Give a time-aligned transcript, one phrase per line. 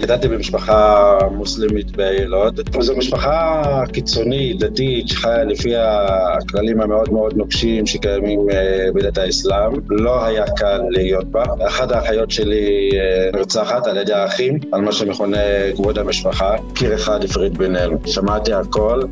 [0.00, 2.54] גדלתי במשפחה מוסלמית באילות.
[2.80, 9.72] זו משפחה קיצונית, דתית, שחיה לפי הכללים המאוד מאוד נוקשים שקיימים אה, בדת האסלאם.
[9.90, 11.42] לא היה קל להיות בה.
[11.68, 15.38] אחת האחיות שלי אה, נרצחת על ידי האחים, על מה שמכונה
[15.76, 16.56] כבוד המשפחה.
[16.74, 17.98] קיר אחד הפריד בינינו.
[18.06, 19.02] שמעתי הכל,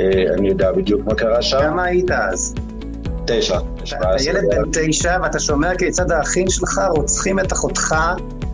[0.00, 0.06] אה,
[0.38, 1.58] אני יודע בדיוק מה קרה שם.
[1.60, 2.54] כמה היית אז?
[3.26, 3.58] תשע.
[3.84, 7.94] אתה ילד בן תשע ואתה שומע כיצד האחים שלך רוצחים את אחותך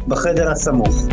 [0.09, 1.07] בחדר הסמוך.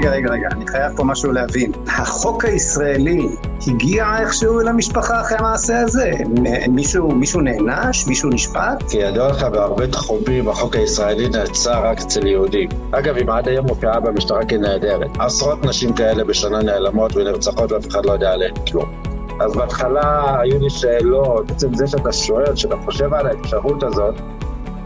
[0.00, 1.72] רגע, רגע, רגע, אני חייב פה משהו להבין.
[1.86, 3.28] החוק הישראלי
[3.66, 6.12] הגיע איכשהו למשפחה אחרי המעשה הזה?
[6.68, 8.06] מישהו, מישהו נענש?
[8.06, 8.82] מישהו נשפט?
[8.88, 12.68] כידוע לך, בהרבה תחומים החוק הישראלי נעצר רק אצל יהודים.
[12.90, 15.10] אגב, אם עד היום מופיעה במשטרה כנהדרת.
[15.18, 19.02] עשרות נשים כאלה בשנה נעלמות ונרצחות ואף אחד לא יודע עליהן כלום.
[19.40, 24.14] אז בהתחלה היו לי שאלות, בעצם זה שאתה שואל, שאתה חושב על האפשרות הזאת,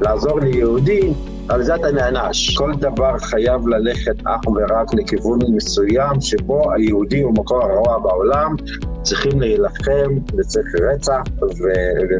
[0.00, 1.12] לעזור ליהודי,
[1.48, 2.56] על זה אתה נענש.
[2.56, 8.56] כל דבר חייב ללכת אך ורק לכיוון מסוים שבו היהודי הוא מקור הרוע בעולם,
[9.02, 11.22] צריכים להילחם וצריך רצח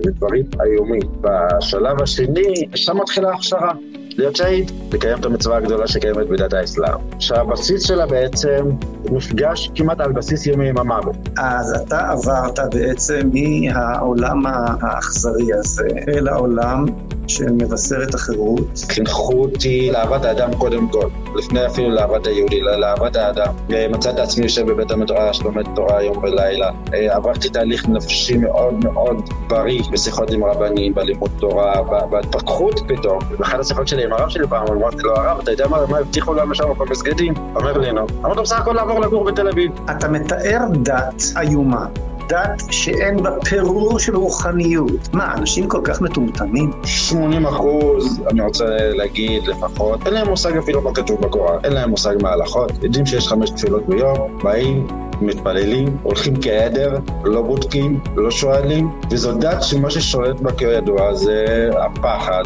[0.06, 1.02] ודברים איומים.
[1.20, 3.72] בשלב השני, שם מתחילה ההכשרה.
[4.18, 6.98] להיות שהיד, לקיים את המצווה הגדולה שקיימת בדת האסלאם.
[7.18, 8.70] שהבסיס שלה בעצם
[9.10, 11.16] מפגש כמעט על בסיס יומי עם המוות.
[11.38, 16.86] אז אתה עברת בעצם מהעולם האכזרי הזה אל העולם
[17.28, 18.84] שמבשר את החירות.
[18.88, 23.54] חינכו אותי לאהבת האדם קודם כל, לפני אפילו לאהבת היהודי, לאהבת האדם.
[23.90, 26.70] מצאתי עצמי יושב בבית המדרש, לומד תורה יום ולילה.
[26.94, 33.18] אה, עברתי תהליך נפשי מאוד מאוד בריא בשיחות עם רבנים, בלימוד תורה, בהתפתחות פתאום.
[33.38, 36.54] באחת השיחות שלי עם הרב שלי פעם, אמרתי לו, הרב, אתה יודע מה הבטיחו לנו
[36.54, 37.34] שם במסגדים?
[37.54, 38.06] אומר לי, נו.
[38.20, 39.70] אמרתי לו, בסך הכל לעבור לגור בתל אביב.
[39.90, 41.86] אתה מתאר דת איומה.
[42.28, 45.08] דת שאין בה פירור של רוחניות.
[45.12, 46.72] מה, אנשים כל כך מטומטמים?
[46.84, 51.90] 80 אחוז, אני רוצה להגיד לפחות, אין להם מושג אפילו מה כתוב בקוראן, אין להם
[51.90, 54.86] מושג מההלכות, יודעים שיש חמש תפילות ביום, באים,
[55.20, 62.44] מתפללים, הולכים כעדר, לא בודקים, לא שואלים, וזו דת שמה ששולט בה כידוע זה הפחד,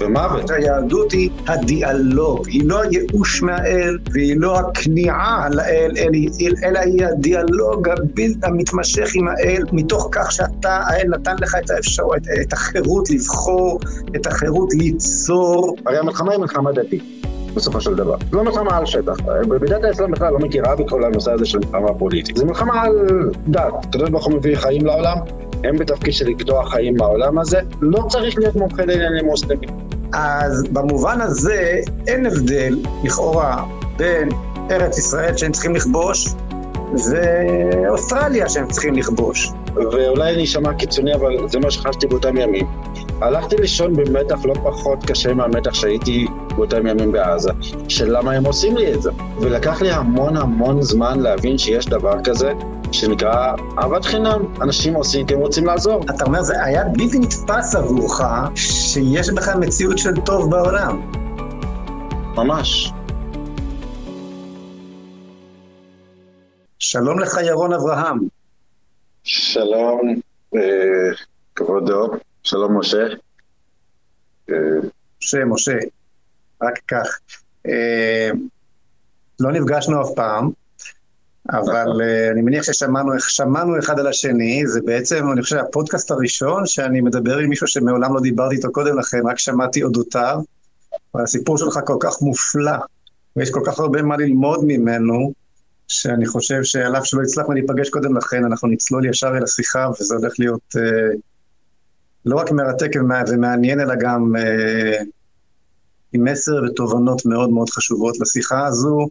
[0.00, 0.50] ומוות.
[0.50, 5.92] היהדות היא הדיאלוג, היא לא הייאוש מהאל והיא לא הכניעה לאל,
[6.64, 7.88] אלא היא הדיאלוג
[8.42, 13.80] המתמשך עם האל, מתוך כך שאתה, האל נתן לך את האפשרות, את החירות לבחור,
[14.16, 15.76] את החירות ליצור.
[15.86, 17.02] הרי המלחמה היא מלחמה דתית.
[17.54, 18.16] בסופו של דבר.
[18.30, 19.16] זו לא מלחמה על שטח.
[19.48, 22.36] בדת האסלאם בכלל לא מכירה בכל הנושא הזה של מלחמה פוליטית.
[22.36, 23.08] זו מלחמה על
[23.48, 23.72] דת.
[23.88, 25.16] הקדוש ברוך הוא מביא חיים לעולם,
[25.64, 27.60] הם בתפקיד של לקדוח חיים מהעולם הזה.
[27.80, 29.68] לא צריך להיות מומחה לעניינים מוסלמים.
[30.12, 33.64] אז במובן הזה אין הבדל, לכאורה,
[33.96, 34.28] בין
[34.70, 36.28] ארץ ישראל שהם צריכים לכבוש
[36.92, 39.52] ואוסטרליה שהם צריכים לכבוש.
[39.74, 42.66] ואולי אני אשמע קיצוני, אבל זה מה שחשתי באותם ימים.
[43.20, 46.26] הלכתי לישון במתח לא פחות קשה מהמתח שהייתי
[46.56, 47.50] באותם ימים בעזה,
[47.88, 49.10] של למה הם עושים לי את זה.
[49.40, 52.52] ולקח לי המון המון זמן להבין שיש דבר כזה,
[52.92, 54.54] שנקרא אהבת חינם.
[54.62, 56.04] אנשים עושים כי הם רוצים לעזור.
[56.16, 58.20] אתה אומר, זה היה בלתי נתפס עבורך
[58.54, 61.12] שיש בכלל מציאות של טוב בעולם.
[62.36, 62.92] ממש.
[66.78, 68.18] שלום לך, ירון אברהם.
[69.24, 70.20] שלום,
[70.56, 70.60] אה,
[71.54, 72.10] כבודו.
[72.42, 73.06] שלום, משה.
[74.50, 74.56] אה,
[75.22, 75.76] משה, משה,
[76.62, 77.18] רק כך.
[77.66, 78.30] אה,
[79.40, 80.50] לא נפגשנו אף פעם,
[81.52, 82.00] אבל נכון.
[82.00, 87.38] אה, אני מניח ששמענו אחד על השני, זה בעצם, אני חושב, הפודקאסט הראשון שאני מדבר
[87.38, 90.38] עם מישהו שמעולם לא דיברתי איתו קודם לכן, רק שמעתי אודותיו,
[91.14, 92.76] והסיפור שלך כל כך מופלא,
[93.36, 95.32] ויש כל כך הרבה מה ללמוד ממנו,
[95.88, 100.14] שאני חושב שעל אף שלא הצלחנו להיפגש קודם לכן, אנחנו נצלול ישר אל השיחה, וזה
[100.14, 101.16] הולך להיות אה,
[102.26, 102.90] לא רק מרתק
[103.28, 105.02] ומעניין, אלא גם אה,
[106.12, 109.08] עם מסר ותובנות מאוד מאוד חשובות לשיחה הזו.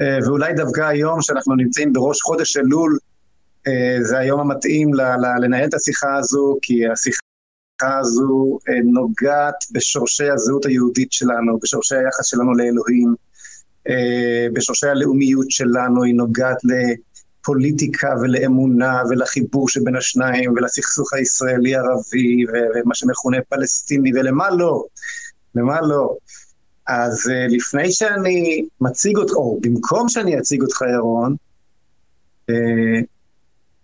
[0.00, 2.98] אה, ואולי דווקא היום, שאנחנו נמצאים בראש חודש אלול,
[3.66, 4.90] אה, זה היום המתאים
[5.42, 12.26] לנהל את השיחה הזו, כי השיחה הזו אה, נוגעת בשורשי הזהות היהודית שלנו, בשורשי היחס
[12.26, 13.14] שלנו לאלוהים,
[14.52, 22.44] בשורשי הלאומיות שלנו, היא נוגעת לפוליטיקה ולאמונה ולחיבור שבין השניים ולסכסוך הישראלי-ערבי
[22.74, 24.84] ומה שמכונה פלסטיני ולמה לא,
[25.54, 26.16] למה לא.
[26.92, 31.36] אז uh, לפני שאני מציג אותך, או במקום שאני אציג אותך, ירון,
[32.50, 32.54] uh,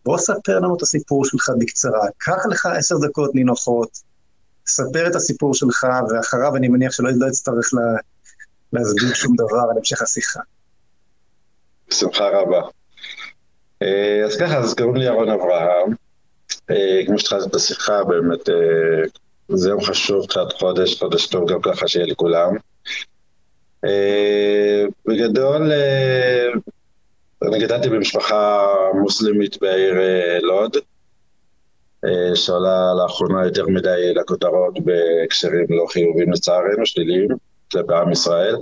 [0.04, 2.06] בוא ספר לנו את הסיפור שלך בקצרה.
[2.18, 3.90] קח לך עשר דקות נינוחות,
[4.66, 8.00] ספר את הסיפור שלך, ואחריו אני מניח שלא לא אצטרך לה,
[8.72, 10.40] להסביר שום דבר על המשך השיחה.
[11.88, 12.60] בשמחה רבה.
[13.84, 15.94] Uh, אז ככה, אז קוראים לי ירון אברהם.
[17.06, 18.48] כמו שהתחלתי את השיחה, באמת,
[19.48, 22.56] זה יום חשוב, תחילת חודש, חודש טוב גם ככה שיהיה לכולם.
[23.84, 26.48] אה, בגדול, אה,
[27.48, 29.94] אני גדלתי במשפחה מוסלמית בעיר
[30.42, 30.76] לוד,
[32.34, 37.28] שעולה לאחרונה יותר מדי לכותרות בהקשרים לא חיובים לצערנו, שליליים,
[37.72, 38.56] כלפי עם ישראל.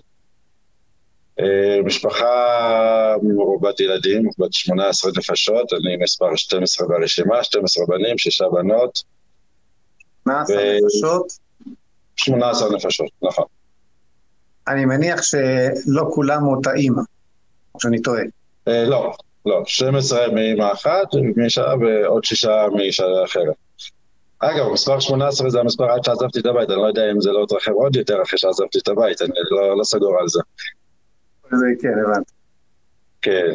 [1.84, 9.15] משפחה מרובת ילדים, בת 18 נפשות, אני מספר 12 ברשימה, 12 בנים, שישה בנות.
[10.26, 11.32] 18 נפשות?
[12.16, 13.44] 18 נפשות, נכון.
[14.68, 17.02] אני מניח שלא כולם מאותה אימא,
[17.74, 18.22] או שאני טועה.
[18.68, 19.12] אה, לא,
[19.46, 23.54] לא, 12 מאימא אחת, מאישה ועוד שישה מאישה אחרת.
[24.38, 27.42] אגב, מספר 18 זה המספר עד שעזבתי את הבית, אני לא יודע אם זה לא
[27.42, 30.40] התרחב עוד יותר אחרי שעזבתי את הבית, אני לא, לא סגור על זה.
[31.50, 32.32] זה כן, הבנתי.
[33.22, 33.54] כן.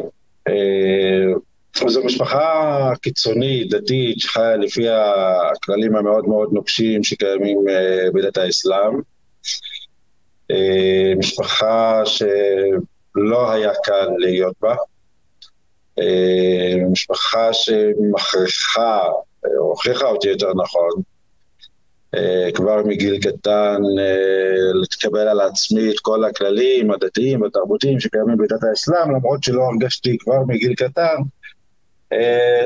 [1.76, 9.00] זו משפחה קיצונית, דתית, שחיה לפי הכללים המאוד מאוד נוקשים שקיימים אה, בדת האסלאם.
[10.52, 14.76] אה, משפחה שלא היה קל להיות בה.
[16.00, 19.00] אה, משפחה שמכריחה,
[19.46, 21.02] או הוכיחה אותי יותר נכון,
[22.54, 23.82] כבר מגיל קטן
[24.82, 30.40] להתקבל על עצמי את כל הכללים הדתיים והתרבותיים שקיימים בדת האסלאם, למרות שלא הרגשתי כבר
[30.48, 31.16] מגיל קטן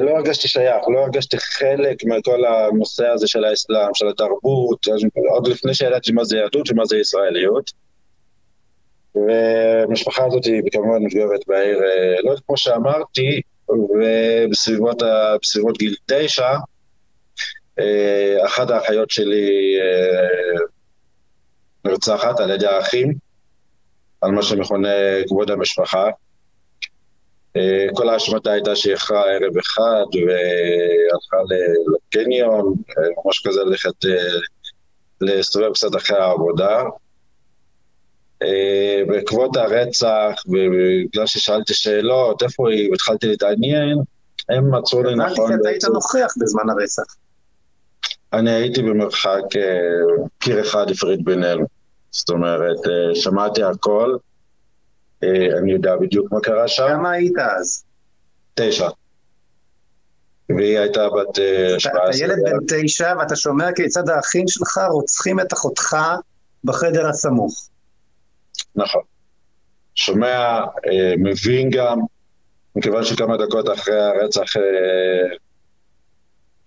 [0.02, 4.86] לא הרגשתי שייך, לא הרגשתי חלק מכל הנושא הזה של האסלאם, של התרבות,
[5.30, 7.72] עוד לפני שידעתי מה זה יהדות ומה זה ישראליות.
[9.16, 15.04] והמשפחה הזאת היא כמובן מתגוררת בעיר אה, לא כמו שאמרתי, ובסביבות
[15.42, 16.50] בסביבות גיל תשע,
[17.80, 19.78] אה, אחת האחיות שלי
[21.86, 23.14] נרצחת על ידי האחים,
[24.22, 24.90] על מה שמכונה
[25.28, 26.10] כבוד המשפחה.
[27.58, 31.38] אה, כל ההשמטה הייתה שאיחרה ערב אחד והלכה
[31.96, 34.40] לקניון, אה, ממש כזה ללכת אה,
[35.22, 36.84] להסתובב קצת אחרי העבודה.
[39.08, 43.98] בעקבות הרצח, ובגלל ששאלתי שאלות, איפה היא, והתחלתי להתעניין,
[44.50, 45.46] הם מצאו לי נכון...
[45.46, 47.16] הבנתי שאתה היית נוכח בזמן הרצח.
[48.34, 49.42] אני הייתי במרחק
[50.40, 51.66] קיר אחד הפריד בינינו.
[52.12, 52.78] זאת אומרת,
[53.14, 54.16] שמעתי הכל,
[55.58, 56.88] אני יודע בדיוק מה קרה שם.
[56.88, 57.84] כמה היית אז?
[58.54, 58.90] תשע.
[60.50, 61.36] והיא הייתה בת
[61.78, 62.04] 17.
[62.04, 65.98] אה, אתה ילד בן תשע ואתה שומע כיצד האחים שלך רוצחים את אחותך
[66.64, 67.70] בחדר הסמוך.
[68.76, 69.02] נכון.
[69.96, 72.00] שומע, אה, מבין גם,
[72.76, 74.54] מכיוון שכמה דקות אחרי הרצח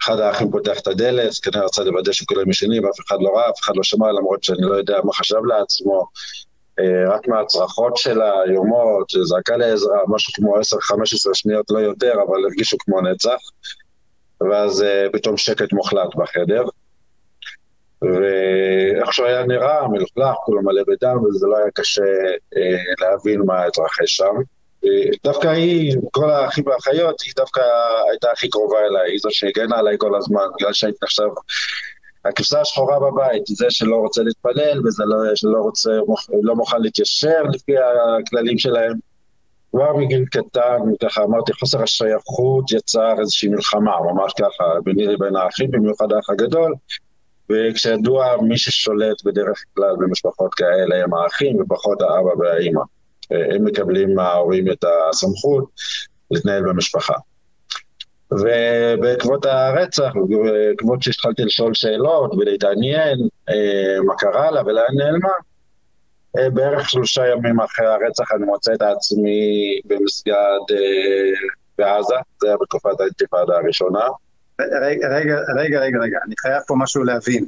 [0.03, 3.61] אחד האחים פותח את הדלת, כנראה רצה לוודא שכולם ישנים, אף אחד לא ראה, אף
[3.61, 6.07] אחד לא שמע, למרות שאני לא יודע מה חשב לעצמו.
[6.81, 10.61] אה, רק מהצרחות שלה, יומות, זעקה לעזרה, משהו כמו 10-15
[11.35, 13.39] שניות, לא יותר, אבל הרגישו כמו נצח.
[14.41, 16.65] ואז אה, פתאום שקט מוחלט בחדר.
[18.03, 22.03] ואיך שהוא היה נראה, מלוכלך, כולו מלא בדם, וזה לא היה קשה
[22.57, 24.35] אה, להבין מה התרחש שם.
[25.25, 27.61] דווקא היא, כל האחים והאחיות, היא דווקא
[28.11, 31.29] הייתה הכי קרובה אליי, היא זו שהגנה עליי כל הזמן, בגלל שהייתי עכשיו
[32.29, 35.91] הכבשה השחורה בבית, זה שלא רוצה להתפלל וזה לא, שלא רוצה,
[36.43, 38.93] לא מוכן להתיישר לפי הכללים שלהם.
[39.71, 45.71] כבר מגיל קטן, ככה אמרתי, חוסר השייכות יצר איזושהי מלחמה, ממש ככה, ביני לבין האחים,
[45.71, 46.75] במיוחד האח הגדול,
[47.51, 52.81] וכשידוע מי ששולט בדרך כלל במשפחות כאלה הם האחים ופחות האבא והאימא.
[53.31, 55.65] הם מקבלים מההורים את הסמכות
[56.31, 57.15] להתנהל במשפחה.
[58.33, 63.19] ובעקבות הרצח, בעקבות שהתחלתי לשאול שאלות ולהתעניין
[63.49, 65.29] אה, מה קרה לה ולאן נעלמה,
[66.39, 72.57] אה, בערך שלושה ימים אחרי הרצח אני מוצא את עצמי במסגד אה, בעזה, זה היה
[72.61, 74.07] בתקופת האינתיפאדה הראשונה.
[74.61, 77.47] רגע, רגע, רגע, רגע, רגע, אני חייב פה משהו להבין.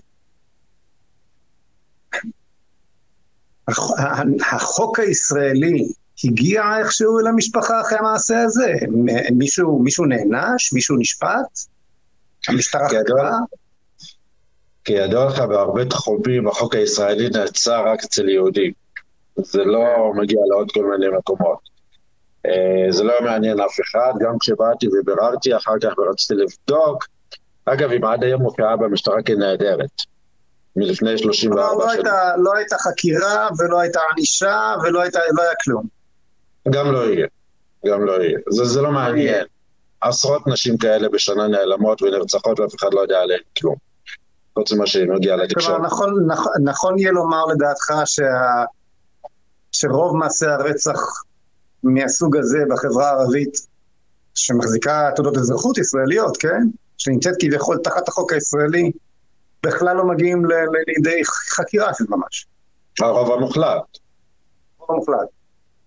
[4.52, 5.92] החוק הישראלי
[6.24, 8.74] הגיע איכשהו אל המשפחה אחרי המעשה הזה?
[9.32, 10.72] מישהו, מישהו נענש?
[10.72, 11.58] מישהו נשפט?
[12.48, 13.38] המשטרה חקרה?
[14.84, 18.72] כידוע לך, בהרבה תחומים החוק הישראלי נעצר רק אצל יהודים.
[19.36, 21.58] זה לא מגיע לעוד כל מיני מקומות.
[22.46, 27.04] אה, זה לא מעניין אף אחד, גם כשבאתי וביררתי אחר כך ורציתי לבדוק,
[27.64, 29.90] אגב, אם עד היום מופיעה במשטרה כנעדרת,
[30.76, 32.04] מלפני 34 לא, לא שנים.
[32.38, 35.99] לא הייתה חקירה ולא הייתה ענישה ולא לא היה כלום.
[36.68, 37.26] גם לא יהיה.
[37.86, 38.38] גם לא יהיה.
[38.50, 39.44] זה, זה לא מעניין.
[40.00, 43.74] עשרות נשים כאלה בשנה נעלמות ונרצחות ואף אחד לא יודע עליהן כלום.
[44.54, 45.80] חוץ ממה שמגיע לתקשורת.
[45.80, 48.24] נכון, נכון, נכון יהיה לומר לדעתך שה...
[49.72, 51.00] שרוב מעשי הרצח
[51.82, 53.58] מהסוג הזה בחברה הערבית,
[54.34, 56.62] שמחזיקה תעודות אזרחות ישראליות, כן?
[56.98, 58.90] שנמצאת כביכול תחת החוק הישראלי,
[59.66, 60.42] בכלל לא מגיעים
[60.86, 62.46] לידי חקירה של ממש.
[63.00, 63.82] הרוב המוחלט.
[64.78, 65.28] הרוב המוחלט.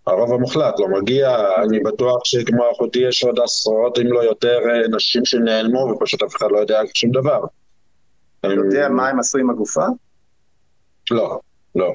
[0.07, 4.88] הרוב המוחלט לא מגיע, אני בטוח שכמו אחותי יש עוד עשרות אם לא יותר אה,
[4.95, 7.43] נשים שנעלמו ופשוט אף אחד לא יודע שום דבר.
[8.39, 9.86] אתה יודע מה הם עשו עם הגופה?
[11.12, 11.39] לא,
[11.75, 11.93] לא.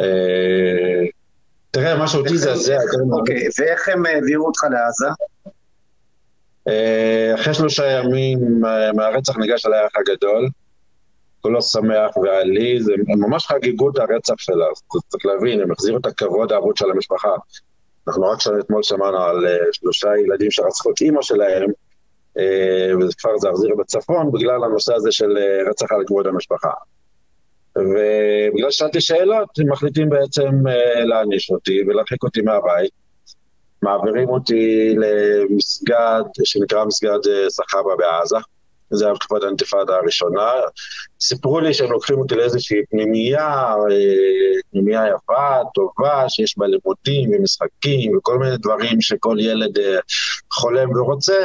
[0.00, 1.06] אה,
[1.70, 2.76] תראה, מה שאותי זה זה...
[3.12, 5.06] אוקיי, ואיך הם העבירו אותך לעזה?
[6.68, 8.60] אה, אחרי שלושה ימים
[8.94, 10.48] מהרצח ניגש אליי האח הגדול.
[11.46, 14.66] כולו שמח ועליז, הם ממש חגגו את הרצח שלה,
[15.08, 17.34] צריך להבין, הם החזירו את הכבוד האבוד של המשפחה.
[18.08, 21.70] אנחנו רק אתמול שמענו על uh, שלושה ילדים שרצחו את אימא שלהם,
[22.38, 22.40] uh,
[23.00, 26.70] וזה כפר זרזיר בצפון, בגלל הנושא הזה של uh, רצח על כבוד המשפחה.
[27.76, 30.50] ובגלל ששאלתי שאלות, הם מחליטים בעצם
[31.04, 32.90] להעניש אותי ולהרחיק אותי מהבית.
[33.82, 38.36] מעבירים אותי למסגד שנקרא מסגד סחבא בעזה.
[38.90, 40.50] זה היה בתקופת האינתיפאדה הראשונה.
[41.20, 48.16] סיפרו לי שהם לוקחים אותי לאיזושהי פנימייה, אה, פנימייה יפה, טובה, שיש בה לימודים ומשחקים
[48.16, 49.98] וכל מיני דברים שכל ילד אה,
[50.52, 51.44] חולם ורוצה,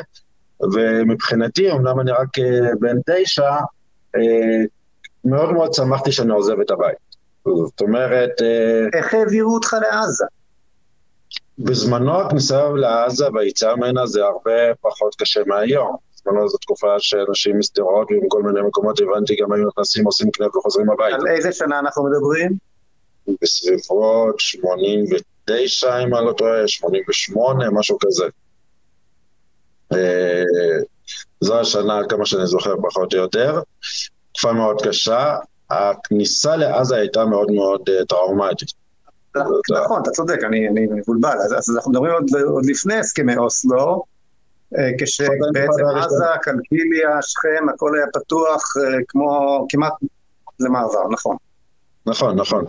[0.73, 3.51] ומבחינתי, אמנם אני רק אה, בן תשע,
[5.25, 6.97] מאוד מאוד שמחתי שאני עוזב את הבית.
[7.45, 8.41] זאת אומרת...
[8.93, 10.25] איך העבירו אותך לעזה?
[11.59, 15.95] בזמנו הכניסה לעזה והיציאה ממנה זה הרבה פחות קשה מהיום.
[16.25, 20.89] בזמנו זו תקופה שאנשים משדרות ומכל מיני מקומות הבנתי גם היו נכנסים, עושים קניות וחוזרים
[20.89, 21.15] הביתה.
[21.15, 22.51] על איזה שנה אנחנו מדברים?
[23.41, 28.25] בסביבות 89, אם אני לא טועה, 88, משהו כזה.
[29.93, 30.43] אה,
[31.41, 33.61] זו השנה, כמה שאני זוכר, פחות או יותר.
[34.31, 35.37] תקופה מאוד קשה.
[35.69, 38.69] הכניסה לעזה הייתה מאוד מאוד אה, טראומטית.
[39.71, 41.37] נכון, אתה צודק, אני מבולבל.
[41.45, 42.11] אז אנחנו מדברים
[42.47, 44.03] עוד לפני הסכמי אוסלו.
[44.77, 49.93] אה, כשבעצם עזה, קלקיליה, שכם, הכל היה פתוח אה, כמו כמעט
[50.59, 51.37] למעבר, נכון.
[52.05, 52.65] נכון, נכון.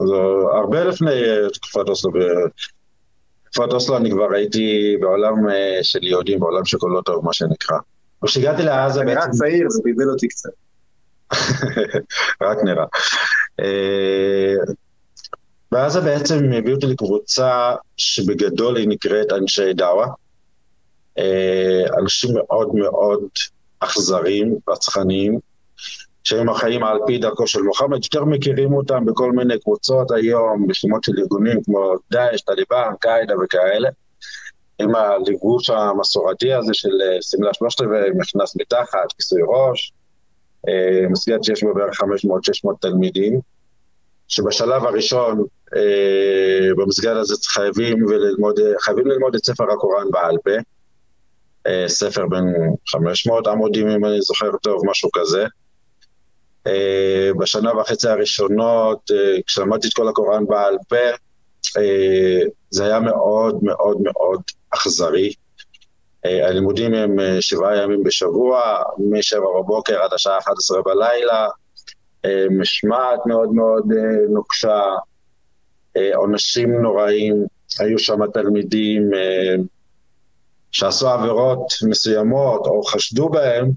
[0.00, 1.10] אז אה, הרבה לפני
[1.52, 5.34] תקופת אוסלו, בתקופת אוסלו אני כבר הייתי בעולם
[5.82, 7.78] של יהודים, בעולם שכולו טוב, מה שנקרא.
[8.24, 9.10] וכשהגעתי לעזה בעצם...
[9.10, 10.50] אני רק צעיר, זה בלבל אותי קצת.
[12.48, 12.84] רק נראה.
[15.72, 20.06] בעזה בעצם הביאו אותי לקבוצה שבגדול היא נקראת אנשי דאווה.
[21.18, 23.20] אה, אנשים מאוד מאוד
[23.80, 25.38] אכזריים, רצחניים,
[26.24, 31.04] שהם החיים על פי דרכו של מוחמד, יותר מכירים אותם בכל מיני קבוצות היום, בשמות
[31.04, 33.88] של ארגונים כמו דאעש, טליבן, קאידה וכאלה,
[34.78, 39.92] עם הליבוש המסורתי הזה של אה, שמלה שלושת רבעי, מכנס מתחת, כיסוי ראש,
[40.68, 42.04] אה, מסגרת שיש בה בערך 500-600
[42.80, 43.40] תלמידים,
[44.28, 45.44] שבשלב הראשון
[46.76, 50.50] במסגרת הזה חייבים, וללמוד, חייבים ללמוד את ספר הקוראן בעל פה,
[51.86, 52.44] ספר בין
[52.88, 55.46] 500 עמודים, אם אני זוכר טוב, משהו כזה.
[56.66, 60.96] אה, בשנה וחצי הראשונות, אה, כשלמדתי את כל הקוראן בעל פה,
[62.70, 65.32] זה היה מאוד מאוד מאוד אכזרי.
[66.24, 71.48] הלימודים הם שבעה ימים בשבוע, מ-7 בבוקר עד השעה 11 בלילה,
[72.50, 73.84] משמעת מאוד מאוד
[74.28, 74.82] נוקשה,
[76.14, 77.46] עונשים נוראים,
[77.80, 79.10] היו שם תלמידים
[80.72, 83.70] שעשו עבירות מסוימות או חשדו בהם,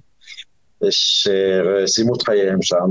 [0.89, 2.89] שסיימו את חייהם שם.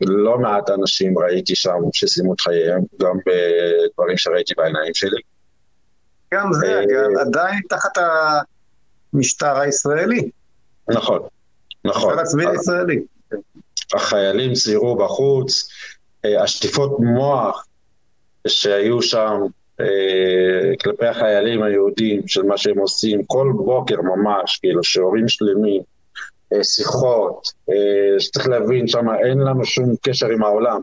[0.00, 5.20] לא מעט אנשים ראיתי שם שסיימו את חייהם, גם בדברים שראיתי בעיניים שלי.
[6.34, 7.98] גם זה, אה, אגב, עדיין תחת
[9.14, 10.30] המשטר הישראלי.
[10.88, 11.20] נכון,
[11.84, 12.18] נכון.
[12.18, 13.02] הצבאי הישראלי.
[13.94, 15.68] החיילים סיירו בחוץ,
[16.24, 17.66] אה, השטיפות מוח
[18.48, 19.46] שהיו שם אה,
[20.82, 25.82] כלפי החיילים היהודים של מה שהם עושים כל בוקר ממש, כאילו שהורים שלמים,
[26.52, 30.80] אה, שיחות, אה, שצריך להבין שם אין לנו שום קשר עם העולם.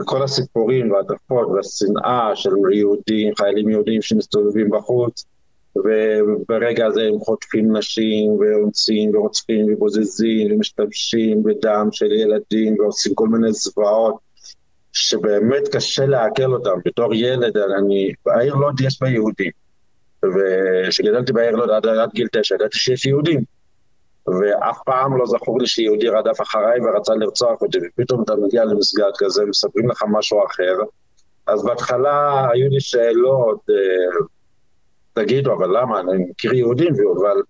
[0.00, 5.24] וכל הסיפורים וההטפות והשנאה של יהודים, חיילים יהודים שמסתובבים בחוץ,
[5.76, 13.52] וברגע הזה הם חוטפים נשים ואונסים ורוצחים ובוזזים ומשתמשים בדם של ילדים ועושים כל מיני
[13.52, 14.14] זוועות.
[14.92, 16.78] שבאמת קשה לעכל אותם.
[16.84, 19.50] בתור ילד, אני, בעיר לוד יש בה יהודים.
[20.24, 23.40] וכשגדלתי בעיר לוד עד, עד גיל תשע, ידעתי שיש יהודים.
[24.26, 29.10] ואף פעם לא זכור לי שיהודי רדף אחריי ורצה לרצוח אותי, ופתאום אתה מגיע למסגד
[29.18, 30.74] כזה, מספרים לך משהו אחר.
[31.46, 34.26] אז בהתחלה היו לי שאלות, אה,
[35.12, 36.00] תגידו, אבל למה?
[36.00, 37.42] אני מכיר יהודים, אבל...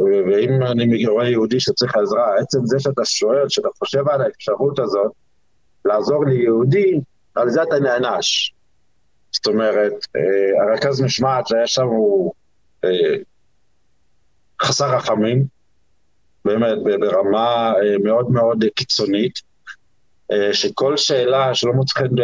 [0.00, 5.12] ואם אני רואה יהודי שצריך עזרה, עצם זה שאתה שואל, שאתה חושב על האפשרות הזאת,
[5.84, 7.00] לעזור ליהודי,
[7.34, 8.54] על זה אתה נענש.
[9.32, 12.32] זאת אומרת, אה, הרכז משמעת שהיה שם הוא
[12.84, 13.16] אה,
[14.62, 15.44] חסר רחמים,
[16.44, 17.72] באמת ברמה
[18.04, 19.54] מאוד מאוד קיצונית,
[20.52, 22.14] שכל שאלה שלא מוצאת חן,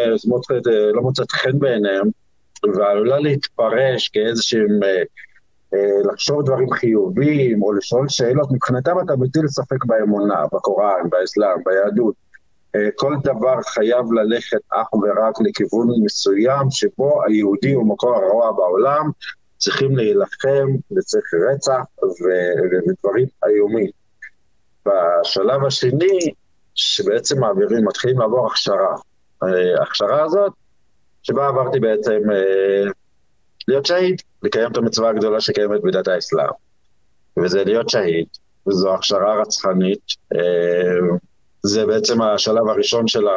[0.94, 2.06] לא מוצאת חן בעיניהם,
[2.76, 4.80] ועלולה להתפרש כאיזשהם,
[6.12, 12.14] לחשוב דברים חיוביים או לשאול שאלות, מבחינתם אתה מטיל ספק באמונה, בקוראן, באסלאם, ביהדות.
[12.96, 19.10] כל דבר חייב ללכת אך ורק לכיוון מסוים שבו היהודי הוא מקור הרוע בעולם,
[19.58, 21.82] צריכים להילחם וצריך רצח
[22.88, 23.90] ודברים איומים.
[24.86, 26.18] בשלב השני,
[26.74, 28.96] שבעצם מעבירים, מתחילים לעבור הכשרה.
[29.78, 30.52] ההכשרה הזאת,
[31.22, 32.90] שבה עברתי בעצם אה,
[33.68, 36.52] להיות שהיד, לקיים את המצווה הגדולה שקיימת בדת האסלאם.
[37.36, 38.26] וזה להיות שהיד,
[38.68, 40.04] וזו הכשרה רצחנית.
[41.62, 43.36] זה בעצם השלב הראשון שלה,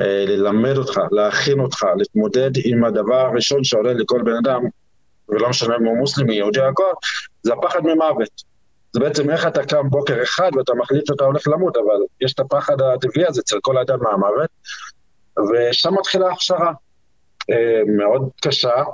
[0.00, 4.62] אה, ללמד אותך, להכין אותך, להתמודד עם הדבר הראשון שעולה לכל בן אדם,
[5.28, 6.92] ולא משנה אם הוא מוסלמי, יהודי הכל,
[7.42, 8.54] זה הפחד ממוות.
[8.92, 12.40] זה בעצם איך אתה קם בוקר אחד ואתה מחליט שאתה הולך למות, אבל יש את
[12.40, 14.50] הפחד הטבעי הזה אצל כל אדם מהמוות,
[15.38, 16.72] ושם מתחילה הכשרה
[17.50, 18.84] אה, מאוד קשה,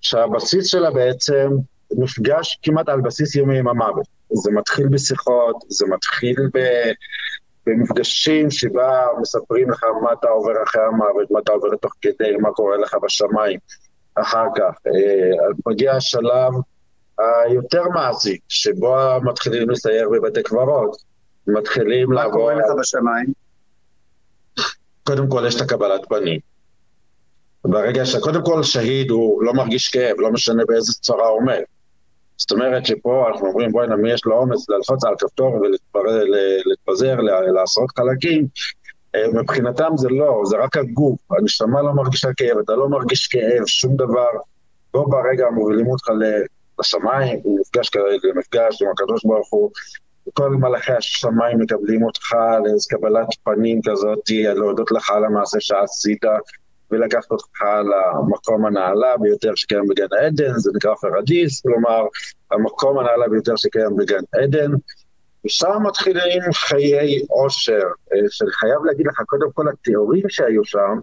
[0.00, 1.48] שהבסיס שלה בעצם
[1.98, 4.06] נפגש כמעט על בסיס יומי עם המוות.
[4.32, 6.58] זה מתחיל בשיחות, זה מתחיל ב...
[7.66, 12.50] במפגשים שבה מספרים לך מה אתה עובר אחרי המוות, מה אתה עובר תוך כדי, מה
[12.52, 13.58] קורה לך בשמיים
[14.14, 14.74] אחר כך.
[14.86, 16.52] אה, מגיע השלב
[17.18, 20.96] היותר מעשי, שבו מתחילים לסייר בבתי קברות,
[21.46, 22.32] מתחילים לעבור...
[22.32, 23.32] מה קורה לך בשמיים?
[25.04, 26.40] קודם כל יש את הקבלת פנים.
[27.64, 28.16] ברגע ש...
[28.16, 31.60] קודם כל שהיד הוא לא מרגיש כאב, לא משנה באיזה צרה הוא עומד.
[32.36, 37.16] זאת אומרת שפה אנחנו אומרים, בואי מי יש לו אומץ ללחוץ על כפתור ולהתפזר
[37.54, 38.46] לעשרות חלקים,
[39.14, 43.66] אה, מבחינתם זה לא, זה רק הגוף, הנשמה לא מרגישה כאב, אתה לא מרגיש כאב,
[43.66, 44.30] שום דבר.
[44.92, 46.04] בו ברגע מובילים אותך
[46.80, 49.70] לשמיים, מפגש כרגע, מפגש עם הקדוש ברוך הוא,
[50.32, 52.34] כל מלאכי השמיים מקבלים אותך
[52.64, 56.24] לאיזו קבלת פנים כזאת, להודות לך על המעשה שעשית,
[56.92, 62.06] ולקחת אותך למקום הנעלה ביותר שקיים בגן עדן, זה נקרא פרדיס, כלומר,
[62.50, 64.70] המקום הנעלה ביותר שקיים בגן עדן,
[65.46, 70.98] ושם מתחילים חיי עושר, אה, שחייב להגיד לך, קודם כל התיאורים שהיו שם,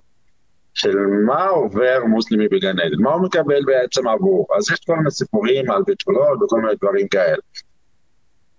[0.74, 4.48] של מה עובר מוסלמי בגן עדן, מה הוא מקבל בעצם עבור.
[4.58, 7.42] אז יש כל מיני סיפורים על בתולות וכל מיני דברים כאלה.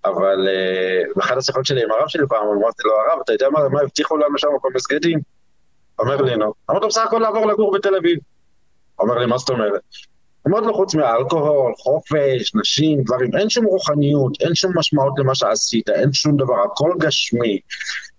[0.05, 3.69] אבל אה, באחת השיחות שלי עם הרב שלי פעם, אמרתי לו, הרב, אתה יודע מה,
[3.69, 5.19] מה הבטיחו לנו שם במסגדים?
[6.01, 6.53] אומר לי, נו.
[6.71, 8.19] אמרתי לו, בסך הכל לעבור לגור בתל אביב.
[8.99, 9.81] אומר לי, מה זאת אומרת?
[10.49, 15.89] אמרתי לו, חוץ מאלכוהול, חופש, נשים, דברים, אין שום רוחניות, אין שום משמעות למה שעשית,
[15.89, 17.59] אין שום דבר, הכל גשמי.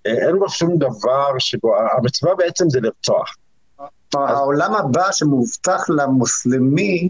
[0.05, 3.35] אה, אין בו שום דבר שבו, המצווה בעצם זה לרצוח.
[4.13, 7.09] העולם הבא שמובטח למוסלמי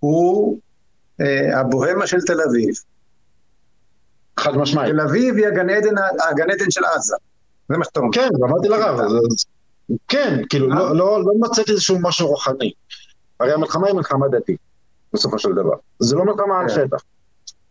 [0.00, 0.58] הוא
[1.20, 2.74] אה, הבוהמה של תל אביב.
[4.36, 4.92] חד משמעית.
[4.92, 5.70] תל אביב היא הגן
[6.50, 7.16] עדן של עזה.
[7.68, 8.12] זה מה שאתה אומר.
[8.12, 9.00] כן, אמרתי לרב,
[10.08, 12.72] כן, כאילו, לא, לא, לא מצאתי איזשהו משהו רוחני.
[13.40, 14.58] הרי המלחמה היא מלחמה דתית,
[15.12, 15.74] בסופו של דבר.
[15.98, 16.74] זה לא מלחמה על כן.
[16.74, 17.02] שטח.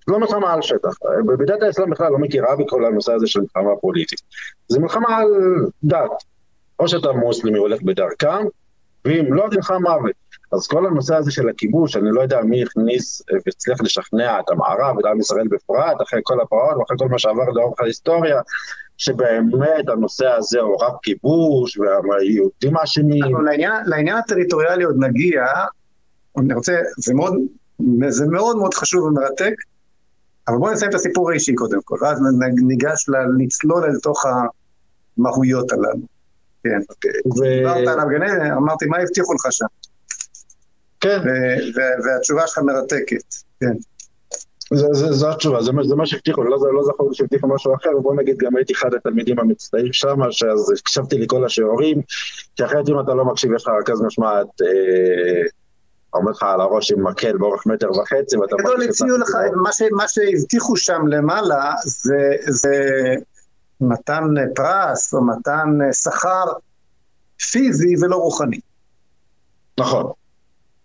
[0.08, 0.94] לא מלחמה על שטח.
[1.26, 4.22] בדת האסלאם בכלל לא מכירה בכל הנושא הזה של מלחמה פוליטית.
[4.68, 5.28] זה מלחמה על
[5.84, 6.12] דת.
[6.80, 8.46] או שאתה מוסלמי הולך בדרכם,
[9.06, 10.12] ואם לא, תלך מוות.
[10.52, 14.98] אז כל הנושא הזה של הכיבוש, אני לא יודע מי הכניס והצליח לשכנע את המערב
[14.98, 18.42] ואת עם ישראל בפרט, אחרי כל הפרעות ואחרי כל מה שעבר לאורך ההיסטוריה,
[19.00, 23.46] שבאמת הנושא הזה הוא רק כיבוש והיהודים אשמים.
[23.46, 25.46] לעניין, לעניין הטריטוריאלי עוד נגיע,
[26.38, 27.34] אני רוצה, זה מאוד,
[28.10, 29.54] זה מאוד מאוד חשוב ומרתק,
[30.48, 32.20] אבל בואו נסיים את הסיפור האישי קודם כל, ואז
[32.68, 33.06] ניגש
[33.40, 34.26] לצלול אל תוך
[35.18, 36.06] המהויות הללו.
[36.64, 36.80] כן.
[37.46, 39.66] דיברת על הפגנה, אמרתי, מה הבטיחו לך שם?
[41.00, 41.20] כן.
[42.06, 43.74] והתשובה שלך מרתקת, כן.
[44.72, 48.38] זו התשובה, זה, זה מה שהבטיחו, לא, לא זכור לי שהבטיחו משהו אחר, ובוא נגיד
[48.38, 52.02] גם הייתי אחד התלמידים המצטעים שם, שאז הקשבתי לכל השיעורים,
[52.56, 55.48] כי אחרת אם אתה לא מקשיב יש לך רכז משמעת, אה,
[56.10, 58.56] עומד לך על הראש עם מקל באורך מטר וחצי, ואתה...
[58.60, 59.30] גדול הציעו לך,
[59.64, 62.76] מה, ש, מה שהבטיחו שם למעלה זה, זה
[63.82, 64.24] מתן
[64.56, 66.46] פרס או מתן שכר
[67.52, 68.60] פיזי ולא רוחני.
[69.80, 70.12] נכון.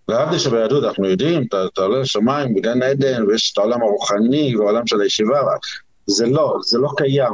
[0.08, 4.86] להבדיל שביהדות אנחנו יודעים, אתה, אתה עולה לשמיים בגן עדן ויש את העולם הרוחני והעולם
[4.86, 5.40] של הישיבה,
[6.06, 7.32] זה לא, זה לא קיים.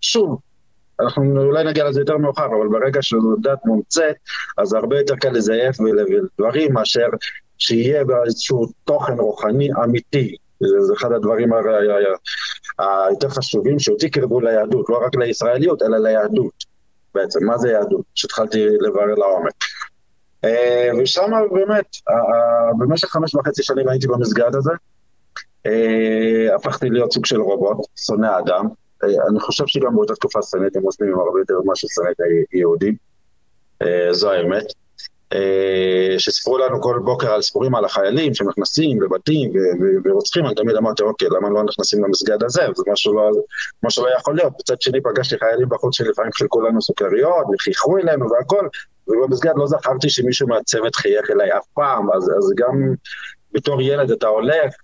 [0.00, 0.38] שוב,
[1.00, 4.16] אנחנו אולי נגיע לזה יותר מאוחר, אבל ברגע שזו דת מומצאת,
[4.58, 7.06] אז הרבה יותר קל לזייף ולדברים מאשר
[7.58, 10.36] שיהיה באיזשהו תוכן רוחני אמיתי.
[10.60, 11.50] זה אחד הדברים
[12.78, 16.64] היותר חשובים שאותי קרבו ליהדות, לא רק לישראליות, אלא ליהדות
[17.14, 17.46] בעצם.
[17.46, 18.04] מה זה יהדות?
[18.14, 19.64] שהתחלתי לברר לעומק.
[20.44, 21.86] אה, ושם באמת,
[22.78, 24.72] במשך חמש וחצי שנים הייתי במסגד הזה.
[25.66, 28.66] אה, הפכתי להיות סוג של רובוט, שונא אדם.
[29.04, 32.22] אה, אני חושב שגם באותה תקופה שנאתי מוסלמים הרבה יותר ממה ששנאתי
[32.52, 32.94] יהודים,
[34.10, 34.64] זו האמת.
[36.18, 39.52] שסיפרו לנו כל בוקר על סיפורים על החיילים שנכנסים לבתים
[40.04, 42.62] ורוצחים, אני תמיד אמרתי, אוקיי, למה לא נכנסים למסגד הזה?
[42.76, 43.30] זה משהו לא,
[43.82, 44.52] משהו לא יכול להיות.
[44.60, 48.68] מצד שני פגשתי חיילים בחוץ שלפעמים חילקו לנו סוכריות וחייכו אלינו והכל,
[49.08, 52.94] ובמסגד לא זכרתי שמישהו מהצוות חייך אליי אף פעם, אז, אז גם
[53.52, 54.74] בתור ילד אתה הולך,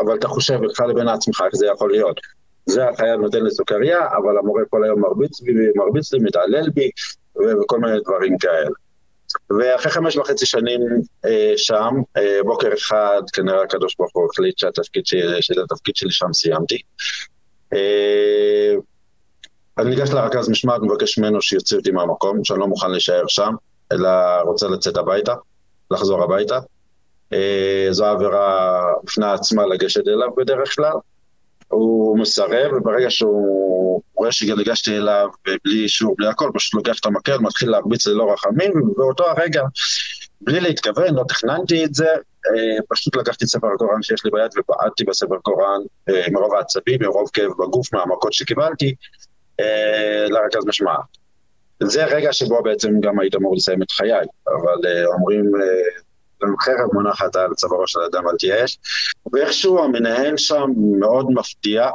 [0.00, 2.20] אבל אתה חושב בינך לבין עצמך איך זה יכול להיות.
[2.66, 6.90] זה החייל נותן לי סוכריה, אבל המורה כל היום מרביץ בי, מרביץ לי, מתעלל בי,
[7.36, 8.70] וכל מיני דברים כאלה.
[9.50, 10.80] ואחרי חמש וחצי שנים
[11.24, 15.42] אה, שם, אה, בוקר אחד כנראה הקדוש ברוך הוא החליט שהתפקיד שלי,
[15.94, 16.78] שלי שם סיימתי.
[17.72, 18.74] אה,
[19.78, 23.54] אני ניגש לרכז משמעת, מבקש ממנו שיוציא אותי מהמקום, שאני לא מוכן להישאר שם,
[23.92, 24.08] אלא
[24.44, 25.34] רוצה לצאת הביתה,
[25.90, 26.58] לחזור הביתה.
[27.32, 30.92] אה, זו עבירה בפני עצמה לגשת אליו בדרך כלל.
[31.68, 35.28] הוא מסרב, וברגע שהוא רואה שניגשתי אליו
[35.64, 39.62] בלי אישור, בלי הכל, פשוט לוקח את המקל, מתחיל להרביץ ללא רחמים, ובאותו הרגע,
[40.40, 44.50] בלי להתכוון, לא תכננתי את זה, אה, פשוט לקחתי את ספר הקוראן שיש לי ביד
[44.56, 48.94] ובעטתי בספר קוראן אה, מרוב העצבים, מרוב כאב בגוף, מהמכות שקיבלתי,
[50.28, 51.18] לרכז משמעת.
[51.82, 55.52] זה רגע שבו בעצם גם היית אמור לסיים את חיי, אבל אומרים
[56.60, 58.78] חרב מונחת על צווארו של אדם אל תייאש,
[59.32, 61.90] ואיכשהו המנהל שם מאוד מפתיע,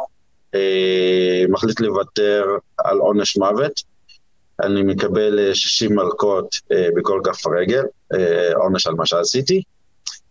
[0.55, 2.45] אה, מחליט לוותר
[2.77, 3.81] על עונש מוות.
[4.63, 9.61] אני מקבל 60 אה, מלקות אה, בכל כף רגל, אה, עונש על מה שעשיתי.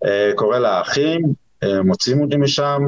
[0.05, 1.23] אה, קורא לאחים,
[1.63, 2.83] אה, מוצאים אותי משם,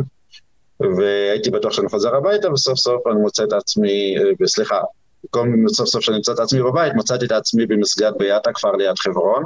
[0.81, 4.81] והייתי בטוח שאני חוזר הביתה, וסוף סוף אני מוצא את עצמי, אה, סליחה,
[5.25, 8.99] במקום סוף סוף שאני מוצא את עצמי בבית, מצאתי את עצמי במסגד ביאטה, כפר ליד
[8.99, 9.45] חברון.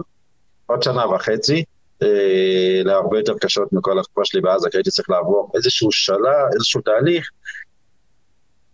[0.67, 1.64] עוד שנה וחצי,
[2.03, 6.81] אה, להרבה יותר קשות מכל התקופה שלי בעזה, כי הייתי צריך לעבור איזשהו שלב, איזשהו
[6.81, 7.31] תהליך,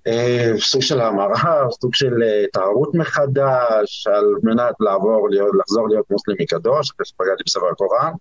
[0.07, 6.11] אה, סוג של המרה, סוג של אה, התערות מחדש, על מנת לעבור, להיות, לחזור להיות
[6.11, 8.13] מוסלמי קדוש, אחרי שפגעתי בספר הקוראן.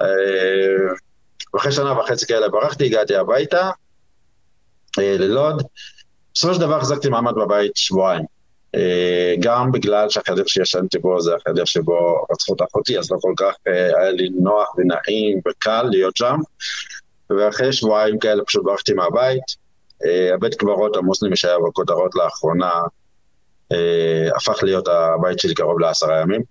[0.00, 0.06] אה,
[1.54, 3.70] ואחרי שנה וחצי כאלה ברחתי, הגעתי הביתה,
[4.98, 5.62] אה, ללוד.
[6.34, 8.24] בסופו של דבר החזקתי מעמד בבית שבועיים.
[8.74, 13.32] אה, גם בגלל שהחדר שישנתי בו זה החדר שבו רצחו את אחותי, אז לא כל
[13.36, 16.36] כך אה, היה לי נוח ונעים וקל להיות שם.
[17.30, 19.62] ואחרי שבועיים כאלה פשוט ברחתי מהבית.
[20.34, 22.72] הבית קברות המוסלמי שהיה בכותרות לאחרונה
[24.36, 26.42] הפך להיות הבית שלי קרוב לעשרה ימים.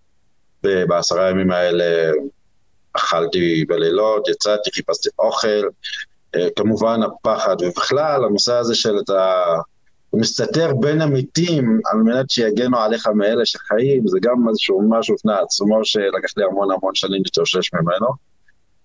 [0.64, 2.12] ובעשרה ימים האלה
[2.94, 5.68] אכלתי בלילות, יצאתי, חיפשתי אוכל.
[6.56, 9.44] כמובן הפחד, ובכלל הנושא הזה של את ה...
[10.10, 15.34] הוא מסתתר בין המתים על מנת שיגנו עליך מאלה שחיים, זה גם איזשהו משהו בפני
[15.34, 18.08] עצמו שלקח לי המון המון שנים להתאושש ממנו.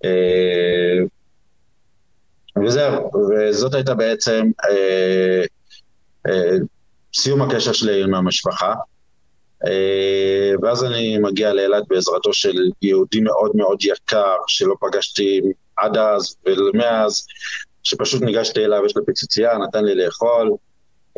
[0.04, 1.04] אה,
[2.64, 5.44] וזהו, וזאת הייתה בעצם אה,
[6.26, 6.56] אה,
[7.14, 8.74] סיום הקשר שלי עם המשפחה.
[10.62, 15.40] ואז אני מגיע לאילת בעזרתו של יהודי מאוד מאוד יקר, שלא פגשתי
[15.76, 17.26] עד אז ומאז,
[17.82, 20.50] שפשוט ניגשתי אליו, יש לו פיצוצייה, נתן לי לאכול.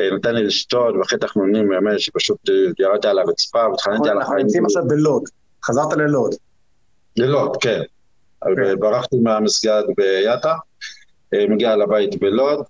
[0.00, 4.18] אה, נתן לי לשתות, ואחרי תחנונים באמת שפשוט אה, ירדתי על הרצפה והתחננתי על החיים.
[4.18, 5.22] אנחנו נמצאים עכשיו בלוד,
[5.64, 6.34] חזרת ללוד.
[7.16, 7.80] ללוד, כן.
[8.42, 8.76] אוקיי.
[8.76, 10.54] ברחתי מהמסגד ביאטה,
[11.34, 12.64] אה, מגיע לבית בלוד,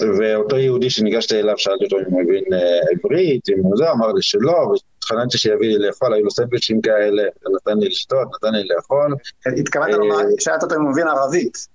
[0.00, 2.44] ואותו יהודי שניגשתי אליו, שאלתי אותו אם הוא מבין
[2.92, 7.22] עברית, אם הוא זה, אמר לי שלא, והתחננתי שיביא לי לאכול, היו לו סנדוויצ'ים כאלה,
[7.56, 9.14] נתן לי לשתות, נתן לי לאכול.
[9.58, 11.66] התכוונת לומר, שאלת אותו אם הוא מבין ערבית.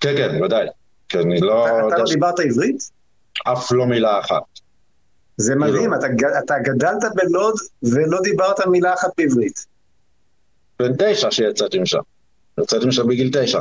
[0.00, 0.66] כן, כן, ודאי.
[1.08, 1.88] כי אני לא...
[1.88, 2.90] אתה לא דיברת עברית?
[3.44, 4.42] אף לא מילה אחת.
[5.36, 6.06] זה מדהים, אתה,
[6.44, 9.66] אתה גדלת בלוד ולא דיברת מילה אחת בעברית.
[10.78, 11.98] בן תשע שיצאתי משם.
[12.60, 13.60] יצאתי משם בגיל תשע.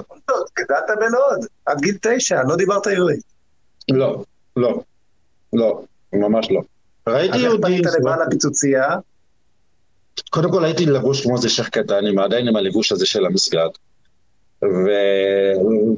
[0.60, 3.35] גדלת בלוד, עד גיל תשע, לא דיברת עברית.
[3.92, 4.24] לא,
[4.56, 4.82] לא,
[5.54, 5.82] לא,
[6.14, 6.62] ממש לא.
[7.08, 7.68] ראיתי יהודי...
[7.68, 8.96] אז איך פנית לבעל הפיצוצייה?
[10.30, 13.70] קודם כל הייתי לבוש כמו איזה שייח קטן, עם עדיין עם הלבוש הזה של המסגד.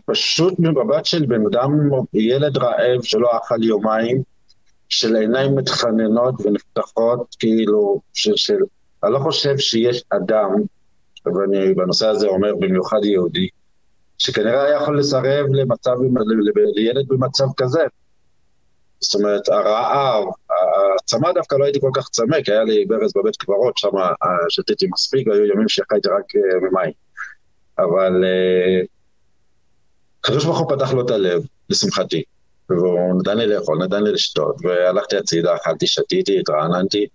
[0.08, 4.22] ופשוט ממבט של בן אדם, ילד רעב שלא אכל יומיים,
[4.90, 8.58] של עיניים מתחננות ונפתחות, כאילו, של, של...
[9.04, 10.50] אני לא חושב שיש אדם,
[11.26, 13.48] ואני בנושא הזה אומר במיוחד יהודי,
[14.18, 15.96] שכנראה היה יכול לסרב למצב,
[16.76, 17.84] לילד במצב כזה.
[19.00, 20.24] זאת אומרת, הרעב,
[20.96, 23.90] הצמא דווקא לא הייתי כל כך צמא, כי היה לי ברז בבית קברות, שם
[24.50, 26.36] שתיתי מספיק, והיו ימים שיכלתי רק.
[26.36, 26.90] אה,
[27.80, 28.82] אבל אה,
[30.20, 32.24] הקדוש ברוך הוא פתח לו את הלב, לשמחתי,
[32.70, 37.08] והוא נתן לי לאכול, נתן לי לשתות, והלכתי הצידה, אכלתי, שתיתי, התרעננתי,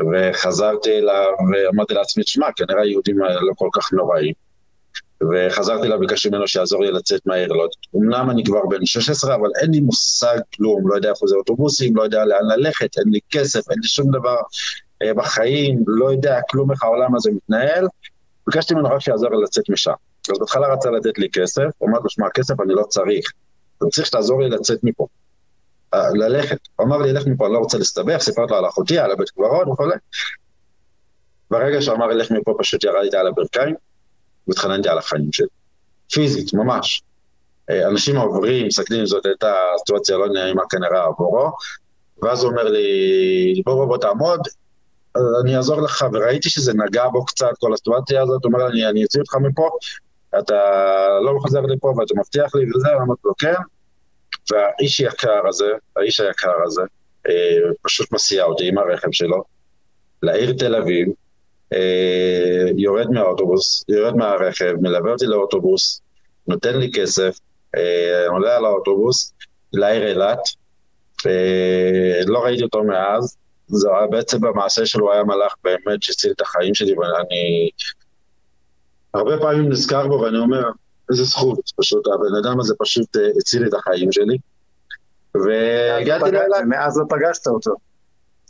[0.00, 4.47] וחזרתי אליו ואמרתי לעצמי, תשמע, כנראה היהודים לא כל כך נוראים.
[5.22, 7.70] וחזרתי אליו, ביקשתי ממנו שיעזור לי לצאת מהעיר לוד.
[7.96, 11.96] אמנם אני כבר בן 16, אבל אין לי מושג כלום, לא יודע איפה זה אוטובוסים,
[11.96, 14.36] לא יודע לאן ללכת, אין לי כסף, אין לי שום דבר
[15.02, 17.86] אה, בחיים, לא יודע כלום איך העולם הזה מתנהל.
[18.46, 19.92] ביקשתי ממנו רק שיעזור לי לצאת משם.
[20.32, 23.32] אז בהתחלה רצה לתת לי כסף, אמרתי לו, שמע, כסף אני לא צריך,
[23.82, 25.06] אני צריך שתעזור לי לצאת מפה.
[25.94, 26.58] אה, ללכת.
[26.76, 29.30] הוא אמר לי, לך מפה, אני לא רוצה להסתבך, סיפרתי לו על אחותי, על הבית
[29.30, 29.84] קברות וכו'.
[31.50, 33.74] ברגע שהוא אמר לי, לך מפה, פשוט ירדתי על הברכיים,
[34.48, 35.46] והתחננתי על החיים שלי.
[36.12, 37.02] פיזית, ממש.
[37.70, 41.50] אה, אנשים עוברים, מסתכלים, זאת הייתה סיטואציה לא נעימה כנראה עבורו,
[42.22, 44.40] ואז הוא אומר לי, בוא בוא בוא תעמוד,
[45.42, 49.04] אני אעזור לך, וראיתי שזה נגע בו קצת, כל הסיטואציה הזאת, הוא אומר לי, אני
[49.04, 49.68] אוציא אותך מפה,
[50.38, 50.54] אתה
[51.24, 53.54] לא חוזר לפה ואתה מבטיח לי וזה, אמרתי לו כן,
[54.50, 56.82] והאיש יקר הזה, האיש היקר הזה,
[57.28, 59.44] אה, פשוט מסיע אותי עם הרכב שלו
[60.22, 61.08] לעיר תל אביב,
[62.76, 66.00] יורד מהאוטובוס, יורד מהרכב, מלווה אותי לאוטובוס,
[66.46, 67.38] נותן לי כסף,
[67.76, 69.32] אה, עולה על האוטובוס
[69.72, 70.38] לעיר אילת,
[71.26, 76.40] אה, לא ראיתי אותו מאז, זה היה בעצם במעשה שלו היה מלאך באמת שהציל את
[76.40, 77.70] החיים שלי ואני
[79.14, 80.62] הרבה פעמים נזכר בו ואני אומר
[81.10, 84.38] איזה זכות, פשוט הבן אדם הזה פשוט הציל את החיים שלי
[85.34, 86.64] והגעתי לאילת.
[86.68, 87.74] מאז לא פגשת אותו.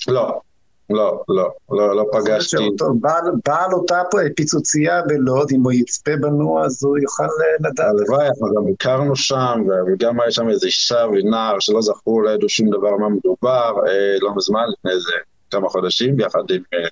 [0.09, 0.41] לא,
[0.91, 2.57] לא, לא, לא, לא פגשתי.
[3.45, 4.03] בעל אותה
[4.37, 7.27] פיצוצייה בלוד, אם הוא יצפה בנו, אז הוא יוכל
[7.61, 7.87] לדעת.
[7.89, 12.49] הלוואי, אנחנו גם הכרנו שם, וגם היה שם איזו אישה ונער שלא זכרו, לא ידעו
[12.49, 15.13] שום דבר מה מדובר, אה, לא מזמן, לפני איזה
[15.51, 16.89] כמה חודשים, ביחד עם אה,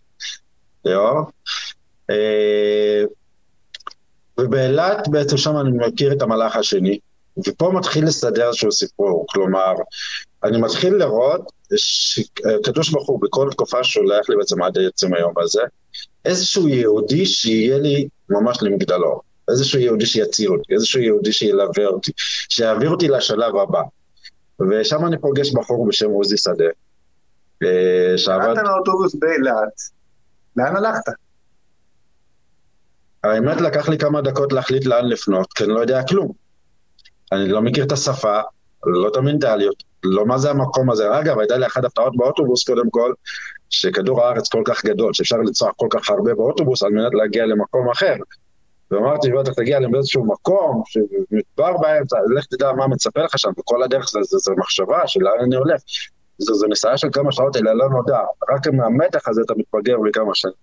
[0.84, 1.20] ליאור.
[2.10, 3.04] אה,
[4.40, 6.98] ובאילת בעצם שם אני מכיר את המלאך השני,
[7.46, 9.74] ופה מתחיל לסדר איזשהו סיפור, כלומר,
[10.44, 15.62] אני מתחיל לראות שקדוש ברוך הוא בכל תקופה שולח לי בעצם עד עצם היום הזה,
[16.24, 19.20] איזשהו יהודי שיהיה לי ממש למגדלו,
[19.50, 22.12] איזשהו יהודי שיציל אותי, איזשהו יהודי שילווה אותי,
[22.48, 23.80] שיעביר אותי לשלב הבא.
[24.60, 26.64] ושם אני פוגש בחור בשם עוזי שדה.
[27.62, 28.44] אה, שעבד...
[28.44, 29.80] הלכת לאוטובוס באילת,
[30.56, 31.02] לאן הלכת?
[33.24, 36.32] האמת לקח לי כמה דקות להחליט לאן לפנות, כי אני לא יודע כלום.
[37.32, 38.40] אני לא מכיר את השפה,
[38.86, 41.18] לא את המנטליות, לא מה זה המקום הזה.
[41.18, 43.12] אגב, הייתה לי אחת הפתעות באוטובוס קודם כל,
[43.70, 47.90] שכדור הארץ כל כך גדול, שאפשר לצרוח כל כך הרבה באוטובוס על מנת להגיע למקום
[47.90, 48.14] אחר.
[48.90, 54.10] ואמרתי, בטח תגיע לאיזשהו מקום, שמדבר באמצע, לך תדע מה מצפה לך שם, וכל הדרך
[54.10, 55.80] זה, זה, זה מחשבה של לאן אני הולך.
[56.38, 58.18] זו, נסיעה של כמה שעות אלה לא נודע,
[58.54, 60.54] רק מהמתח הזה אתה מתפגר בכמה שנים.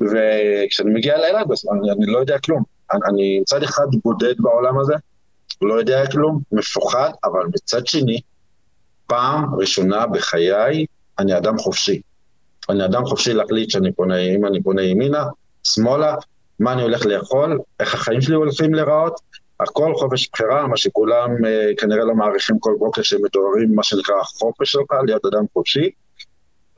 [0.00, 2.62] וכשאני מגיע לאילת, אני, אני לא יודע כלום.
[2.92, 4.94] אני, אני מצד אחד בודד בעולם הזה,
[5.62, 8.20] לא יודע כלום, מפוחד, אבל מצד שני,
[9.08, 10.86] פעם ראשונה בחיי
[11.18, 12.00] אני אדם חופשי.
[12.70, 15.24] אני אדם חופשי להחליט שאני פונה, אם אני פונה ימינה,
[15.62, 16.14] שמאלה,
[16.60, 19.20] מה אני הולך לאכול, איך החיים שלי הולכים להיראות,
[19.60, 24.14] הכל חופש בחירה, מה שכולם אה, כנראה לא מעריכים כל בוקר שהם מתעוררים, מה שנקרא
[24.20, 25.90] החופש שלך, להיות אדם חופשי.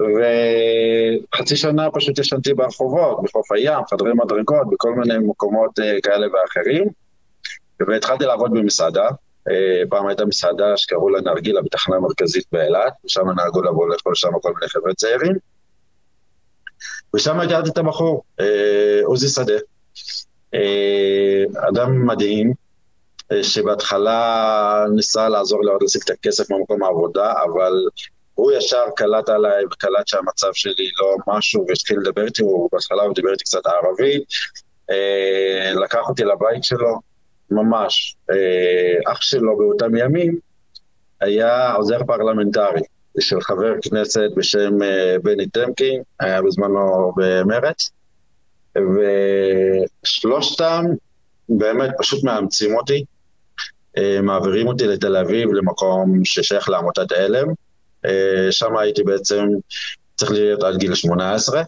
[0.00, 6.84] וחצי שנה פשוט ישנתי ברחובות, בחוף הים, חדרי מדרגות, בכל מיני מקומות אה, כאלה ואחרים.
[7.88, 9.08] והתחלתי לעבוד במסעדה.
[9.50, 14.28] אה, פעם הייתה מסעדה שקראו לה נרגילה בתחנה המרכזית באילת, ושם נהגו לבוא לאכול שם
[14.42, 15.36] כל מיני חבר'ה צעירים.
[17.16, 19.58] ושם הכרתי את הבחור, אה, עוזי שדה.
[20.54, 22.52] אה, אדם מדהים,
[23.42, 27.72] שבהתחלה ניסה לעזור לי להשיג את הכסף ממקום העבודה, אבל
[28.34, 33.14] הוא ישר קלט עליי וקלט שהמצב שלי לא משהו והתחיל לדבר איתי, הוא בהתחלה הוא
[33.14, 34.22] דיבר איתי קצת ערבית,
[35.74, 37.00] לקח אותי לבית שלו,
[37.50, 38.16] ממש.
[38.30, 40.38] אה, אח שלו באותם ימים
[41.20, 42.80] היה עוזר פרלמנטרי
[43.20, 47.90] של חבר כנסת בשם אה, בני טמקין, היה בזמנו במרץ,
[50.04, 50.84] ושלושתם
[51.48, 53.04] באמת פשוט מאמצים אותי,
[53.98, 57.46] אה, מעבירים אותי לתל אביב למקום ששייך לעמותת עלם,
[58.50, 59.48] שם הייתי בעצם
[60.16, 61.62] צריך להיות עד גיל 18.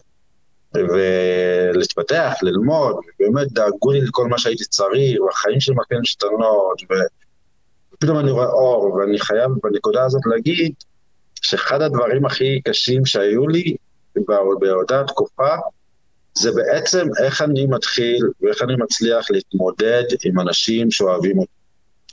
[0.75, 6.81] ולהתפתח, ללמוד, באמת דאגו לי לכל מה שהייתי צריך, והחיים שלי מתחילים להשתנות,
[7.93, 10.73] ופתאום אני רואה אור, ואני חייב בנקודה הזאת להגיד
[11.41, 13.75] שאחד הדברים הכי קשים שהיו לי
[14.59, 15.55] באותה תקופה,
[16.37, 21.51] זה בעצם איך אני מתחיל ואיך אני מצליח להתמודד עם אנשים שאוהבים אותי.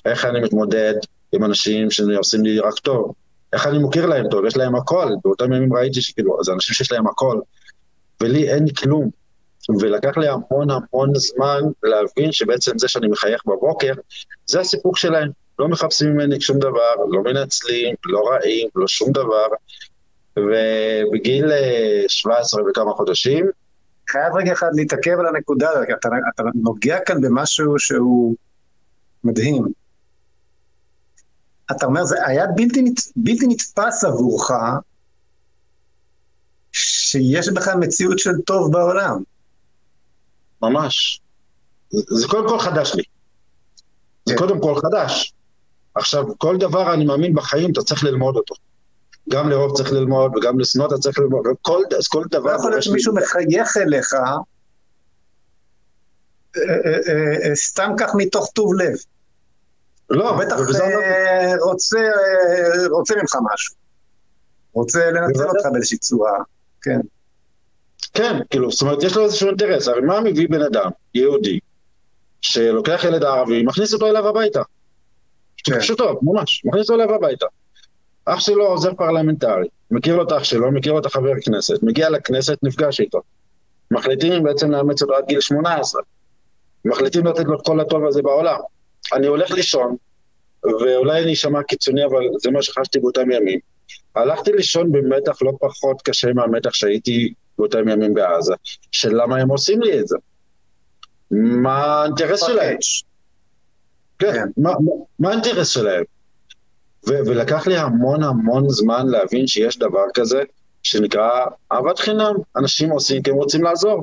[0.05, 0.95] איך אני מתמודד
[1.33, 3.15] עם אנשים שעושים לי רק טוב.
[3.53, 5.13] איך אני מוכיר להם טוב, יש להם הכל.
[5.25, 7.41] באותם ימים ראיתי שכאילו, זה אנשים שיש להם הכל.
[8.23, 9.11] ולי אין כלום.
[9.81, 13.93] ולקח לי המון המון זמן להבין שבעצם זה שאני מחייך בבוקר,
[14.47, 15.31] זה הסיפוק שלהם.
[15.59, 19.47] לא מחפשים ממני שום דבר, לא מנצלים, לא רעים, לא שום דבר.
[20.37, 21.53] ובגיל
[22.09, 23.51] 17 אה, וכמה חודשים,
[24.11, 28.35] חייב רגע אחד להתעכב על הנקודה אתה, אתה נוגע כאן במשהו שהוא
[29.25, 29.65] מדהים.
[31.71, 32.85] אתה אומר, זה היה בלתי,
[33.17, 34.51] בלתי נתפס עבורך
[36.73, 39.23] שיש בכלל מציאות של טוב בעולם.
[40.63, 41.21] ממש.
[41.91, 43.03] זה, זה קודם כל חדש לי.
[44.27, 44.39] זה כן.
[44.39, 45.33] קודם כל חדש.
[45.95, 48.55] עכשיו, כל דבר אני מאמין בחיים, אתה צריך ללמוד אותו.
[49.29, 52.51] גם לאהוב צריך ללמוד, וגם לשנוא אתה צריך ללמוד, וכל אז כל דבר...
[52.51, 54.21] לא יכול להיות שמישהו מחייך אליך, אה,
[56.57, 58.97] אה, אה, סתם כך מתוך טוב לב.
[60.11, 60.57] לא, בטח
[61.61, 61.99] רוצה,
[62.91, 63.75] רוצה ממך משהו.
[64.73, 66.39] רוצה לנצל אותך באיזושהי צורה,
[66.83, 67.01] כן.
[68.15, 69.89] כן, כאילו, זאת אומרת, יש לו איזשהו אינטרס.
[69.89, 71.59] הרי מה מביא בן אדם, יהודי,
[72.41, 74.63] שלוקח ילד ערבי, מכניס אותו אליו הביתה.
[75.65, 75.81] כן.
[75.81, 77.47] פשוטו, ממש, מכניס אותו אליו הביתה.
[78.25, 82.11] אח שלו עוזר פרלמנטרי, מכיר לו את אח שלו, מכיר לו את החבר כנסת, מגיע
[82.11, 83.21] לכנסת, נפגש איתו.
[83.91, 86.03] מחליטים בעצם לאמץ אותו עד גיל 18.
[86.85, 88.59] מחליטים לתת לו את כל הטוב הזה בעולם.
[89.13, 89.97] אני הולך לישון,
[90.65, 93.59] ואולי אני אשמע קיצוני, אבל זה מה שחשתי באותם ימים.
[94.15, 98.55] הלכתי לישון במתח לא פחות קשה מהמתח שהייתי באותם ימים בעזה,
[98.93, 100.17] של למה הם עושים לי את זה.
[101.31, 102.77] מה האינטרס שלהם?
[104.19, 104.63] כן, כן.
[105.19, 106.05] מה האינטרס שלהם?
[107.09, 110.43] ו- ולקח לי המון המון זמן להבין שיש דבר כזה
[110.83, 112.35] שנקרא אהבת חינם.
[112.57, 114.03] אנשים עושים כי הם רוצים לעזור.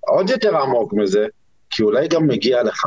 [0.00, 1.26] עוד יותר עמוק מזה,
[1.70, 2.86] כי אולי גם מגיע לך.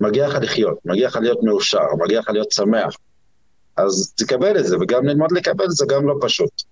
[0.00, 2.96] מגיע לך לחיות, מגיע לך להיות מאושר, מגיע לך להיות שמח.
[3.76, 6.62] אז תקבל את זה, וגם ללמוד לקבל את זה גם לא פשוט.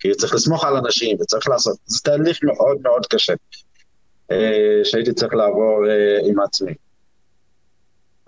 [0.00, 3.32] כי צריך לסמוך על אנשים וצריך לעשות, זה תהליך מאוד מאוד קשה,
[4.32, 6.72] אה, שהייתי צריך לעבור אה, עם עצמי.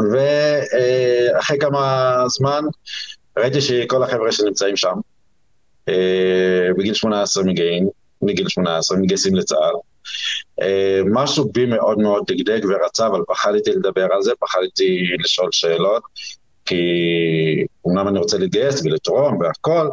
[0.01, 2.65] ואחרי כמה זמן
[3.39, 4.95] ראיתי שכל החבר'ה שנמצאים שם,
[5.89, 7.89] אה, בגיל 18 מגיעים,
[8.23, 9.75] מגיל 18 מתגייסים לצה"ל.
[10.63, 16.03] אה, משהו בי מאוד מאוד דגדג ורצה, אבל פחדתי לדבר על זה, פחדתי לשאול שאלות,
[16.65, 16.77] כי
[17.85, 19.89] אומנם אני רוצה להתגייס ולתרום והכל,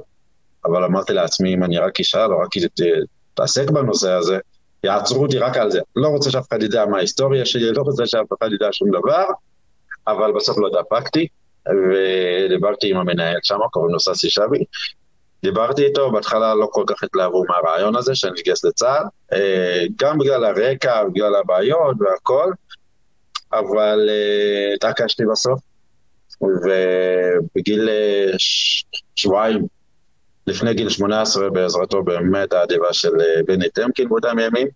[0.66, 2.50] אבל אמרתי לעצמי, אם אני רק אשאל או רק
[3.34, 4.38] אתעסק בנושא הזה,
[4.84, 5.80] יעצרו אותי רק על זה.
[5.96, 9.26] לא רוצה שאף אחד ידע מה ההיסטוריה שלי, לא רוצה שאף אחד ידע שום דבר,
[10.08, 11.28] אבל בסוף לא דפקתי,
[11.68, 14.64] ודיברתי עם המנהל שם, קוראים לו ססי שבי.
[15.44, 19.04] דיברתי איתו, בהתחלה לא כל כך התלהבו מהרעיון הזה שאני אתגייס לצה"ל,
[19.34, 22.52] אה, גם בגלל הרקע, בגלל הבעיות והכל,
[23.54, 25.60] אבל אה, התעקשתי בסוף,
[26.42, 28.32] ובגיל אה,
[29.16, 29.68] שבועיים,
[30.48, 33.12] לפני גיל 18, בעזרתו באמת האדיבה של
[33.46, 34.68] בני טמקין באותם ימים,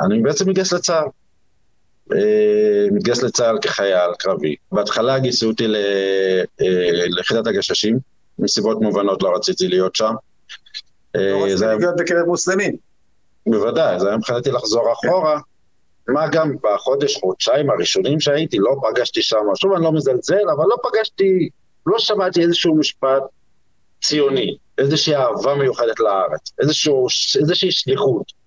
[0.00, 1.08] אני בעצם מתגייס לצה"ל.
[2.12, 4.56] אה, מתגייס לצה"ל כחייל קרבי.
[4.72, 6.42] בהתחלה גייסו אותי אה,
[7.08, 7.98] ליחידת הגששים,
[8.38, 10.14] מסיבות מובנות לא רציתי להיות שם.
[11.16, 12.76] אה, לא רציתי להיות בקרב מוסלמים.
[13.46, 15.40] בוודאי, זה היה מבחינתי לחזור אחורה.
[16.08, 20.76] מה גם בחודש, חודשיים הראשונים שהייתי, לא פגשתי שם, שוב אני לא מזלזל, אבל לא
[20.82, 21.48] פגשתי,
[21.86, 23.22] לא שמעתי איזשהו משפט
[24.02, 27.06] ציוני, איזושהי אהבה מיוחדת לארץ, איזשהו,
[27.40, 28.44] איזושהי שליחות.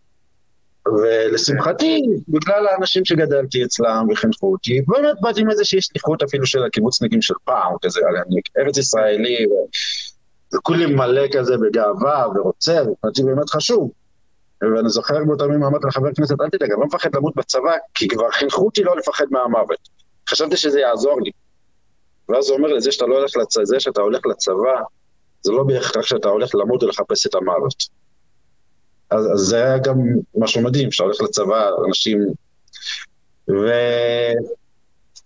[0.88, 7.22] ולשמחתי, בגלל האנשים שגדלתי אצלם וחינכו אותי, באמת באתי עם איזושהי שליחות אפילו של הקיבוצניקים
[7.22, 9.46] של פעם, כזה, אני ארץ ישראלי,
[10.56, 13.92] וכולי מלא כזה בגאווה ורוצה, ומבחינתי באמת חשוב.
[14.62, 18.08] ואני זוכר באותם ימים אמרתי לחבר כנסת, אל תדאג, אני לא מפחד למות בצבא, כי
[18.08, 19.90] כבר חינכו אותי לא לפחד מהמוות.
[20.30, 21.32] חשבתי שזה יעזור לי.
[22.30, 24.82] ואז הוא אומר לי, זה שאתה לא הולך לצבא, זה שאתה הולך לצבא,
[25.42, 27.74] זה לא בהכרח שאתה הולך למות ולחפש את המוות.
[29.10, 29.98] אז, אז זה היה גם
[30.36, 32.20] משהו מדהים, שאתה הולך לצבא, אנשים...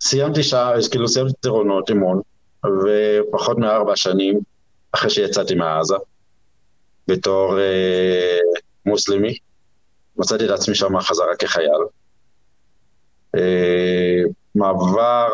[0.02, 2.22] וסיימתי שעה, כאילו סיימתי טירונות אימון,
[2.66, 4.40] ופחות מארבע שנים
[4.92, 5.96] אחרי שיצאתי מעזה,
[7.08, 8.38] בתור אה,
[8.86, 9.38] מוסלמי,
[10.18, 11.82] מצאתי את עצמי שם חזרה כחייל.
[13.36, 14.22] אה,
[14.56, 15.30] מעבר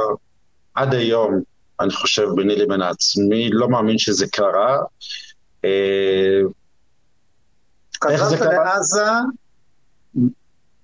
[0.75, 1.41] עד היום,
[1.79, 4.77] אני חושב, ביני לבין עצמי, לא מאמין שזה קרה.
[5.65, 6.39] אה,
[8.03, 9.11] חזרת לעזה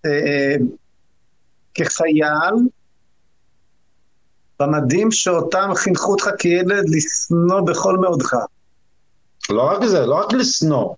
[0.05, 0.55] אה,
[1.73, 2.55] כחייל,
[4.59, 8.33] במדים שאותם חינכו אותך כילד לשנוא בכל מאודך.
[9.49, 10.95] לא רק זה, לא רק לשנוא.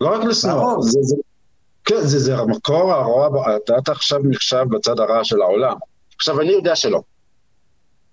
[0.00, 0.82] לא רק לשנוא.
[0.82, 1.16] זה, זה,
[1.84, 5.76] כן, זה, זה המקור הרוע, אתה, אתה עכשיו נחשב בצד הרע של העולם.
[6.16, 7.00] עכשיו, אני יודע שלא.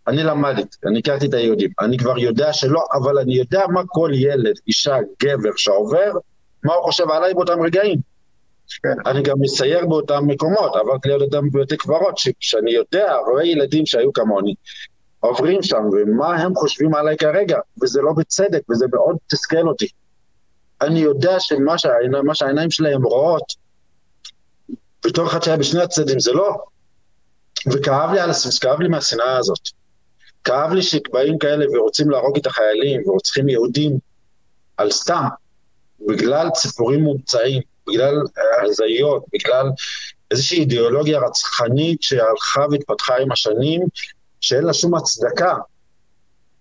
[0.07, 4.11] אני למדתי, אני הכרתי את היהודים, אני כבר יודע שלא, אבל אני יודע מה כל
[4.13, 6.11] ילד, אישה, גבר שעובר,
[6.63, 7.99] מה הוא חושב עליי באותם רגעים.
[8.83, 9.09] כן.
[9.09, 14.13] אני גם מסייר באותם מקומות, עברתי ליד אותם בבתי קברות, שאני יודע, רואה ילדים שהיו
[14.13, 14.53] כמוני,
[15.19, 19.87] עוברים שם, ומה הם חושבים עליי כרגע, וזה לא בצדק, וזה מאוד תסכל אותי.
[20.83, 23.53] אני יודע שמה שהעיניים, שהעיניים שלהם רואות,
[25.05, 26.57] בתור אחד שהיה בשני הצדדים, זה לא.
[27.71, 28.31] וכאב לי, על,
[28.61, 29.59] כאב לי מהשנאה הזאת.
[30.43, 33.99] כאב לי שבאים כאלה ורוצים להרוג את החיילים ורוצחים יהודים
[34.77, 35.23] על סתם,
[36.07, 38.15] בגלל ציפורים מומצאים, בגלל
[38.63, 39.65] הזיות, בגלל
[40.31, 43.81] איזושהי אידיאולוגיה רצחנית שהלכה והתפתחה עם השנים,
[44.41, 45.55] שאין לה שום הצדקה.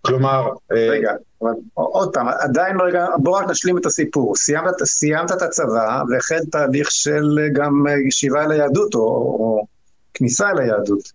[0.06, 0.48] כלומר...
[0.72, 4.36] אה, רגע, אבל עוד פעם, עדיין לא הגענו, בוא רק נשלים את הסיפור.
[4.36, 9.66] סיימת, סיימת את הצבא והחל תהליך של גם ישיבה אל היהדות, או, או
[10.14, 11.12] כניסה אל היהדות,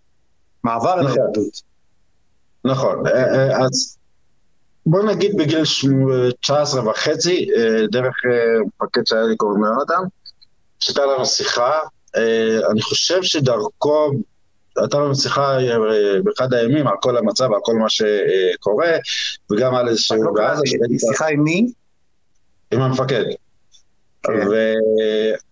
[0.63, 1.17] מעבר אל נכון.
[1.17, 1.61] היהדות.
[2.65, 3.97] נכון, אה, אה, אז
[4.85, 5.63] בוא נגיד בגיל
[6.41, 7.47] 19 וחצי,
[7.91, 8.15] דרך
[8.65, 10.07] מפקד שהיה לי קוראים יונתן,
[10.79, 11.79] שהייתה לנו שיחה,
[12.71, 14.11] אני חושב שדרכו
[14.78, 18.91] הייתה לנו שיחה אה, באחד הימים על כל המצב, על כל מה שקורה,
[19.51, 20.23] וגם על איזשהו...
[20.23, 20.32] לא
[20.97, 21.71] שיחה עם מי?
[22.71, 23.23] עם המפקד.
[24.23, 24.47] כן.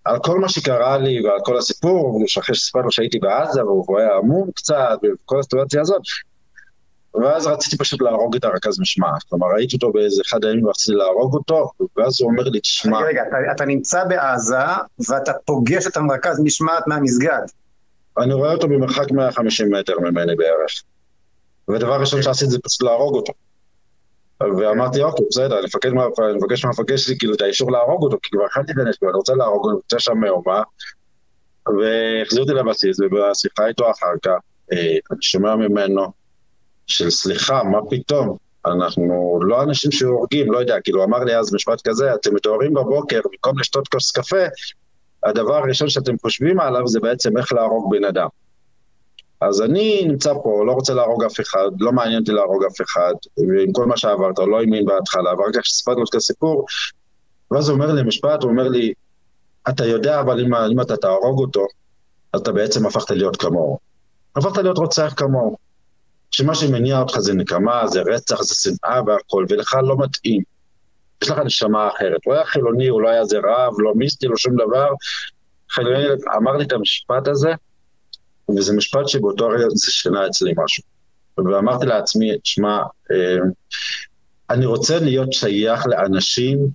[0.06, 4.50] ועל כל מה שקרה לי ועל כל הסיפור, אחרי שסיפרנו שהייתי בעזה והוא היה עמום
[4.56, 6.02] קצת, וכל הסיטואציה הזאת,
[7.22, 9.24] ואז רציתי פשוט להרוג את הרכז משמעת.
[9.30, 12.98] כלומר, ראיתי אותו באיזה אחד הימים ורציתי להרוג אותו, ואז הוא אומר לי, תשמע...
[12.98, 14.66] רגע, רגע, אתה, אתה נמצא בעזה
[15.10, 17.42] ואתה פוגש את המרכז משמעת מהמסגד.
[18.18, 20.84] אני רואה אותו במרחק 150 מטר ממני בערך.
[21.70, 23.34] ודבר ראשון שעשיתי זה פשוט להרוג אותו.
[24.40, 28.72] ואמרתי, אוקיי, בסדר, אני מבקש מהמפקד שלי כאילו את האישור להרוג אותו, כי כבר הכנתי
[28.72, 30.62] את הנשק, אני רוצה להרוג אני רוצה שם מהומה.
[31.68, 34.32] והחזיר אותי לבסיס, ובשיחה איתו אחר כך,
[34.74, 36.12] אה, אני שומע ממנו
[36.88, 38.38] של סליחה, מה פתאום?
[38.66, 43.20] אנחנו לא אנשים שהורגים, לא יודע, כאילו, אמר לי אז משפט כזה, אתם מתעוררים בבוקר,
[43.32, 44.46] במקום לשתות כוס קפה,
[45.26, 48.28] הדבר הראשון שאתם חושבים עליו זה בעצם איך להרוג בן אדם.
[49.42, 53.14] אז אני נמצא פה, לא רוצה להרוג אף אחד, לא מעניין אותי להרוג אף אחד,
[53.38, 56.66] ועם כל מה שעברת, לא האמין בהתחלה, ואחר כך שסיפרתי לו את הסיפור,
[57.52, 58.94] ואז הוא אומר לי משפט, הוא אומר לי,
[59.70, 61.66] אתה יודע, אבל אם, אם אתה תהרוג אותו,
[62.34, 63.78] אז אתה בעצם הפכת להיות כמוהו.
[64.36, 65.58] הפכת להיות רוצח כמוהו.
[66.32, 70.55] שמה שמניע אותך זה נקמה, זה רצח, זה שנאה והכל, ולך לא מתאים.
[71.24, 72.20] יש לך נשמה אחרת.
[72.26, 74.88] הוא היה חילוני, הוא לא היה איזה רב, לא מיסטי, לא שום דבר.
[75.72, 76.06] חילוני
[76.38, 77.54] אמר לי את המשפט הזה,
[78.58, 80.84] וזה משפט שבאותו רגע זה שינה אצלי משהו.
[81.38, 82.78] ואמרתי לעצמי, שמע,
[83.12, 83.38] אה,
[84.50, 86.68] אני רוצה להיות שייך לאנשים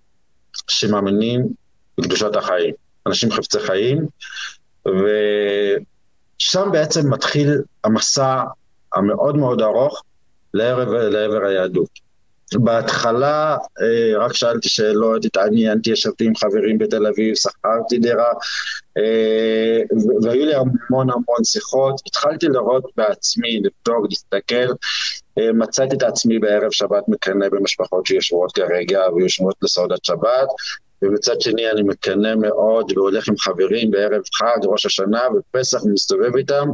[0.69, 1.47] שמאמינים
[1.99, 2.75] בקדושת החיים,
[3.07, 4.07] אנשים חפצי חיים,
[4.87, 8.45] ושם בעצם מתחיל המסע
[8.95, 10.03] המאוד מאוד ארוך
[10.55, 12.10] לעבר, לעבר היהדות.
[12.59, 18.33] בהתחלה אה, רק שאלתי שאלות, התעניינתי, ישבתי עם חברים בתל אביב, שכרתי דירה,
[18.99, 19.81] אה,
[20.23, 22.01] והיו לי המון המון שיחות.
[22.07, 24.73] התחלתי לראות בעצמי, לבדוק, להסתכל.
[25.39, 30.49] אה, מצאתי את עצמי בערב שבת מקנא במשפחות שיושבות כרגע ויושבות לסעודת שבת,
[31.03, 36.69] ומצד שני אני מקנא מאוד והולך עם חברים בערב חג, ראש השנה ופסח, ומסתובב איתם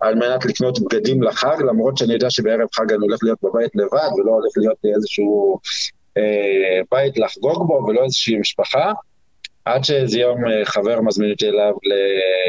[0.00, 4.08] על מנת לקנות בגדים לחג, למרות שאני יודע שבערב חג אני הולך להיות בבית לבד
[4.18, 5.58] ולא הולך להיות איזשהו
[6.16, 8.92] אה, בית לחגוג בו ולא איזושהי משפחה,
[9.64, 11.72] עד שאיזה יום אה, חבר מזמין אותי אליו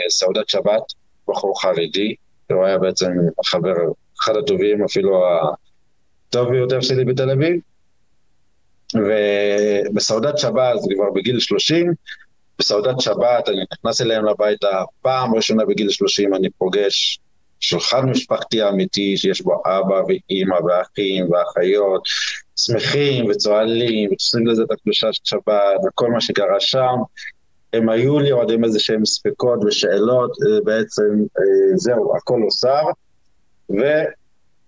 [0.05, 0.83] לסעודת שבת,
[1.29, 2.15] בחור חרדי,
[2.51, 3.73] הוא היה בעצם החבר,
[4.23, 5.23] אחד הטובים, אפילו
[6.29, 7.72] הטוב ביותר שלי בתל אביב.
[8.95, 11.93] ובסעודת שבת, זה כבר בגיל 30,
[12.59, 17.19] בסעודת שבת אני נכנס אליהם הביתה, פעם ראשונה בגיל 30 אני פוגש
[17.59, 22.03] שולחן משפחתי אמיתי שיש בו אבא ואימא ואחים ואחיות,
[22.55, 26.95] שמחים וצוהלים ותופסים לזה את הקדושה של שבת וכל מה שקרה שם.
[27.73, 32.83] הם היו לי עוד עם איזה שהם ספקות ושאלות, אה, בעצם אה, זהו, הכל הוסר.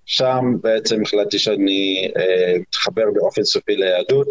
[0.05, 4.27] שם בעצם החלטתי שאני אה, מתחבר באופן סופי ליהדות.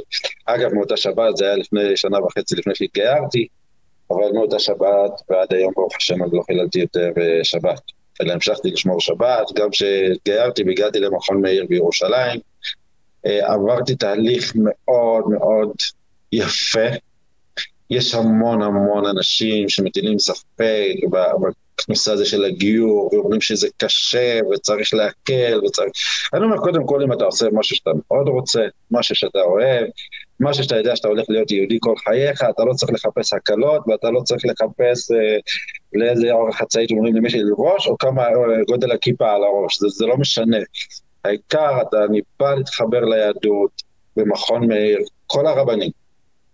[0.46, 3.46] אגב, מאותה שבת, זה היה לפני שנה וחצי לפני שהתגיירתי,
[4.10, 7.80] אבל מאותה שבת ועד היום, ברוך השם, אני לא חיללתי יותר אה, שבת.
[8.22, 12.40] אלא המשכתי לשמור שבת, גם כשהתגיירתי והגעתי למכון מאיר בירושלים,
[13.26, 15.70] אה, עברתי תהליך מאוד מאוד
[16.32, 16.88] יפה.
[17.90, 20.94] יש המון המון אנשים שמטילים ספק
[21.88, 25.90] הנושא הזה של הגיור, ואומרים שזה קשה וצריך להקל וצריך...
[26.34, 29.86] אני אומר, קודם כל, אם אתה עושה משהו שאתה מאוד רוצה, משהו שאתה אוהב,
[30.40, 34.10] משהו שאתה יודע שאתה הולך להיות יהודי כל חייך, אתה לא צריך לחפש הקלות ואתה
[34.10, 35.36] לא צריך לחפש אה,
[35.92, 40.06] לאיזה אורך חצאית אומרים למישהו לראש, או כמה אה, גודל הכיפה על הראש, זה, זה
[40.06, 40.58] לא משנה.
[41.24, 43.82] העיקר, אתה, אני בא להתחבר ליהדות
[44.16, 45.90] במכון מאיר, כל הרבנים,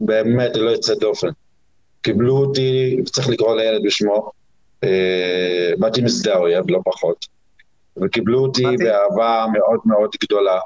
[0.01, 1.29] באמת, לא יוצא דופן.
[2.03, 4.31] קיבלו אותי, צריך לקרוא לילד בשמו,
[5.79, 7.27] באתי משדה האויב, לא פחות,
[8.03, 10.61] וקיבלו אותי באהבה מאוד מאוד גדולה.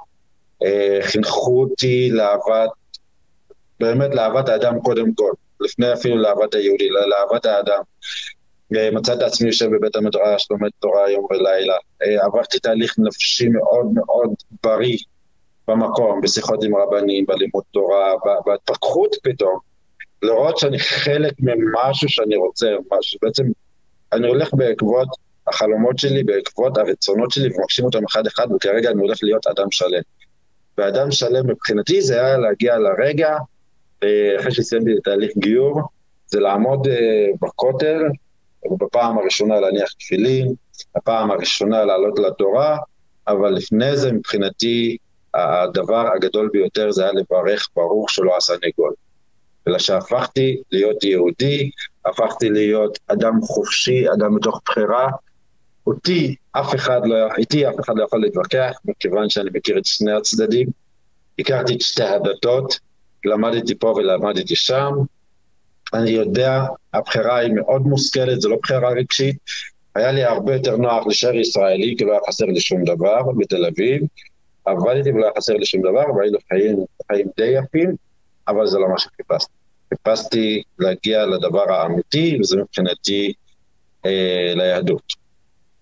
[0.65, 2.71] אה, חינכו אותי לאהבת,
[3.81, 7.83] באמת לאהבת האדם קודם כל, לפני אפילו לאהבת היהודי, לאהבת האדם.
[8.71, 11.75] מצאתי את עצמי יושב בבית המדרש, לומד תורה יום ולילה.
[12.01, 14.97] עברתי תהליך נפשי מאוד מאוד בריא
[15.69, 18.13] במקום, בשיחות עם רבנים, בלימוד תורה,
[18.47, 19.59] בהתפתחות פתאום.
[20.23, 23.45] לראות שאני חלק ממשהו שאני רוצה, משהו, בעצם
[24.15, 25.09] אני הולך בעקבות
[25.47, 30.03] החלומות שלי, בעקבות הרצונות שלי, ומגשים אותם אחד-אחד, וכרגע אני הולך להיות אדם שלם.
[30.79, 33.37] ואדם שלם מבחינתי זה היה להגיע לרגע,
[34.03, 35.81] אה, אחרי שסיימתי את תהליך גיור,
[36.27, 38.03] זה לעמוד אה, בכותל,
[38.71, 40.55] ובפעם הראשונה להניח תפילין,
[40.97, 42.79] הפעם הראשונה לעלות לתורה,
[43.29, 44.97] אבל לפני זה מבחינתי
[45.35, 48.93] הדבר הגדול ביותר זה היה לברך ברוך שלא עשה ניגול.
[49.69, 51.71] אלא שהפכתי להיות יהודי,
[52.07, 55.09] הפכתי להיות אדם חופשי, אדם מתוך בחירה.
[55.87, 60.13] אותי אף אחד לא, איתי אף אחד לא יכול להתווכח, מכיוון שאני מכיר את שני
[60.13, 60.69] הצדדים.
[61.39, 62.79] הכרתי את שתי הדתות,
[63.25, 64.93] למדתי פה ולמדתי שם.
[65.95, 66.63] אני יודע,
[66.95, 69.37] הבחירה היא מאוד מושכלת, זו לא בחירה רגשית.
[69.95, 73.65] היה לי הרבה יותר נוח להישאר ישראלי, כי לא היה חסר לי שום דבר בתל
[73.67, 74.03] אביב.
[74.65, 76.77] עבדתי ולא היה חסר לי שום דבר, והיינו חיים,
[77.13, 77.97] חיים די יפים.
[78.49, 79.64] אבל זה לא מה שחיפשתי.
[79.89, 83.33] חיפשתי להגיע לדבר האמיתי, וזה מבחינתי
[84.07, 85.13] אה, ליהדות.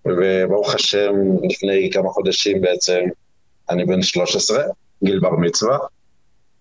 [0.07, 1.15] וברוך השם,
[1.51, 3.01] לפני כמה חודשים בעצם,
[3.71, 4.65] אני בן 13,
[5.05, 5.79] גיל בר מצווה,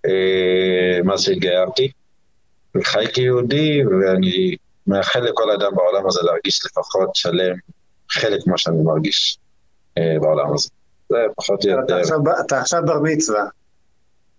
[0.06, 1.92] אה, מאז שהתגיירתי,
[2.78, 4.56] וחי כיהודי, ואני
[4.88, 7.56] מאחל לכל אדם בעולם הזה להרגיש לפחות שלם
[8.10, 9.38] חלק ממה שאני מרגיש
[9.98, 10.70] אה, בעולם הזה.
[11.10, 12.02] זה פחות או יותר.
[12.46, 13.44] אתה עכשיו בר מצווה.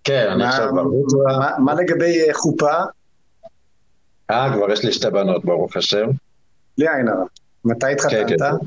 [0.04, 1.58] כן, אני עכשיו במצווה.
[1.58, 2.72] מה לגבי אה, חופה?
[4.30, 6.08] אה, כבר יש לי שתי בנות, ברוך השם.
[6.78, 7.24] בלי עין הרע.
[7.64, 8.28] מתי התחתנת?
[8.28, 8.66] כן, כן.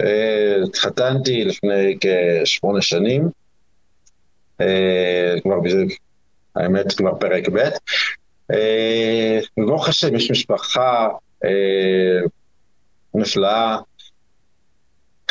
[0.00, 3.30] אה, התחתנתי לפני כשמונה שנים.
[4.60, 5.56] אה, כבר,
[6.56, 7.68] האמת, כבר פרק ב'.
[9.56, 11.08] ברוך השם, יש משפחה
[13.14, 13.76] נפלאה.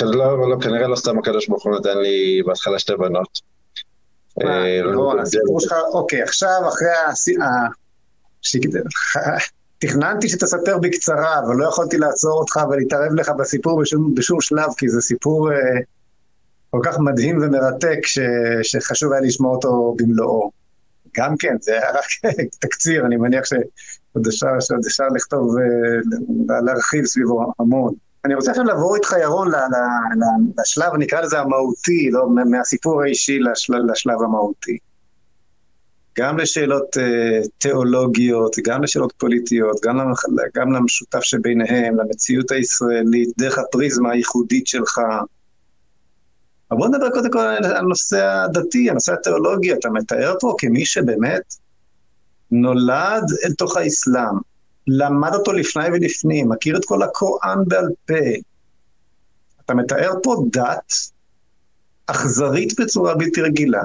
[0.02, 3.49] לא, לא, כנראה לא סתם הקדוש ברוך הוא נתן לי בהתחלה שתי בנות.
[4.42, 6.90] אה, לא, הסיפור שלך, אוקיי, עכשיו אחרי
[9.80, 14.90] תכננתי שתספר בקצרה, אבל לא יכולתי לעצור אותך ולהתערב לך בסיפור בשום, בשום שלב, כי
[14.90, 15.58] זה סיפור אה,
[16.70, 18.20] כל כך מדהים ומרתק, ש,
[18.64, 20.52] שחשוב היה לשמוע אותו במלואו.
[21.18, 22.06] גם כן, זה היה רק
[22.62, 24.48] תקציר, אני מניח שעוד אפשר,
[24.88, 27.94] אפשר לכתוב, אה, להרחיב סביבו המון.
[28.26, 29.52] אני רוצה עכשיו לעבור איתך, ירון,
[30.58, 34.78] לשלב, נקרא לזה המהותי, לא מהסיפור האישי לשל, לשלב המהותי.
[36.18, 40.24] גם לשאלות uh, תיאולוגיות, גם לשאלות פוליטיות, גם, למח...
[40.56, 45.02] גם למשותף שביניהם, למציאות הישראלית, דרך הפריזמה הייחודית שלך.
[46.72, 49.74] אבל בוא נדבר קודם כל על הנושא הדתי, הנושא התיאולוגי.
[49.74, 51.54] אתה מתאר פה כמי שבאמת
[52.52, 54.36] נולד אל תוך האסלאם,
[54.90, 58.14] למד אותו לפני ולפנים, מכיר את כל הקוראן בעל פה.
[59.66, 60.94] אתה מתאר פה דת
[62.08, 63.84] אכזרית בצורה בלתי רגילה.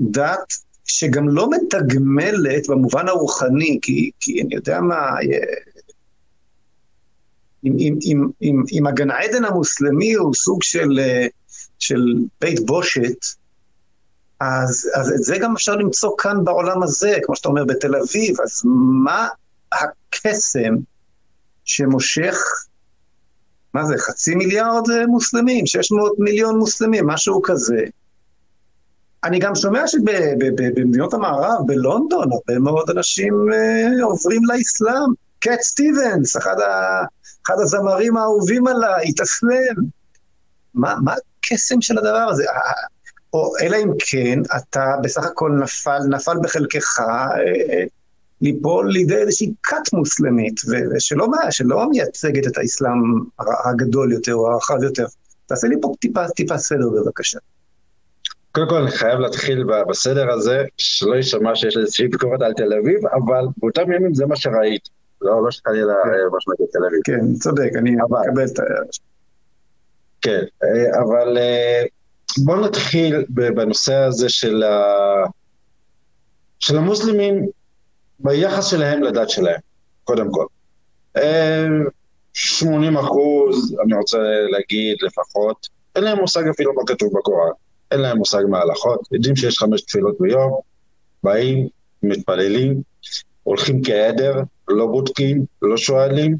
[0.00, 0.52] דת
[0.84, 5.20] שגם לא מתגמלת במובן הרוחני, כי, כי אני יודע מה,
[7.64, 11.00] אם, אם, אם, אם, אם הגן עדן המוסלמי הוא סוג של,
[11.78, 13.16] של בית בושת,
[14.40, 18.40] אז, אז את זה גם אפשר למצוא כאן בעולם הזה, כמו שאתה אומר, בתל אביב,
[18.40, 18.62] אז
[19.04, 19.28] מה
[19.72, 20.74] הקסם
[21.64, 22.36] שמושך,
[23.74, 27.84] מה זה, חצי מיליארד אה, מוסלמים, 600 מיליון מוסלמים, משהו כזה.
[29.24, 35.12] אני גם שומע שבמדינות המערב, בלונדון, הרבה מאוד אנשים uh, עוברים לאסלאם.
[35.38, 37.02] קט סטיבנס, אחד, ה,
[37.46, 39.76] אחד הזמרים האהובים עליי, התאסלם.
[40.74, 42.44] מה, מה הקסם של הדבר הזה?
[43.32, 47.84] או אלא אם כן, אתה בסך הכל נפל, נפל בחלקך אה,
[48.40, 50.60] ליפול לידי איזושהי כת מוסלמית,
[50.96, 53.20] ושלא שלא מייצגת את האסלאם
[53.64, 55.06] הגדול יותר או הרחב יותר.
[55.46, 57.38] תעשה לי פה טיפה, טיפה סדר בבקשה.
[58.52, 63.06] קודם כל אני חייב להתחיל בסדר הזה, שלא יישמע שיש איזושהי ביקורת על תל אביב,
[63.06, 64.90] אבל באותם ימים זה מה שראיתי.
[65.22, 66.10] לא, לא שחלילה כן.
[66.10, 67.00] אה, מה שנגיד תל אביב.
[67.04, 68.62] כן, צודק, אני מקבל את ה...
[70.22, 71.82] כן, אה, אבל אה,
[72.44, 74.84] בואו נתחיל בנושא הזה של, ה...
[76.58, 77.46] של המוסלמים
[78.18, 79.60] ביחס שלהם לדת שלהם,
[80.04, 80.46] קודם כל.
[82.32, 84.18] 80 אחוז, אני רוצה
[84.50, 87.50] להגיד לפחות, אין להם מושג אפילו מה כתוב בקוראן,
[87.90, 90.60] אין להם מושג מההלכות, יודעים שיש חמש תפילות ביום,
[91.22, 91.68] באים,
[92.02, 92.82] מתפללים,
[93.42, 94.34] הולכים כעדר,
[94.68, 96.36] לא בודקים, לא שואלים,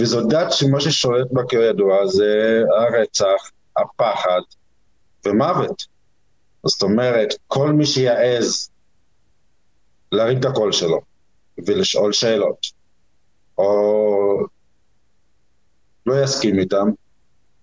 [0.00, 4.40] וזו דת שמה ששולט בה כידוע זה הרצח, הפחד
[5.26, 5.82] ומוות.
[6.66, 8.68] זאת אומרת, כל מי שיעז
[10.14, 11.00] להרים את הקול שלו
[11.66, 12.66] ולשאול שאלות,
[13.58, 14.46] או
[16.06, 16.88] לא יסכים איתם,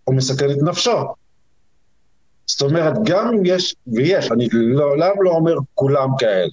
[0.03, 0.97] הוא מסכן את נפשו.
[2.45, 6.51] זאת אומרת, גם אם יש, ויש, אני לעולם לא אומר כולם כאלה,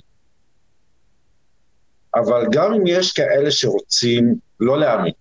[2.15, 5.13] אבל גם אם יש כאלה שרוצים לא להאמין,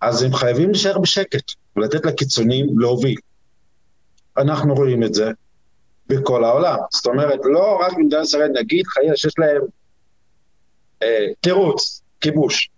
[0.00, 3.16] אז הם חייבים להישאר בשקט ולתת לקיצונים להוביל.
[4.38, 5.30] אנחנו רואים את זה
[6.08, 6.76] בכל העולם.
[6.92, 9.62] זאת אומרת, לא רק במדינת ישראל, נגיד חייל שיש להם
[11.02, 12.70] אה, תירוץ, כיבוש.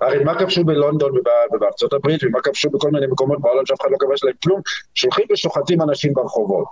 [0.00, 1.12] הרי מה כבשו בלונדון
[1.52, 4.60] ובארצות הברית, ומה כבשו בכל מיני מקומות בעולם שאף אחד לא כבש להם כלום,
[4.94, 6.66] שולחים ושוחטים אנשים ברחובות.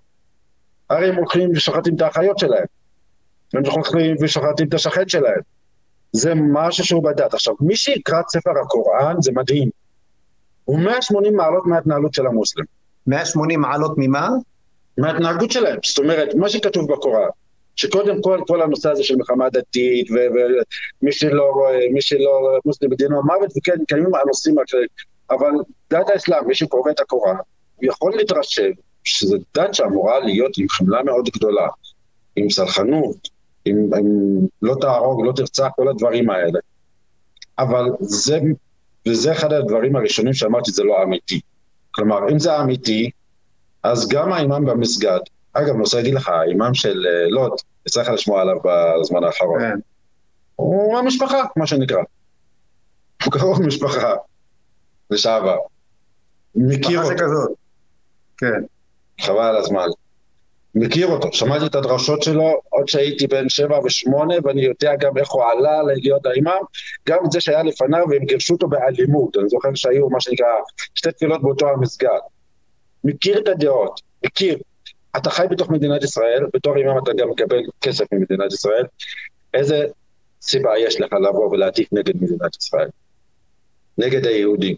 [0.90, 2.64] הרי הם הולכים ושוחטים את האחיות שלהם.
[3.54, 5.40] הם הולכים ושוחטים את השכן שלהם.
[6.12, 7.34] זה משהו שהוא בדת.
[7.34, 9.70] עכשיו, מי שיקרא את ספר הקוראן זה מדהים.
[10.64, 12.64] הוא 180 מעלות מההתנהלות של המוסלם.
[13.06, 14.28] 180 מעלות ממה?
[15.00, 15.78] מההתנהגות שלהם.
[15.86, 17.28] זאת אומרת, מה שכתוב בקוראן,
[17.76, 23.18] שקודם כל, כל הנושא הזה של מלחמה דתית, ומי שלא רואה, מי שלא מוסלם בדינו
[23.18, 24.88] המוות, וכן, קיימים הנושאים אחרים.
[25.30, 25.50] אבל
[25.90, 27.36] דת האסלאם, מי שקורא את הקוראן,
[27.82, 28.70] יכול להתרשם
[29.04, 31.68] שזו דת שאמורה להיות עם חמלה מאוד גדולה,
[32.36, 33.28] עם סלחנות,
[33.64, 34.06] עם, עם
[34.62, 36.58] לא תהרוג, לא תרצח, כל הדברים האלה.
[37.58, 38.38] אבל זה,
[39.08, 41.40] וזה אחד הדברים הראשונים שאמרתי, זה לא אמיתי.
[41.90, 43.10] כלומר, אם זה אמיתי,
[43.82, 45.20] אז גם האימאם במסגד,
[45.52, 47.52] אגב, אני רוצה להגיד לך, האימאם של אה, לוד,
[47.86, 49.60] יצא לך לשמוע עליו בזמן האחרון.
[49.60, 49.78] כן.
[50.56, 52.02] הוא המשפחה, מה שנקרא.
[53.24, 54.14] הוא קרוב משפחה
[55.10, 55.58] לשעבר.
[56.54, 57.14] מכיר אותו.
[57.18, 57.50] כזאת.
[58.38, 58.62] כן.
[59.20, 59.86] חבל על הזמן.
[60.74, 65.30] מכיר אותו, שמעתי את הדרשות שלו עוד שהייתי בן שבע ושמונה, ואני יודע גם איך
[65.30, 66.62] הוא עלה להיות האימאם,
[67.08, 70.46] גם את זה שהיה לפניו, והם גירשו אותו באלימות, אני זוכר שהיו מה שנקרא
[70.94, 72.18] שתי תפילות באותו המסגד.
[73.04, 74.58] מכיר את הדעות, מכיר.
[75.16, 78.84] אתה חי בתוך מדינת ישראל, בתור אימאם אתה גם מקבל כסף ממדינת ישראל,
[79.54, 79.86] איזה
[80.42, 82.88] סיבה יש לך לבוא ולהטיף נגד מדינת ישראל?
[83.98, 84.76] נגד היהודים.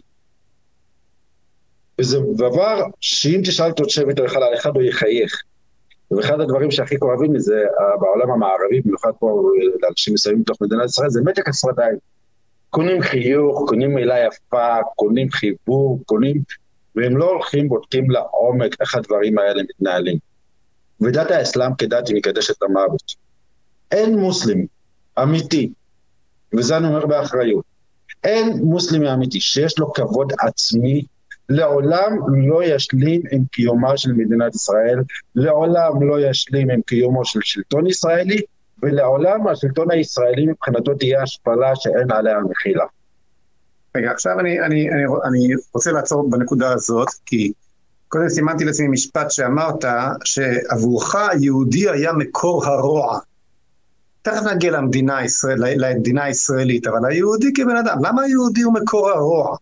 [2.01, 5.41] וזה דבר שאם תשאל תשב איתו אחד על אחד הוא יחייך.
[6.11, 7.63] ואחד הדברים שהכי כואבים מזה
[7.99, 9.43] בעולם המערבי, במיוחד פה
[9.81, 11.97] לאנשים מסוימים בתוך מדינת ישראל, זה מתק השפתיים.
[12.69, 16.41] קונים חיוך, קונים מילה יפה, קונים חיבור, קונים
[16.95, 20.17] והם לא הולכים, בודקים לעומק איך הדברים האלה מתנהלים.
[21.01, 23.03] ודת האסלאם כדת היא מקדשת המוות.
[23.91, 24.65] אין מוסלם
[25.23, 25.73] אמיתי,
[26.53, 27.65] וזה אני אומר באחריות,
[28.23, 31.05] אין מוסלמי אמיתי שיש לו כבוד עצמי,
[31.49, 32.17] לעולם
[32.47, 34.99] לא ישלים עם קיומה של מדינת ישראל,
[35.35, 38.41] לעולם לא ישלים עם קיומו של שלטון ישראלי,
[38.83, 42.85] ולעולם השלטון הישראלי מבחינתו תהיה השפלה שאין עליה מחילה.
[43.97, 47.51] רגע, עכשיו אני, אני, אני, אני רוצה לעצור בנקודה הזאת, כי
[48.07, 49.85] קודם סימנתי לעצמי משפט שאמרת,
[50.23, 53.19] שעבורך היהודי היה מקור הרוע.
[54.21, 59.57] תכף נגיע למדינה, הישראל, למדינה הישראלית, אבל היהודי כבן אדם, למה היהודי הוא מקור הרוע?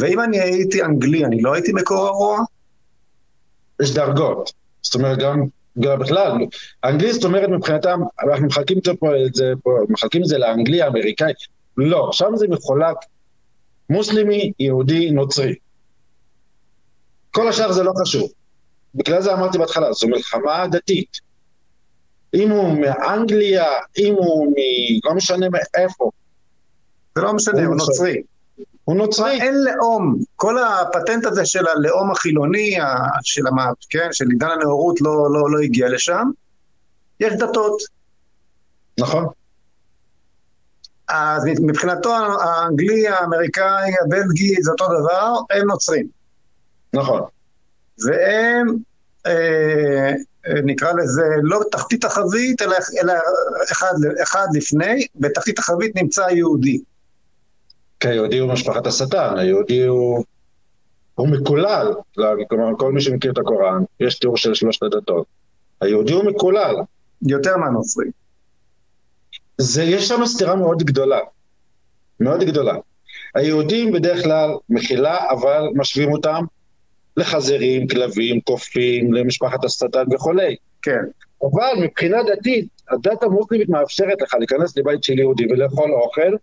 [0.00, 2.40] ואם אני הייתי אנגלי, אני לא הייתי מקור הרוע?
[3.82, 4.52] יש דרגות.
[4.82, 5.42] זאת אומרת, גם,
[5.80, 6.32] גם בכלל,
[6.84, 10.38] אנגלי זאת אומרת מבחינתם, אנחנו מחלקים את זה פה, את זה פה מחלקים את זה
[10.38, 11.32] לאנגלי, האמריקאי,
[11.76, 12.96] לא, שם זה מחולק
[13.92, 15.54] מוסלמי, יהודי, נוצרי.
[17.30, 18.30] כל השאר זה לא חשוב.
[18.94, 21.20] בגלל זה אמרתי בהתחלה, זו מלחמה דתית.
[22.34, 23.64] אם הוא מאנגליה,
[23.98, 24.54] אם הוא מ...
[25.04, 26.10] לא משנה מאיפה.
[27.14, 28.22] זה לא משנה, הוא נוצרי.
[28.84, 29.40] הוא נוצרי.
[29.40, 30.18] אין לאום.
[30.36, 32.76] כל הפטנט הזה של הלאום החילוני,
[33.22, 36.24] של, המה, כן, של עידן הנאורות לא, לא, לא הגיע לשם.
[37.20, 37.82] יש דתות.
[39.00, 39.26] נכון.
[41.08, 46.06] אז מבחינתו האנגלי, האמריקאי, הבלגי, זה אותו דבר, הם נוצרים.
[46.92, 47.22] נכון.
[47.98, 48.76] והם,
[49.26, 50.12] אה,
[50.64, 53.12] נקרא לזה, לא בתחתית החבית, אלא, אלא
[53.72, 56.80] אחד, אחד לפני, בתחתית החבית נמצא היהודי.
[58.00, 60.24] כן, היהודי הוא משפחת השטן, היהודי הוא,
[61.14, 61.94] הוא מקולל,
[62.48, 65.26] כלומר כל מי שמכיר את הקוראן, יש תיאור של שלושת הדתות.
[65.80, 66.74] היהודי הוא מקולל.
[67.26, 68.06] יותר מהנוצרי.
[69.62, 71.18] זה, יש שם סתירה מאוד גדולה,
[72.20, 72.74] מאוד גדולה.
[73.34, 76.44] היהודים בדרך כלל מחילה, אבל משווים אותם
[77.16, 80.56] לחזירים, כלבים, קופים, למשפחת השטן וכולי.
[80.82, 81.02] כן.
[81.42, 86.36] אבל מבחינה דתית, הדת המוסלמית מאפשרת לך להיכנס לבית של יהודי ולאכול אוכל,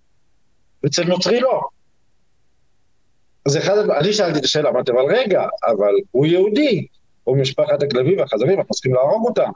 [0.84, 1.62] ואצל נוצרי לא.
[3.46, 6.88] אז אחד, אני שאלתי את השאלה, אמרתי, אבל רגע, אבל הוא יהודי,
[7.24, 9.50] הוא משפחת הכלבים והחזרים, אנחנו צריכים להרוג אותם.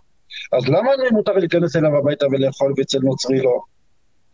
[0.51, 3.61] אז למה לי מותר להיכנס אליו הביתה ולאכול ואצל נוצרי לא?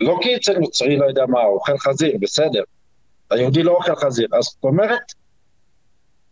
[0.02, 2.64] לא כי אצל נוצרי לא יודע מה, אוכל חזיר, בסדר.
[3.32, 4.28] היהודי לא אוכל חזיר.
[4.34, 5.02] אז זאת אומרת,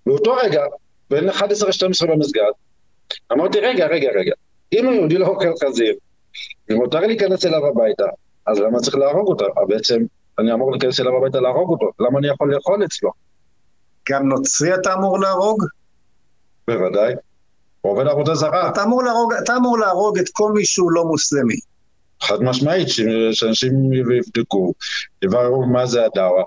[0.05, 0.61] באותו רגע,
[1.09, 2.51] בין 11 ל-12 במסגד,
[3.31, 4.33] אמרתי, רגע, רגע, רגע,
[4.73, 5.95] אם היהודי לא אוכל חזיר,
[6.69, 8.05] ומותר להיכנס אליו הביתה,
[8.45, 9.45] אז למה צריך להרוג אותו?
[9.67, 10.03] בעצם
[10.39, 13.11] אני אמור להיכנס אליו הביתה להרוג אותו, למה אני יכול לאכול אצלו?
[14.09, 15.63] גם נוצרי אתה אמור להרוג?
[16.67, 17.13] בוודאי.
[17.81, 18.69] הוא עובד עבודה זרה.
[18.69, 21.55] אתה אמור להרוג, אתה אמור להרוג את כל מי שהוא לא מוסלמי.
[22.21, 22.87] חד משמעית,
[23.31, 24.73] שאנשים יבדקו,
[25.23, 26.43] יבררו מה זה הדאווה,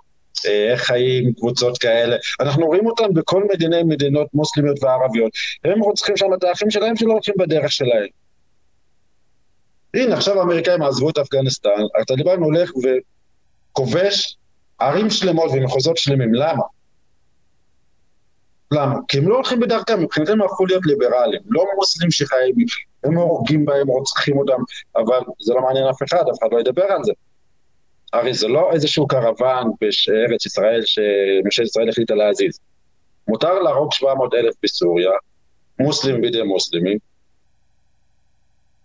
[0.46, 2.16] אה, איך חיים קבוצות כאלה.
[2.40, 5.32] אנחנו רואים אותם בכל מדיני מדינות מוסלמיות וערביות.
[5.64, 8.06] הם רוצחים שם את האחים שלהם שלא הולכים בדרך שלהם.
[9.94, 11.70] הנה, עכשיו האמריקאים עזבו את אפגניסטן,
[12.00, 12.72] הטליבן הולך
[13.72, 14.36] וכובש
[14.78, 16.34] ערים שלמות ומחוזות שלמים.
[16.34, 16.62] למה?
[18.72, 18.94] למה?
[19.08, 22.54] כי הם לא הולכים בדרכם, מבחינתם הם הפכו להיות ליברלים, לא מוסלמים שחיים,
[23.04, 24.62] הם הורגים בהם, רוצחים אותם,
[24.96, 27.12] אבל זה לא מעניין אף אחד, אף אחד לא ידבר על זה.
[28.12, 32.58] הרי זה לא איזשהו קרוון בארץ ישראל שממשלת ישראל החליטה להזיז.
[33.28, 35.10] מותר להרוג 700 אלף בסוריה,
[35.80, 36.98] מוסלמים בידי מוסלמים,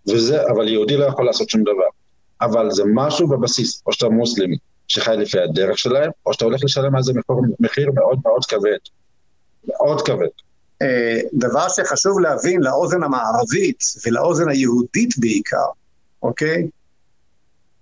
[0.07, 1.87] וזה, אבל יהודי לא יכול לעשות שום דבר.
[2.41, 4.57] אבל זה משהו בבסיס, או שאתה מוסלמי
[4.87, 7.13] שחי לפי הדרך שלהם, או שאתה הולך לשלם על זה
[7.59, 8.77] מחיר מאוד מאוד כבד.
[9.67, 10.27] מאוד כבד.
[10.81, 15.67] אה, דבר שחשוב להבין לאוזן המערבית ולאוזן היהודית בעיקר,
[16.23, 16.67] אוקיי?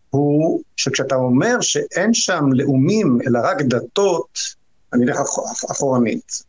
[0.09, 4.39] הוא שכשאתה אומר שאין שם לאומים אלא רק דתות,
[4.93, 5.19] אני אלך
[5.71, 6.43] אחורנית.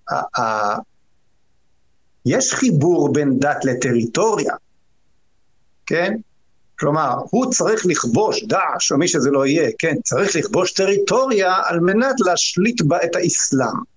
[2.26, 4.54] יש חיבור בין דת לטריטוריה,
[5.86, 6.16] כן?
[6.78, 11.80] כלומר, הוא צריך לכבוש, דאעש או מי שזה לא יהיה, כן, צריך לכבוש טריטוריה על
[11.80, 13.93] מנת להשליט בה את האסלאם.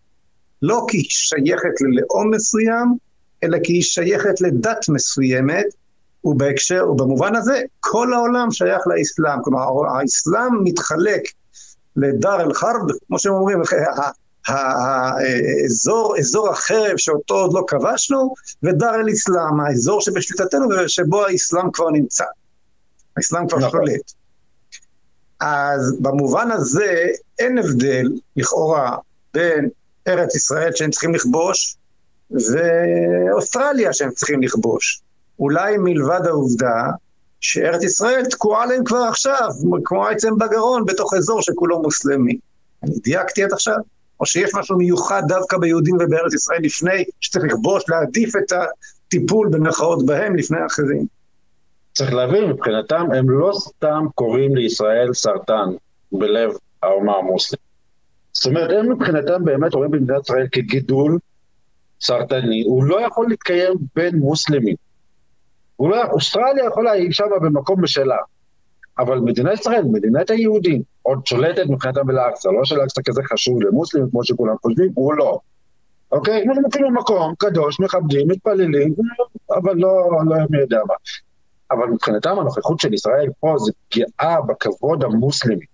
[0.62, 2.96] לא כי היא שייכת ללאום מסוים,
[3.44, 5.66] אלא כי היא שייכת לדת מסוימת,
[6.24, 9.44] ובהקשר, ובמובן הזה, כל העולם שייך לאסלאם.
[9.44, 11.22] כלומר, האסלאם מתחלק
[11.96, 13.62] לדר אל-חרב, כמו שהם אומרים,
[14.48, 18.34] האזור, אזור החרב שאותו עוד לא כבשנו,
[18.64, 22.26] ודר אל-אסלאם, האזור שבשליטתנו ושבו האסלאם כבר נמצא.
[23.18, 23.72] האסלאם כבר נכון.
[23.72, 24.12] שולט.
[25.40, 27.08] אז במובן הזה
[27.40, 28.98] אין הבדל, לכאורה,
[29.34, 29.70] בין
[30.08, 31.76] ארץ ישראל שהם צריכים לכבוש,
[32.32, 35.02] ואוסטרליה שהם צריכים לכבוש.
[35.40, 36.92] אולי מלבד העובדה
[37.42, 39.50] שארץ ישראל תקועה להם כבר עכשיו,
[39.86, 42.38] כמו עצם בגרון, בתוך אזור שכולו מוסלמי.
[42.84, 43.78] אני דייקתי עד עכשיו?
[44.20, 50.06] או שיש משהו מיוחד דווקא ביהודים ובארץ ישראל לפני שצריך לכבוש, להעדיף את הטיפול במרכאות
[50.06, 51.06] בהם לפני אחרים?
[51.94, 55.70] צריך להבין, מבחינתם הם לא סתם קוראים לישראל סרטן
[56.12, 56.52] בלב
[56.84, 57.67] האומה המוסלמית.
[58.38, 61.20] זאת אומרת, הם מבחינתם באמת רואים במדינת ישראל כגידול
[62.02, 64.76] סרטני, הוא לא יכול להתקיים בין מוסלמים.
[65.80, 68.18] לא, אוסטרליה יכולה, היא שמה במקום משלה.
[69.00, 74.24] אבל מדינת ישראל, מדינת היהודים, עוד שולטת מבחינתם באל-אקצא, לא שאל-אקצא כזה חשוב למוסלמים כמו
[74.24, 75.40] שכולם חושבים, הוא לא.
[76.12, 76.44] אוקיי?
[76.48, 78.94] אנחנו כאילו מקום קדוש, מכבדים, מתפללים,
[79.50, 80.94] אבל לא, לא מי יודע מה.
[81.72, 85.66] אבל מבחינתם הנוכחות של ישראל פה זה פגיעה בכבוד המוסלמי.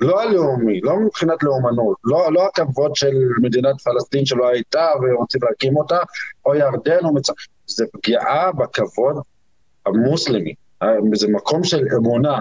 [0.00, 5.76] לא הלאומי, לא מבחינת לאומנות, לא, לא הכבוד של מדינת פלסטין שלא הייתה ורוצים להקים
[5.76, 5.98] אותה,
[6.46, 7.36] או ירדן או מצרים,
[7.66, 9.16] זה פגיעה בכבוד
[9.86, 10.54] המוסלמי,
[11.14, 12.38] זה מקום של אמונה,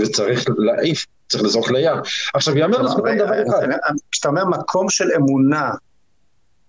[0.00, 1.96] וצריך להעיף, צריך לזרוק לים.
[2.34, 3.66] עכשיו, יאמר לזכותם דבר אחד.
[4.10, 5.70] כשאתה אומר מקום של אמונה,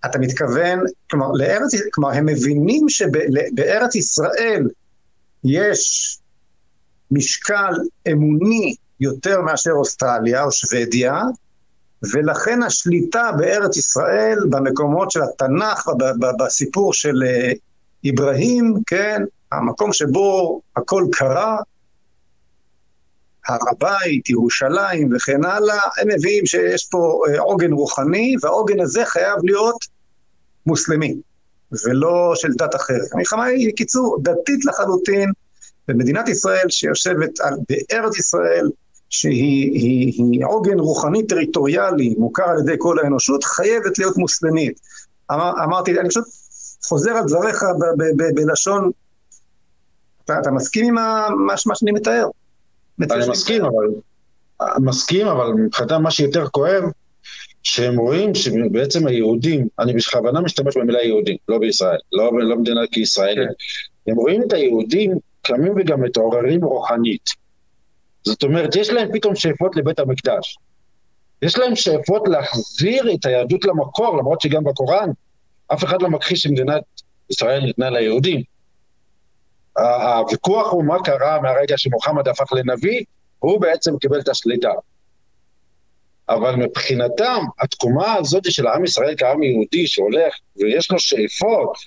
[0.06, 4.68] אתה מתכוון, כלומר, לארץ, כלומר, הם מבינים שבארץ ישראל
[5.44, 6.21] יש
[7.12, 7.74] משקל
[8.12, 11.22] אמוני יותר מאשר אוסטרליה או שוודיה,
[12.14, 15.90] ולכן השליטה בארץ ישראל, במקומות של התנ"ך,
[16.40, 17.52] בסיפור של אה,
[18.88, 21.58] כן, המקום שבו הכל קרה,
[23.48, 29.38] הר הבית, ירושלים וכן הלאה, הם מביאים שיש פה אה, עוגן רוחני, והעוגן הזה חייב
[29.44, 29.86] להיות
[30.66, 31.16] מוסלמי,
[31.86, 33.14] ולא של דת אחרת.
[33.14, 35.32] המלחמה היא, בקיצור, דתית לחלוטין,
[35.92, 38.70] ומדינת ישראל שיושבת על, בארץ ישראל,
[39.10, 44.80] שהיא היא, היא עוגן רוחני טריטוריאלי, מוכר על ידי כל האנושות, חייבת להיות מוסלמית.
[45.32, 46.24] אמר, אמרתי, אני פשוט
[46.86, 47.64] חוזר על דבריך
[48.36, 48.92] בלשון,
[50.26, 51.28] אתה, אתה מסכים עם מה,
[51.66, 52.28] מה שאני מתאר?
[53.02, 53.88] אני מסכים, אבל,
[54.80, 56.84] מסכים, אבל מבחינתם מה שיותר כואב,
[57.64, 63.38] שהם רואים שבעצם היהודים, אני בכוונה משתמש במילה יהודים, לא בישראל, לא, לא מדינה כישראלית,
[63.38, 64.12] כן.
[64.12, 65.18] הם רואים את היהודים
[65.52, 67.30] קמים וגם מתעוררים רוחנית.
[68.24, 70.58] זאת אומרת, יש להם פתאום שאיפות לבית המקדש.
[71.42, 75.10] יש להם שאיפות להחזיר את היהדות למקור, למרות שגם בקוראן
[75.74, 76.84] אף אחד לא מכחיש שמדינת
[77.30, 78.42] ישראל ניתנה ליהודים.
[79.78, 83.04] הוויכוח הוא מה קרה מהרגע שמוחמד הפך לנביא,
[83.40, 84.72] הוא בעצם קיבל את השליטה.
[86.30, 91.78] אבל מבחינתם, התקומה הזאת של עם ישראל כעם יהודי שהולך ויש לו שאיפות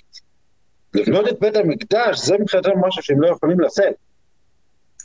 [0.94, 3.94] לבנות את בית המקדש, זה מבחינתם משהו שהם לא יכולים לשאת.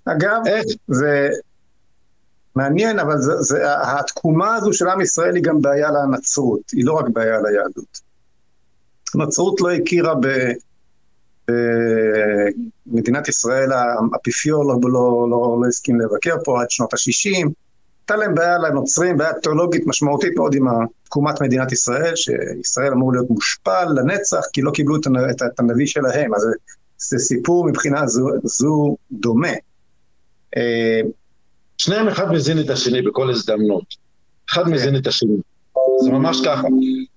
[0.05, 0.65] אגב, איך?
[0.87, 1.29] זה
[2.55, 6.93] מעניין, אבל זה, זה, התקומה הזו של עם ישראל היא גם בעיה לנצרות, היא לא
[6.93, 7.99] רק בעיה ליהדות.
[9.15, 10.27] הנצרות לא הכירה ב...
[12.87, 17.47] במדינת ישראל, האפיפיור לא, לא, לא, לא הסכים לבקר פה עד שנות ה-60.
[18.11, 20.65] הייתה להם בעיה לנוצרים, בעיה תיאולוגית משמעותית מאוד עם
[21.03, 26.47] תקומת מדינת ישראל, שישראל אמור להיות מושפל לנצח, כי לא קיבלו את, הנביא שלהם, אז
[26.97, 29.53] זה, סיפור מבחינה זו, זו דומה.
[30.57, 31.01] אה,
[31.77, 33.85] שניהם אחד מזין את השני בכל הזדמנות.
[34.49, 34.71] אחד כן.
[34.71, 35.37] מזין את השני.
[36.03, 36.67] זה ממש ככה.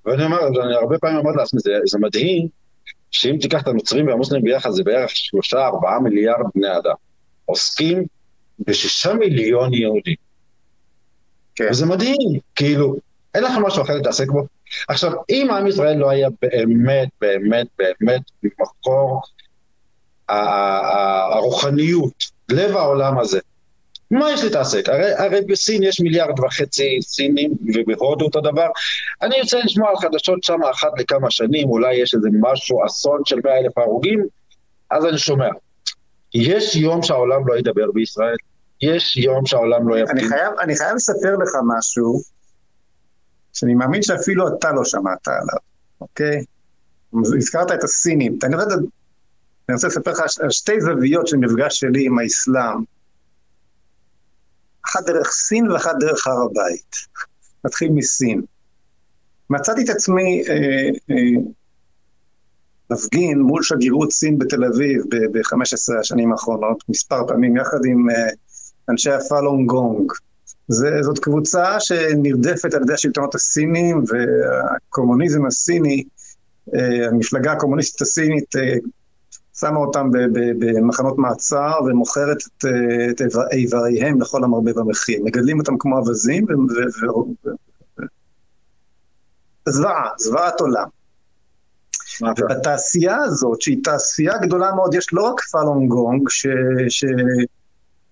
[0.06, 2.48] ואני אומר, אני הרבה פעמים אמרתי לעצמי, זה, זה מדהים
[3.10, 6.94] שאם תיקח את הנוצרים והמוסלמים ביחד, זה בערך שלושה, ארבעה מיליארד בני אדם.
[7.44, 8.04] עוסקים
[8.58, 10.31] בשישה מיליון יהודים.
[11.54, 11.66] כן.
[11.70, 12.96] וזה מדהים, כאילו,
[13.34, 14.46] אין לכם משהו אחר להתעסק בו.
[14.88, 19.22] עכשיו, אם עם ישראל לא היה באמת, באמת, באמת מקור
[20.28, 22.14] הרוחניות,
[22.50, 23.38] לב העולם הזה,
[24.10, 24.88] מה יש להתעסק?
[24.88, 28.66] הרי, הרי בסין יש מיליארד וחצי סינים, ובהודו אותו דבר.
[29.22, 33.36] אני יוצא לשמוע על חדשות שם אחת לכמה שנים, אולי יש איזה משהו, אסון של
[33.44, 34.26] מאה אלף הרוגים,
[34.90, 35.48] אז אני שומע.
[36.34, 38.36] יש יום שהעולם לא ידבר בישראל?
[38.82, 40.26] יש יום שהעולם לא יפתיע?
[40.26, 42.20] אני אני חייב לספר לך משהו,
[43.52, 45.58] שאני מאמין שאפילו אתה לא שמעת עליו,
[46.00, 46.44] אוקיי?
[47.36, 48.38] הזכרת את הסינים.
[48.44, 48.74] אני רוצה,
[49.68, 52.84] אני רוצה לספר לך על שתי זוויות של מפגש שלי עם האסלאם.
[54.86, 56.96] אחת דרך סין ואחת דרך הר הבית.
[57.64, 58.42] נתחיל מסין.
[59.50, 60.54] מצאתי את עצמי אה,
[61.10, 61.42] אה,
[62.90, 68.28] מפגין מול שגרירות סין בתל אביב ב-15 השנים האחרונות, מספר פעמים, יחד עם אה,
[68.88, 70.12] אנשי הפאלונג גונג.
[70.68, 76.04] זה, זאת קבוצה שנרדפת על ידי השלטונות הסינים והקומוניזם הסיני,
[76.74, 78.74] אה, המפלגה הקומוניסטית הסינית אה,
[79.58, 80.10] שמה אותם
[80.58, 82.64] במחנות מעצר ומוכרת את,
[83.10, 83.22] את
[83.52, 85.20] איבריהם לכל המרבה במחיר.
[85.24, 86.46] מגדלים אותם כמו אווזים
[89.68, 90.86] זוועה, זוועת עולם.
[92.22, 96.46] ובתעשייה הזאת, שהיא תעשייה גדולה מאוד, יש לא רק פלונגונג ש...
[96.88, 97.04] ש...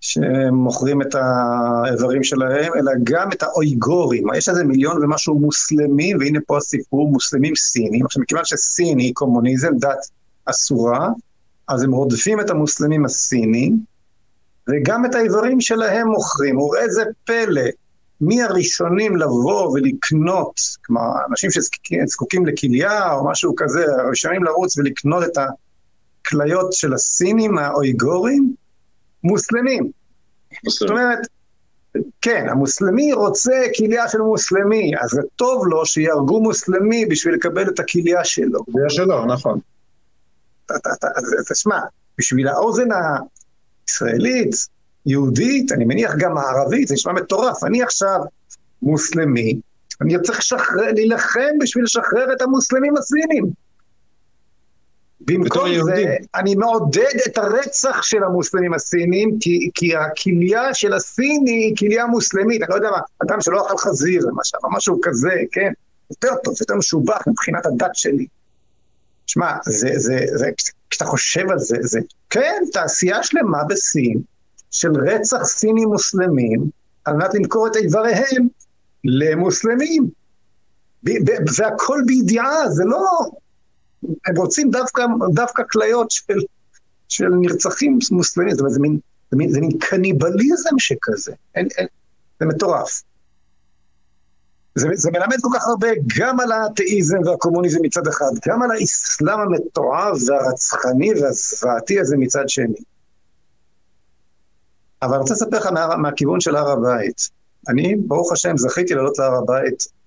[0.01, 4.25] שמוכרים את האיברים שלהם, אלא גם את האויגורים.
[4.37, 8.07] יש איזה מיליון ומשהו מוסלמים, והנה פה הסיפור, מוסלמים סינים.
[8.07, 10.11] עכשיו, מכיוון שסין היא קומוניזם, דת
[10.45, 11.09] אסורה,
[11.69, 13.79] אז הם רודפים את המוסלמים הסינים,
[14.69, 16.59] וגם את האיברים שלהם מוכרים.
[16.59, 17.63] וראה איזה פלא,
[18.21, 25.39] מי הראשונים לבוא ולקנות, כלומר, אנשים שזקוקים לכליה או משהו כזה, הראשונים לרוץ ולקנות את
[26.27, 28.55] הכליות של הסינים, האויגורים,
[29.25, 29.91] מוסלמים.
[30.69, 31.19] זאת אומרת,
[32.21, 37.79] כן, המוסלמי רוצה כליה של מוסלמי, אז זה טוב לו שיהרגו מוסלמי בשביל לקבל את
[37.81, 38.61] הכליה שלו.
[38.73, 39.61] זה שלו, נכון.
[41.53, 41.81] תשמע,
[42.19, 42.89] בשביל האוזן
[43.89, 44.51] הישראלית,
[45.07, 47.65] יהודית, אני מניח גם הערבית, זה נשמע מטורף.
[47.65, 48.21] אני עכשיו
[48.83, 49.61] מוסלמי,
[50.01, 53.45] אני צריך לשחרר, להילחם בשביל לשחרר את המוסלמים הסינים.
[55.21, 56.09] במקום זה, יהודים.
[56.35, 62.63] אני מעודד את הרצח של המוסלמים הסינים, כי, כי הכליה של הסיני היא כליה מוסלמית,
[62.63, 65.73] אני לא יודע מה, אדם שלא אכל חזיר למשל, או משהו כזה, כן?
[66.11, 68.27] יותר טוב, יותר משובח מבחינת הדת שלי.
[69.27, 70.51] שמע, זה, זה, זה,
[70.91, 72.01] כשאתה חושב על זה, זה,
[72.31, 74.21] כן, תעשייה שלמה בסין
[74.71, 76.65] של רצח סינים מוסלמים
[77.05, 78.49] על מנת למכור את איבריהם
[79.05, 80.11] למוסלמים.
[81.57, 83.31] והכל בידיעה, זה לא...
[84.03, 86.39] הם רוצים דווקא, דווקא כליות של,
[87.09, 88.99] של נרצחים מוסלמים, זאת אומרת, זה מין,
[89.31, 91.87] זה מין, זה מין קניבליזם שכזה, אין, אין,
[92.41, 93.03] זה מטורף.
[94.75, 95.89] זה, זה מלמד כל כך הרבה
[96.19, 102.79] גם על האתאיזם והקומוניזם מצד אחד, גם על האסלאם המתועב והרצחני והזוועתי הזה מצד שני.
[105.03, 107.31] אבל אני רוצה לספר לך מה, מהכיוון של הר הבית.
[107.69, 110.00] אני, ברוך השם, זכיתי לעלות להר הבית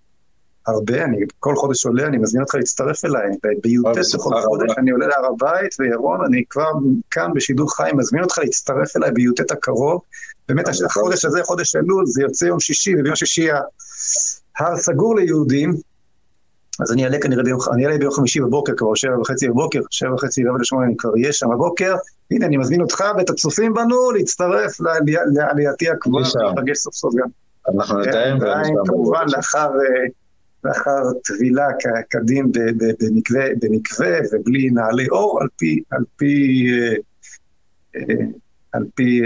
[0.68, 3.30] הרבה, אני כל חודש עולה, אני מזמין אותך להצטרף אליי.
[3.64, 6.72] בי"ט בכל חודש אני עולה להר הבית, וירון, אני כבר
[7.12, 10.02] כאן בשידור חי, מזמין אותך להצטרף אליי בי"ט הקרוב.
[10.50, 13.48] באמת החודש הזה, חודש אלול, זה יוצא יום שישי, וביום שישי
[14.60, 15.74] הר סגור ליהודים,
[16.82, 20.14] אז אני אעלה כנראה ביום, אני אעלה ביום חמישי בבוקר, כבר שבע וחצי בבוקר, שבע
[20.14, 21.96] וחצי, רבע לשמונה אני כבר אהיה שם בבוקר.
[22.32, 24.78] הנה, אני מזמין אותך ואת הצופים בנו להצטרף
[25.34, 27.28] לעלייתי הקבועה, להיפגש סוף סוף גם.
[27.76, 28.38] אנחנו נתאם.
[28.86, 29.70] כמובן, לאחר...
[30.66, 31.68] אה, לאחר טבילה
[32.10, 32.52] כדין
[33.00, 36.96] במקווה, במקווה ובלי נעלי אור, על פי, על פי, אה,
[37.96, 38.26] אה,
[38.72, 39.22] על פי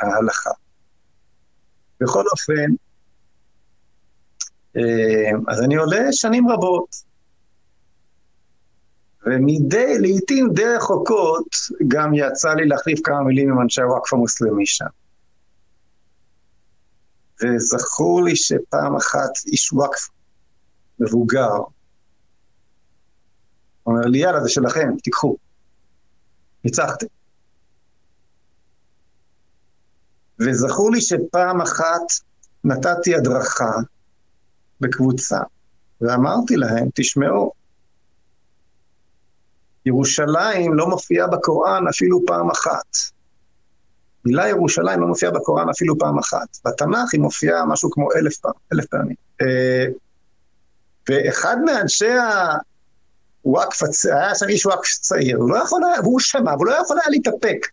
[0.00, 0.50] ההלכה.
[2.00, 2.70] בכל אופן,
[5.48, 7.12] אז אני עולה שנים רבות.
[9.26, 11.56] ומדי, לעיתים די רחוקות,
[11.88, 14.86] גם יצא לי להחליף כמה מילים עם אנשי הוואקף המוסלמי שם.
[17.42, 20.08] וזכור לי שפעם אחת איש וואקף
[21.00, 21.50] מבוגר,
[23.86, 25.36] אומר לי, יאללה, זה שלכם, תיקחו.
[26.64, 27.06] ניצחתם.
[30.40, 32.06] וזכור לי שפעם אחת
[32.64, 33.72] נתתי הדרכה
[34.80, 35.38] בקבוצה,
[36.00, 37.52] ואמרתי להם, תשמעו,
[39.86, 42.96] ירושלים לא מופיעה בקוראן אפילו פעם אחת.
[44.24, 46.56] מילה ירושלים לא מופיעה בקוראן אפילו פעם אחת.
[46.64, 49.16] בתנ"ך היא מופיעה משהו כמו אלף פעם, אלף פעמים.
[51.08, 52.14] ואחד מאנשי
[53.42, 56.98] הוואקף, היה שם איש וואקף צעיר, הוא לא יכול היה, והוא שמע, והוא לא יכול
[56.98, 57.66] היה להתאפק.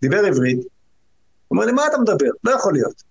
[0.00, 0.66] דיבר עברית, הוא
[1.50, 2.30] אומר לי, מה אתה מדבר?
[2.44, 3.02] לא יכול להיות.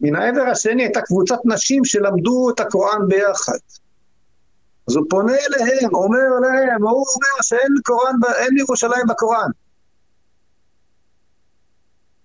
[0.00, 3.58] מן העבר השני הייתה קבוצת נשים שלמדו את הקוראן ביחד.
[4.88, 9.50] אז הוא פונה אליהם, אומר להם, הוא אומר שאין קוראן, אין ירושלים בקוראן.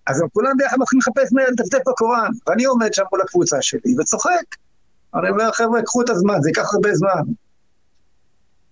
[0.08, 4.56] אז הם כולם ביחד מתחילים לחפש לטפטף בקוראן, ואני עומד שם מול הקבוצה שלי וצוחק.
[5.16, 7.34] אני אומר, חבר'ה, קחו את הזמן, זה ייקח הרבה זמן.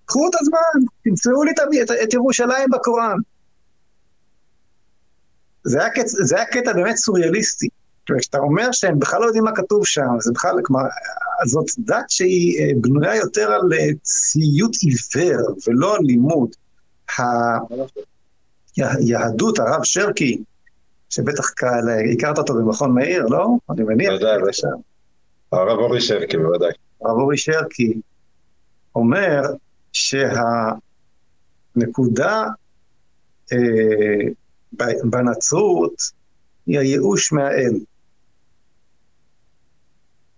[0.06, 3.18] קחו את הזמן, תמצאו לי את, את ירושלים בקוראן.
[5.64, 7.70] זה היה, קטע, זה היה קטע באמת סוריאליסטי.
[8.06, 10.84] כשאתה אומר שהם בכלל לא יודעים מה כתוב שם, זה בכלל, כלומר,
[11.46, 16.50] זאת דת שהיא אה, בנויה יותר על אה, ציות עיוור ולא על לימוד.
[18.78, 20.44] היהדות, הרב שרקי,
[21.10, 21.84] שבטח קל,
[22.14, 23.48] הכרת אותו במכון מאיר, לא?
[23.70, 24.12] אני מניח.
[24.12, 24.91] בוודאי, בוודאי.
[25.52, 26.72] הרב אורי שרקי, בוודאי.
[27.02, 27.94] הרב אורי שרקי
[28.96, 29.42] אומר
[31.74, 31.88] שהנקודה
[33.54, 33.58] אה,
[35.04, 35.94] בנצרות
[36.66, 37.74] היא הייאוש מהאל.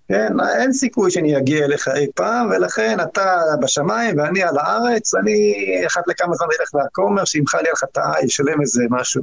[0.07, 5.53] כן, אין סיכוי שאני אגיע אליך אי פעם, ולכן אתה בשמיים ואני על הארץ, אני
[5.87, 9.21] אחת לכמה זמן אלך לכומר, שימחא לי על חטאי, ישלם איזה משהו,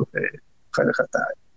[0.69, 1.50] ימחא לי חטאי.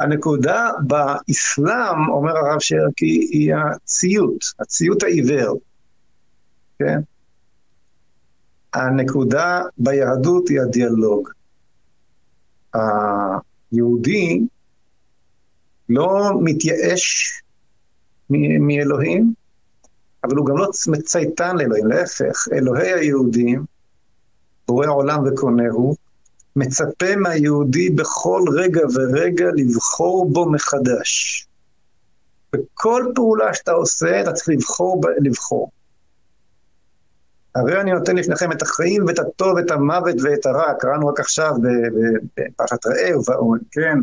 [0.00, 5.60] הנקודה באסלאם, אומר הרב שרקי, היא הציות, הציות העיוור,
[6.78, 7.00] כן?
[8.74, 11.28] הנקודה ביהדות היא הדיאלוג.
[12.74, 14.40] היהודי
[15.88, 17.32] לא מתייאש
[18.60, 19.32] מאלוהים,
[20.24, 23.64] אבל הוא גם לא מצייתן לאלוהים, להפך, אלוהי היהודים,
[24.68, 25.94] בורא עולם וקונהו,
[26.58, 31.46] מצפה מהיהודי בכל רגע ורגע לבחור בו מחדש.
[32.52, 35.70] בכל פעולה שאתה עושה, אתה צריך לבחור, לבחור.
[37.54, 41.52] הרי אני נותן לפניכם את החיים ואת הטוב, ואת המוות ואת הרע, קראנו רק עכשיו
[42.36, 43.10] בפרשת ראה,
[43.70, 43.98] כן,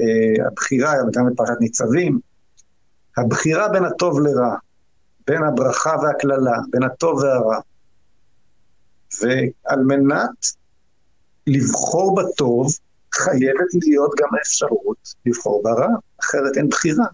[0.00, 2.20] אה, הבחירה, גם בפרשת ניצבים.
[3.16, 4.56] הבחירה בין הטוב לרע,
[5.26, 7.60] בין הברכה והקללה, בין הטוב והרע.
[9.22, 10.46] ועל מנת
[11.46, 12.66] לבחור בטוב,
[13.14, 15.88] חייבת להיות גם האפשרות לבחור ברע,
[16.20, 17.06] אחרת אין בחירה.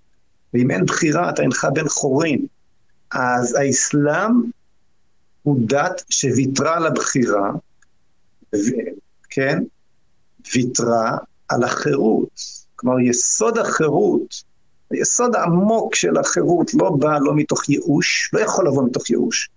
[0.54, 2.46] ואם אין בחירה, אתה אינך בן חורין.
[3.12, 4.32] אז האסלאם
[5.42, 7.50] הוא דת שוויתרה על הבחירה,
[9.30, 9.62] כן?
[10.54, 11.16] ויתרה
[11.48, 12.40] על החירות.
[12.76, 14.42] כלומר, יסוד החירות,
[14.90, 19.50] היסוד העמוק של החירות לא בא לא מתוך ייאוש, לא יכול לבוא מתוך ייאוש.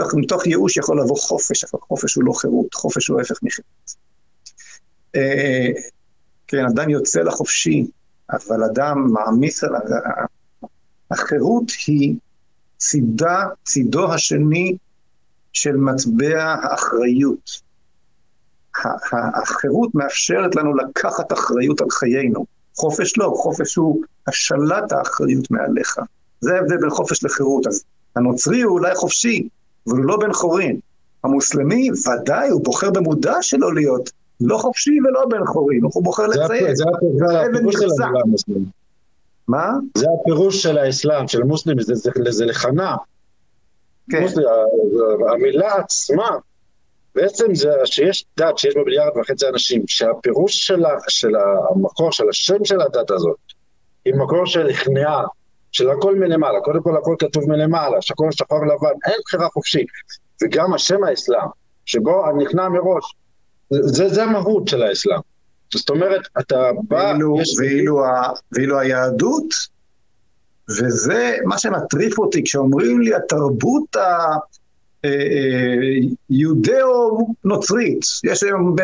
[0.00, 3.94] מתוך, מתוך ייאוש יכול לבוא חופש, אבל חופש הוא לא חירות, חופש הוא ההפך מחירות.
[5.16, 5.68] אה,
[6.46, 7.86] כן, אדם יוצא לחופשי,
[8.32, 9.72] אבל אדם מעמיס על...
[11.10, 12.14] החירות היא
[12.78, 14.76] צידה, צידו השני
[15.52, 17.50] של מטבע האחריות.
[19.42, 22.46] החירות מאפשרת לנו לקחת אחריות על חיינו.
[22.76, 25.98] חופש לא, חופש הוא השלט האחריות מעליך.
[26.40, 27.66] זה ההבדל בין חופש לחירות.
[27.66, 27.84] אז
[28.16, 29.48] הנוצרי הוא אולי חופשי,
[29.86, 30.80] אבל הוא לא בן חורין.
[31.24, 34.10] המוסלמי, ודאי, הוא בוחר במודע שלא להיות
[34.40, 36.76] לא חופשי ולא בן חורין, הוא בוחר לציין.
[36.76, 36.84] זה
[37.48, 38.64] הפירוש של המוסלמי.
[39.48, 39.72] מה?
[39.98, 42.96] זה הפירוש של האסלאם, של המוסלמים, זה, זה, זה לכנה.
[44.10, 44.22] כן.
[44.22, 44.44] מוסלם,
[45.32, 46.28] המילה עצמה,
[47.14, 51.32] בעצם זה שיש דת שיש בה מיליארד וחצי אנשים, שהפירוש של, של
[51.70, 53.36] המקור, של השם של הדת הזאת,
[54.04, 55.24] היא מקור של הכנעה,
[55.76, 59.86] של הכל מלמעלה, קודם כל הכל כתוב מלמעלה, שהכל שחור לבן, אין בחירה חופשית.
[60.42, 61.48] וגם השם האסלאם,
[61.84, 63.14] שבו נכנע מראש,
[63.70, 65.20] זה, זה המהות של האסלאם.
[65.74, 67.12] זאת אומרת, אתה בא...
[67.12, 67.56] ואילו, יש...
[67.58, 69.54] ואילו, ה, ואילו היהדות,
[70.68, 73.96] וזה מה שמטריף אותי, כשאומרים לי התרבות
[76.30, 78.76] היהודאו-נוצרית, אה, אה, יש היום...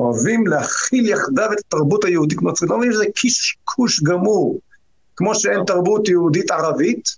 [0.00, 4.60] אוהבים להכיל יחדיו את התרבות היהודית-נוצרית, לא מבין שזה קשקוש גמור.
[5.16, 7.08] כמו שאין תרבות יהודית-ערבית,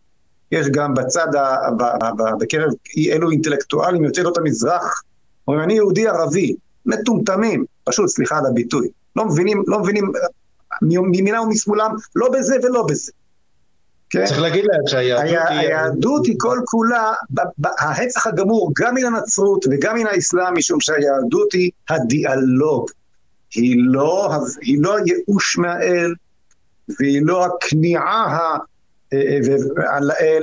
[0.53, 1.83] יש גם בצד, ה, ב,
[2.19, 2.71] ב, בקרב
[3.13, 5.03] אלו אינטלקטואלים יוצאי עדות המזרח,
[5.49, 6.55] אומרים אני יהודי ערבי,
[6.87, 10.13] מטומטמים, פשוט סליחה על הביטוי, לא מבינים, לא מבינים
[10.83, 13.13] מימינם ומשמאלם, לא בזה ולא בזה.
[14.13, 14.27] כן?
[14.27, 15.59] צריך להגיד להם שהיהדות היה, היא...
[15.59, 17.13] היהדות היא כל כולה,
[17.79, 22.91] ההצח הגמור גם מן הנצרות וגם מן האסלאם, משום שהיהדות היא הדיאלוג.
[23.55, 26.15] היא לא, היא לא הייאוש מהאל,
[26.99, 28.27] והיא לא הכניעה
[29.13, 30.43] אה, אה, על האל,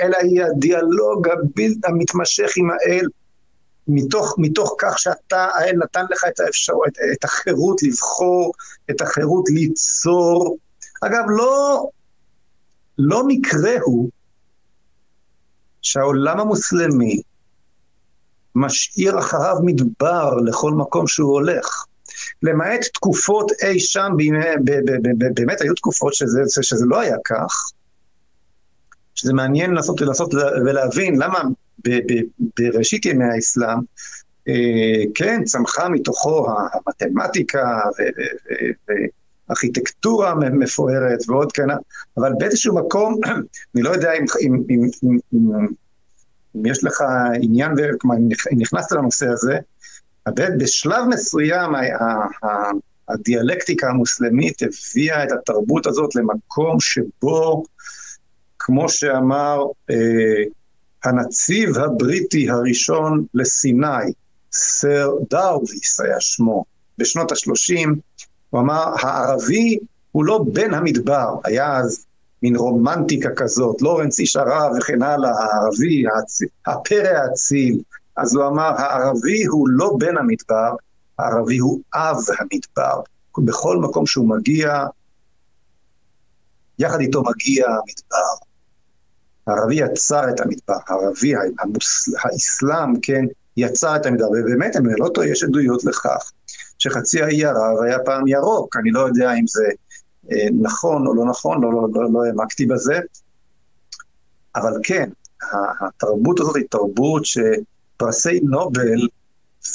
[0.00, 1.28] אלא היא הדיאלוג
[1.84, 3.06] המתמשך עם האל,
[3.88, 8.52] מתוך, מתוך כך שאתה, האל נתן לך את האפשרות, את, את החירות לבחור,
[8.90, 10.56] את החירות ליצור.
[11.02, 11.88] אגב, לא,
[12.98, 14.10] לא מקרה הוא
[15.82, 17.22] שהעולם המוסלמי
[18.54, 21.84] משאיר אחריו מדבר לכל מקום שהוא הולך.
[22.42, 24.12] למעט תקופות אי שם,
[25.34, 27.70] באמת היו תקופות שזה, שזה לא היה כך,
[29.14, 31.42] שזה מעניין לעשות, לעשות ולהבין למה
[32.58, 33.78] בראשית ימי האסלאם,
[34.48, 37.80] אה, כן, צמחה מתוכו המתמטיקה
[39.48, 41.66] וארכיטקטורה מפוארת ועוד כאן,
[42.16, 43.20] אבל באיזשהו מקום,
[43.74, 44.88] אני לא יודע אם, אם, אם,
[45.34, 45.50] אם,
[46.56, 47.02] אם יש לך
[47.42, 48.16] עניין, כלומר,
[48.52, 49.58] אם נכנסת לנושא הזה,
[50.58, 51.72] בשלב מסוים
[53.08, 57.64] הדיאלקטיקה המוסלמית הביאה את התרבות הזאת למקום שבו,
[58.58, 60.42] כמו שאמר אה,
[61.04, 64.12] הנציב הבריטי הראשון לסיני,
[64.52, 66.64] סר דרוויס היה שמו,
[66.98, 67.88] בשנות ה-30,
[68.56, 69.78] הוא אמר, הערבי
[70.12, 72.06] הוא לא בן המדבר, היה אז
[72.42, 76.04] מין רומנטיקה כזאת, לורנס איש ערב וכן הלאה, הערבי,
[76.66, 77.82] הפרא האציל,
[78.16, 80.74] אז הוא אמר, הערבי הוא לא בן המדבר,
[81.18, 83.00] הערבי הוא אב המדבר.
[83.38, 84.84] בכל מקום שהוא מגיע,
[86.78, 88.46] יחד איתו מגיע המדבר.
[89.46, 93.24] הערבי יצר את המדבר, הערבי, המוס, האסלאם, כן,
[93.56, 96.30] יצר את המדבר, ובאמת, אני לא טועה, יש עדויות לכך
[96.78, 99.66] שחצי האי ערב היה פעם ירוק, אני לא יודע אם זה
[100.32, 102.98] אה, נכון או לא נכון, לא, לא, לא, לא העמקתי בזה,
[104.56, 105.10] אבל כן,
[105.80, 107.38] התרבות הזאת היא תרבות ש...
[107.96, 109.08] פרסי נובל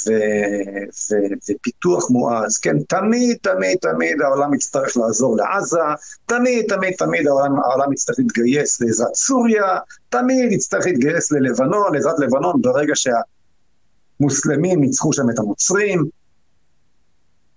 [0.06, 0.10] ו,
[1.10, 1.14] ו,
[1.50, 5.78] ופיתוח מואז, כן, תמיד, תמיד, תמיד העולם יצטרך לעזור לעזה,
[6.26, 9.78] תמיד, תמיד, תמיד העולם, העולם יצטרך להתגייס לעזרת סוריה,
[10.08, 16.04] תמיד יצטרך להתגייס ללבנון, לעזרת לבנון, ברגע שהמוסלמים ניצחו שם את הנוצרים,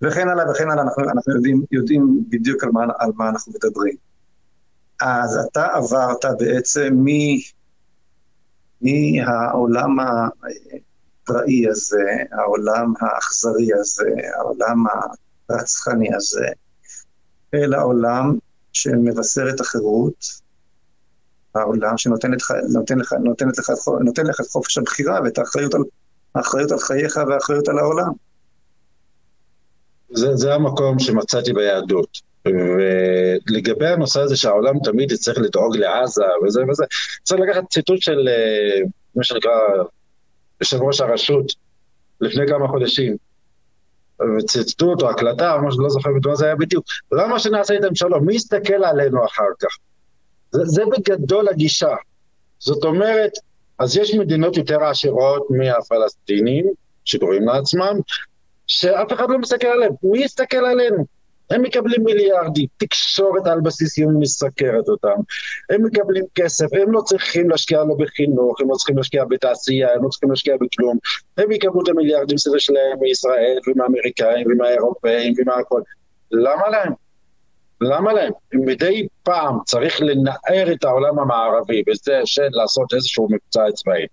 [0.02, 3.96] וכן הלאה וכן הלאה, אנחנו, אנחנו יודעים, יודעים בדיוק על מה, על מה אנחנו מדברים.
[5.02, 7.06] אז אתה עברת בעצם.
[8.82, 14.84] מהעולם הפראי הזה, העולם האכזרי הזה, העולם
[15.50, 16.48] הרצחני הזה,
[17.54, 18.38] אל העולם
[18.74, 20.26] שמבשר את החירות,
[21.56, 22.54] העולם שנותן לך,
[24.42, 25.82] את חופש הבחירה ואת האחריות על,
[26.72, 28.12] על חייך והאחריות על העולם.
[30.10, 32.36] זה, זה המקום שמצאתי ביהדות.
[32.46, 36.84] ולגבי הנושא הזה שהעולם תמיד יצטרך לדאוג לעזה וזה וזה,
[37.24, 38.82] צריך לקחת ציטוט של אה,
[39.16, 39.52] מה שנקרא
[40.62, 41.52] יושב ראש הרשות
[42.22, 43.16] לפני כמה חודשים.
[44.48, 46.86] ציטוט או הקלטה או משהו, לא זוכר בדיוק זה היה בדיוק.
[47.12, 48.26] למה שנעשה איתם שלום?
[48.26, 49.78] מי יסתכל עלינו אחר כך?
[50.52, 51.96] זה, זה בגדול הגישה.
[52.60, 53.32] זאת אומרת,
[53.80, 56.66] אז יש מדינות יותר עשירות מהפלסטינים,
[57.06, 58.00] שקוראים לעצמם,
[58.68, 59.94] שאף אחד לא מסתכל עליהם.
[60.04, 61.06] מי יסתכל עלינו?
[61.50, 65.20] הם מקבלים מיליארדים, תקשורת על בסיס יום מסקרת אותם,
[65.70, 70.04] הם מקבלים כסף, הם לא צריכים להשקיע לא בחינוך, הם לא צריכים להשקיע בתעשייה, הם
[70.04, 70.98] לא צריכים להשקיע בכלום,
[71.38, 75.82] הם יקבלו את המיליארדים שלהם מישראל ומהאמריקאים ומהאירופאים ומהכל.
[76.32, 76.94] למה להם?
[77.82, 78.32] למה להם?
[78.54, 84.06] מדי פעם צריך לנער את העולם המערבי בזה של לעשות איזשהו מבצע צבאי.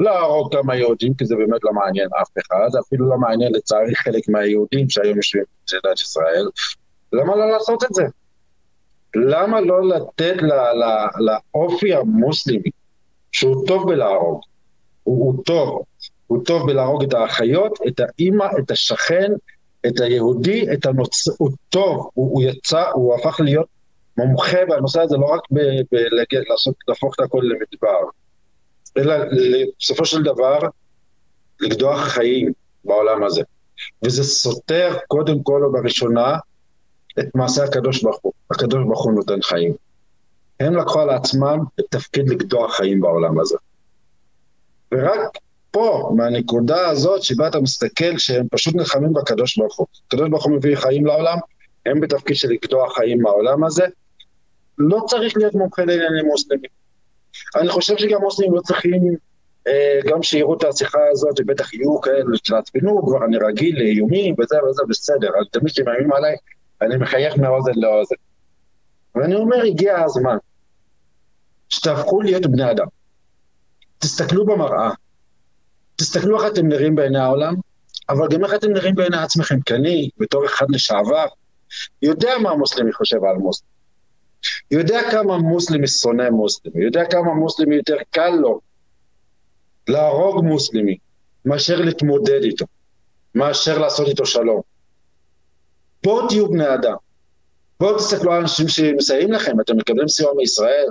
[0.00, 4.28] להרוג כמה יהודים, כי זה באמת לא מעניין אף אחד, אפילו לא מעניין לצערי חלק
[4.28, 6.48] מהיהודים שהיום יושבים במדינת ישראל.
[7.12, 8.04] למה לא לעשות את זה?
[9.14, 10.36] למה לא לתת
[11.18, 12.70] לאופי המוסלמי,
[13.32, 14.40] שהוא טוב בלהרוג,
[15.04, 15.82] הוא, הוא טוב,
[16.26, 19.32] הוא טוב בלהרוג את האחיות, את האימא, את השכן,
[19.86, 21.28] את היהודי, את הנוצ...
[21.38, 23.66] הוא טוב, הוא, הוא יצא, הוא הפך להיות
[24.16, 25.40] מומחה בנושא הזה, לא רק
[26.88, 27.98] להפוך את הכל למדבר.
[28.98, 29.14] אלא
[29.80, 30.58] בסופו של דבר
[31.60, 32.52] לקדוח חיים
[32.84, 33.42] בעולם הזה.
[34.04, 36.36] וזה סותר קודם כל ובראשונה
[37.18, 38.32] את מעשה הקדוש ברוך הוא.
[38.50, 39.74] הקדוש ברוך הוא נותן חיים.
[40.60, 43.56] הם לקחו על עצמם את תפקיד לקדוח חיים בעולם הזה.
[44.94, 45.38] ורק
[45.70, 49.86] פה, מהנקודה הזאת שבה אתה מסתכל שהם פשוט נלחמים בקדוש ברוך הוא.
[50.06, 51.38] הקדוש ברוך הוא מביא חיים לעולם,
[51.86, 53.84] הם בתפקיד של לקדוח חיים בעולם הזה.
[54.78, 56.77] לא צריך להיות מומחה לעניינים מוסלמים.
[57.56, 59.16] אני חושב שגם מוסלמים לא צריכים,
[59.66, 64.56] אה, גם שיראו את השיחה הזאת, בטח יהיו כאלה שיעצבנו, כבר אני רגיל לאיומים וזה
[64.64, 66.36] וזה, בסדר, אבל תמיד כשמאיימים עליי,
[66.82, 68.14] אני מחייך מאוזן לאוזן.
[69.14, 70.36] ואני אומר, הגיע הזמן
[71.68, 72.86] שתהפכו להיות בני אדם.
[73.98, 74.90] תסתכלו במראה,
[75.96, 77.54] תסתכלו איך אתם נראים בעיני העולם,
[78.08, 81.26] אבל גם איך אתם נראים בעיני עצמכם, כי אני, בתור אחד לשעבר,
[82.02, 83.77] יודע מה המוסלמי חושב על מוסלמי.
[84.70, 88.60] יודע כמה מוסלמי שונא מוסלמי, יודע כמה מוסלמי יותר קל לו
[89.88, 90.96] להרוג מוסלמי
[91.44, 92.66] מאשר להתמודד איתו,
[93.34, 94.60] מאשר לעשות איתו שלום.
[96.02, 96.94] בואו תהיו בני אדם.
[97.80, 100.86] בואו תסתכלו על אנשים שמסייעים לכם, אתם מקבלים סיוע מישראל,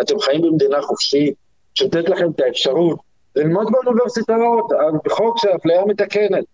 [0.00, 1.34] אתם חיים במדינה חופשית,
[1.74, 2.98] שתת לכם את האפשרות
[3.36, 4.66] ללמוד באוניברסיטאות,
[5.04, 6.44] בחוק של אפליה מתקנת.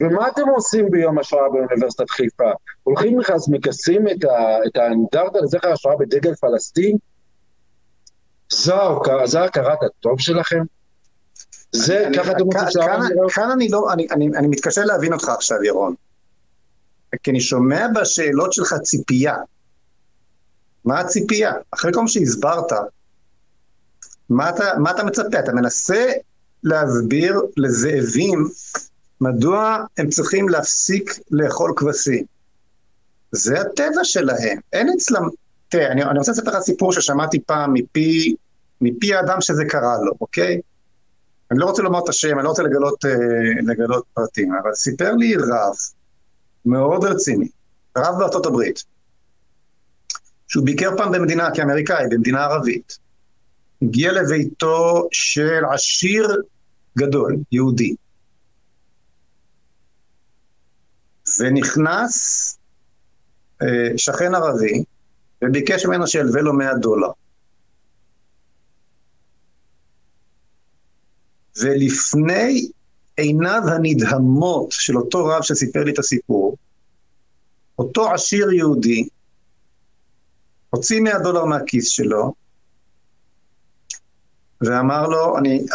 [0.00, 2.50] ומה אתם עושים ביום השואה באוניברסיטת חיפה?
[2.82, 4.24] הולכים אז מכסים את,
[4.66, 6.96] את האנדרטה לזכר השואה בדגל פלסטין?
[8.52, 10.62] זו, זו הכרת הטוב שלכם?
[11.72, 15.64] זה, ככה אתם רוצים שהעם כאן אני לא, אני, אני, אני מתקשה להבין אותך עכשיו,
[15.64, 15.94] ירון.
[17.22, 19.36] כי אני שומע בשאלות שלך ציפייה.
[20.84, 21.52] מה הציפייה?
[21.70, 22.72] אחרי כל מה שהסברת,
[24.30, 25.38] מה אתה, מה אתה מצפה?
[25.38, 26.12] אתה מנסה
[26.62, 28.48] להסביר לזאבים
[29.24, 32.24] מדוע הם צריכים להפסיק לאכול כבשים.
[33.32, 35.22] זה הטבע שלהם, אין אצלם...
[35.68, 38.34] תראה, אני, אני רוצה לספר לך סיפור ששמעתי פעם מפי,
[38.80, 40.60] מפי האדם שזה קרה לו, אוקיי?
[41.50, 43.10] אני לא רוצה לומר את השם, אני לא רוצה לגלות, אה,
[43.66, 45.74] לגלות פרטים, אבל סיפר לי רב
[46.66, 47.48] מאוד רציני,
[47.98, 48.84] רב בארצות הברית,
[50.48, 52.98] שהוא ביקר פעם במדינה, כאמריקאי, במדינה ערבית.
[53.82, 56.28] הגיע לביתו של עשיר
[56.98, 57.94] גדול, יהודי.
[61.40, 62.58] ונכנס
[63.62, 64.84] אה, שכן ערבי
[65.44, 67.08] וביקש ממנו שילווה לו 100 דולר.
[71.62, 72.68] ולפני
[73.16, 76.56] עיניו הנדהמות של אותו רב שסיפר לי את הסיפור,
[77.78, 79.08] אותו עשיר יהודי
[80.70, 82.34] הוציא 100 דולר מהכיס שלו
[84.60, 85.66] ואמר לו, אני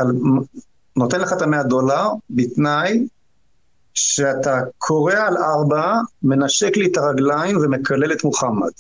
[0.96, 3.08] נותן לך את המאה דולר בתנאי
[4.00, 5.94] שאתה קורא על ארבע,
[6.24, 8.72] מנשק לי את הרגליים ומקלל את מוחמד.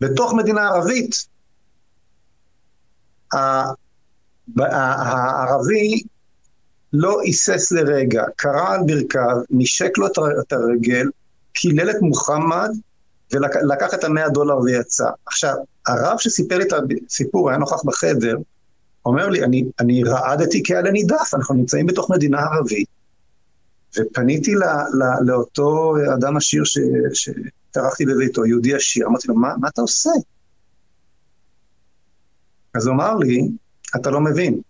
[0.00, 1.26] בתוך מדינה ערבית,
[4.56, 6.02] הערבי
[6.92, 10.06] לא היסס לרגע, קרא על ברכיו, נשק לו
[10.40, 11.06] את הרגל,
[11.52, 12.70] קילל את מוחמד
[13.32, 15.08] ולקח את המאה דולר ויצא.
[15.26, 15.54] עכשיו,
[15.86, 16.72] הרב שסיפר לי את
[17.08, 18.36] הסיפור, היה נוכח בחדר,
[19.06, 22.88] אומר לי, אני, אני רעדתי כעלה נידף, אנחנו נמצאים בתוך מדינה ערבית,
[23.98, 24.62] ופניתי ל,
[24.98, 26.62] ל, לאותו אדם עשיר
[27.12, 30.10] שהתארחתי בביתו, יהודי עשיר, אמרתי לו, מה, מה אתה עושה?
[32.74, 33.48] אז הוא אמר לי,
[33.96, 34.60] אתה לא מבין,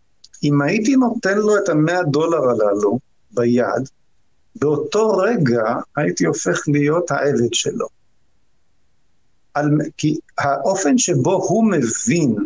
[0.43, 2.98] אם הייתי נותן לו את המאה דולר הללו
[3.31, 3.89] ביד,
[4.57, 5.62] באותו רגע
[5.97, 7.86] הייתי הופך להיות העבד שלו.
[9.55, 12.36] על, כי האופן שבו הוא מבין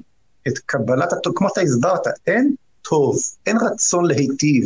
[0.49, 3.17] את קבלת כמו שאתה הסברת, אין טוב,
[3.47, 4.65] אין רצון להיטיב.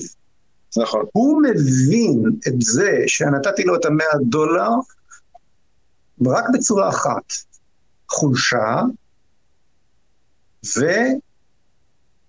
[0.76, 1.04] נכון.
[1.12, 4.70] הוא מבין את זה שנתתי לו את המאה דולר
[6.26, 7.32] רק בצורה אחת,
[8.10, 8.82] חולשה,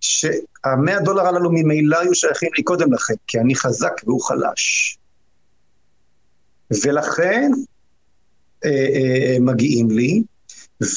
[0.03, 4.97] ושהמאה דולר הללו ממילא היו שייכים לי קודם לכן, כי אני חזק והוא חלש.
[6.83, 7.51] ולכן
[8.65, 10.23] אה, אה, אה מגיעים לי,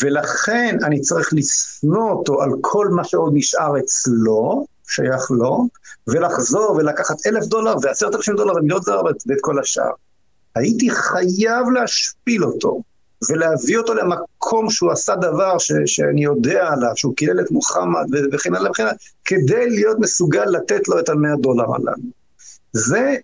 [0.03, 5.69] ולכן אני צריך לשנוא אותו על כל מה שעוד נשאר אצלו, שייך לו,
[6.09, 9.91] ולחזור ולקחת אלף דולר ועשרת אלפים דולר ומיליון דולר ואת כל השאר.
[10.55, 12.83] הייתי חייב להשפיל אותו
[13.31, 18.55] ולהביא אותו למקום שהוא עשה דבר ש, שאני יודע עליו, שהוא קילל את מוחמד וכן
[18.55, 18.95] הלאה וכן הלאה,
[19.25, 22.03] כדי להיות מסוגל לתת לו את המאה דולר הללו.
[22.73, 23.17] זה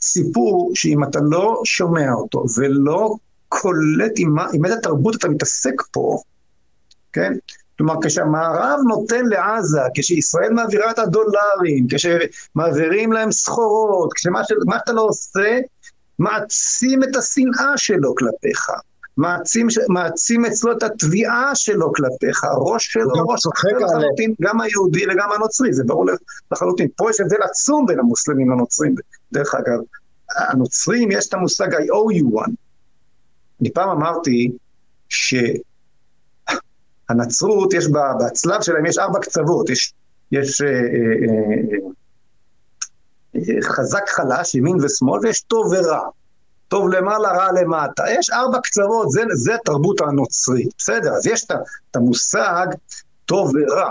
[0.00, 3.14] סיפור שאם אתה לא שומע אותו ולא
[3.48, 6.18] קולט עם, עם איזה תרבות אתה מתעסק פה,
[7.12, 7.32] כן?
[7.80, 14.48] כלומר, כשהמערב נותן לעזה, כשישראל מעבירה את הדולרים, כשמעבירים להם סחורות, כשמה ש...
[14.48, 15.58] שאתה לא עושה,
[16.18, 18.70] מעצים את השנאה שלו כלפיך.
[19.16, 25.28] מעצים, מעצים אצלו את התביעה שלו כלפיך, הראש שלו, ראש אחר לחלוטין, גם היהודי וגם
[25.32, 26.06] הנוצרי, זה ברור
[26.52, 26.88] לחלוטין.
[26.96, 28.94] פה יש הבדל עצום בין המוסלמים לנוצרים.
[29.32, 29.78] דרך אגב,
[30.36, 32.52] הנוצרים יש את המושג I owe you one.
[33.60, 34.52] אני פעם אמרתי
[37.10, 39.92] שהנצרות, יש בה, בצלב שלהם יש ארבע קצוות, יש,
[40.32, 40.72] יש אה, אה,
[43.36, 46.00] אה, אה, חזק חלש, ימין ושמאל, ויש טוב ורע.
[46.68, 48.04] טוב למעלה, רע למטה.
[48.10, 51.12] יש ארבע קצוות, זה, זה התרבות הנוצרית, בסדר?
[51.12, 51.44] אז יש
[51.90, 52.66] את המושג
[53.26, 53.90] טוב ורע.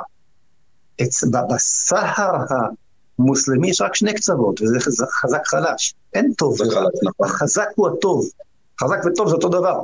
[1.50, 2.36] בסהר
[3.20, 5.94] המוסלמי יש רק שני קצוות, וזה חזק חלש.
[6.14, 7.28] אין טוב ורע, נכון.
[7.28, 8.26] החזק הוא הטוב.
[8.82, 9.82] חזק וטוב זה אותו דבר.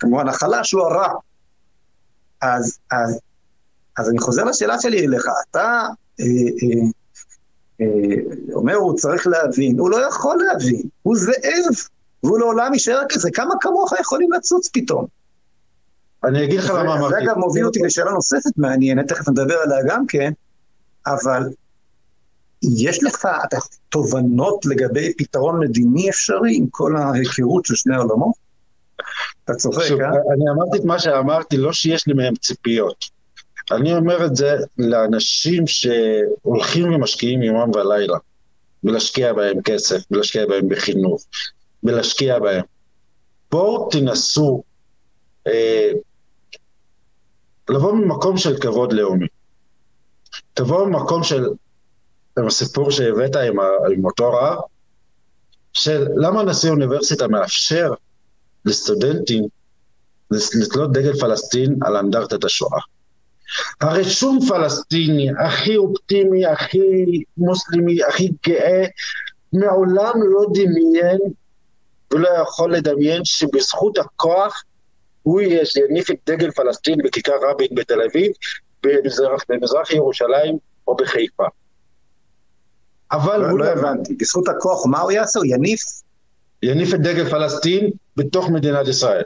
[0.00, 1.08] כמובן, החלש הוא הרע.
[2.54, 3.20] אז, אז,
[3.98, 5.86] אז אני חוזר לשאלה שלי אליך, אתה
[6.20, 6.24] אה,
[6.62, 6.86] אה,
[7.80, 8.16] אה,
[8.52, 11.88] אומר, הוא צריך להבין, הוא לא יכול להבין, הוא זאב,
[12.22, 15.06] והוא לעולם יישאר כזה, כמה כמוך יכולים לצוץ פתאום?
[16.24, 17.14] אני אגיד לך למה אמרתי.
[17.14, 20.32] זה אגב מוביל אותי לשאלה נוספת מעניינת, תכף נדבר עליה גם כן,
[21.06, 21.42] אבל
[22.62, 23.28] יש לך
[23.88, 28.45] תובנות לגבי פתרון מדיני אפשרי עם כל ההיכרות של שני העולמות?
[29.44, 30.08] אתה צוחק, אה?
[30.34, 33.04] אני אמרתי את מה שאמרתי, לא שיש לי מהם ציפיות.
[33.70, 38.18] אני אומר את זה לאנשים שהולכים ומשקיעים יומם ולילה,
[38.84, 41.24] ולהשקיע בהם כסף, ולהשקיע בהם בחינוך,
[41.84, 42.64] ולהשקיע בהם.
[43.50, 44.62] בואו תנסו
[45.46, 45.90] אה,
[47.70, 49.26] לבוא ממקום של כבוד לאומי.
[50.54, 51.46] תבואו ממקום של,
[52.38, 53.56] עם הסיפור שהבאת עם,
[53.92, 54.58] עם אותו רב,
[55.72, 57.92] של למה נשיא האוניברסיטה מאפשר
[58.66, 59.44] לסטודנטים
[60.30, 62.80] לתלות דגל פלסטין על אנדרטת השואה.
[63.80, 68.84] הרי שום פלסטיני הכי אופטימי, הכי מוסלמי, הכי גאה,
[69.52, 71.18] מעולם לא דמיין
[72.14, 74.62] ולא יכול לדמיין שבזכות הכוח
[75.22, 78.32] הוא יניף את דגל פלסטין בכיכר רבין בתל אביב,
[78.82, 81.44] במזרח, במזרח ירושלים או בחיפה.
[83.12, 85.38] אבל לא, הוא לא הבנתי, בזכות הכוח מה הוא יעשה?
[85.38, 85.80] הוא יניף?
[86.62, 89.22] יניף את דגל פלסטין בתוך מדינת ישראל.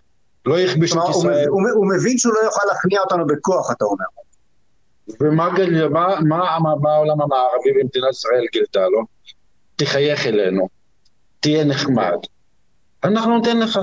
[0.46, 1.48] לא יכביש את ישראל.
[1.48, 4.04] הוא, הוא, הוא מבין שהוא לא יוכל להכניע אותנו בכוח, אתה אומר.
[5.20, 5.48] ומה
[5.90, 9.04] מה, מה, מה, מה העולם המערבי במדינת ישראל גילתה לו?
[9.76, 10.68] תחייך אלינו,
[11.40, 12.16] תהיה נחמד.
[13.04, 13.78] אנחנו ניתן לך.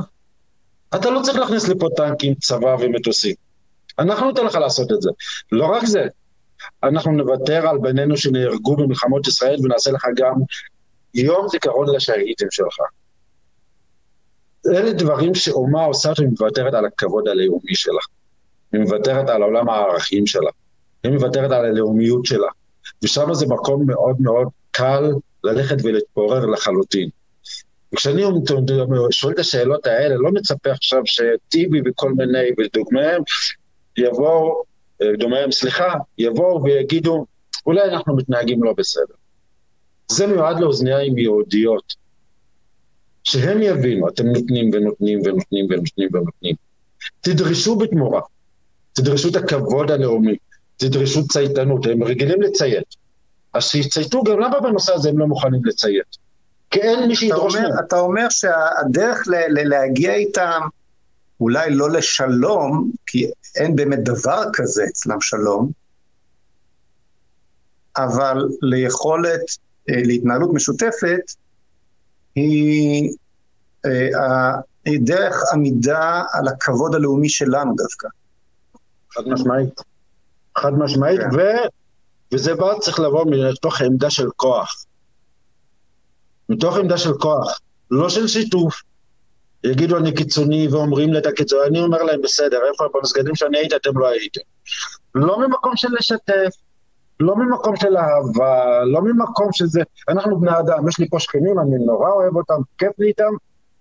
[0.95, 3.35] אתה לא צריך להכניס לפה טנקים, צבא ומטוסים.
[3.99, 5.09] אנחנו ניתן לך לעשות את זה.
[5.51, 6.07] לא רק זה,
[6.83, 10.35] אנחנו נוותר על בנינו שנהרגו במלחמות ישראל ונעשה לך גם
[11.13, 12.77] יום זיכרון לשהידים שלך.
[14.67, 18.01] אלה דברים שאומה עושה שהיא מוותרת על הכבוד הלאומי שלה.
[18.73, 20.49] היא מוותרת על עולם הערכים שלה.
[21.03, 22.47] היא מוותרת על הלאומיות שלה.
[23.03, 25.11] ושם זה מקום מאוד מאוד קל
[25.43, 27.09] ללכת ולהתפורר לחלוטין.
[27.93, 28.21] וכשאני
[29.11, 33.21] שואל את השאלות האלה, לא מצפה עכשיו שטיבי וכל מיני, ודוגמיהם,
[33.97, 34.63] יבואו,
[35.17, 37.25] דומיהם, סליחה, יבואו ויגידו,
[37.65, 39.13] אולי אנחנו מתנהגים לא בסדר.
[40.11, 41.93] זה מיועד לאוזניים יהודיות,
[43.27, 46.55] שהם יבינו, אתם נותנים ונותנים ונותנים ונותנים ונותנים.
[47.21, 48.21] תדרשו בתמורה,
[48.93, 50.35] תדרשו את הכבוד הלאומי,
[50.77, 52.95] תדרשו צייתנות, הם רגילים לציית.
[53.53, 56.17] אז שיצייתו גם למה בנושא הזה הם לא מוכנים לציית.
[56.71, 57.71] כי אין מי שידרוש מהם.
[57.87, 60.61] אתה אומר שהדרך להגיע איתם,
[61.39, 65.71] אולי לא לשלום, כי אין באמת דבר כזה אצלם שלום,
[67.97, 69.41] אבל ליכולת,
[69.89, 71.31] אה, להתנהלות משותפת,
[72.37, 73.09] היא,
[73.85, 74.55] אה,
[74.85, 78.07] היא דרך עמידה על הכבוד הלאומי שלנו דווקא.
[79.11, 79.81] חד משמעית.
[80.57, 81.35] חד משמעית, כן.
[81.35, 81.41] ו...
[82.33, 84.85] וזה בא, צריך לבוא מתוך עמדה של כוח.
[86.49, 87.59] מתוך עמדה של כוח,
[87.91, 88.81] לא של שיתוף.
[89.63, 93.75] יגידו אני קיצוני ואומרים לי את הקיצוני, אני אומר להם בסדר, איפה במסגדים שאני הייתי
[93.75, 94.41] אתם לא הייתם.
[95.15, 96.55] לא ממקום של לשתף,
[97.19, 101.85] לא ממקום של אהבה, לא ממקום שזה, אנחנו בני אדם, יש לי פה שכנים, אני
[101.85, 103.33] נורא אוהב אותם, כיף לי איתם,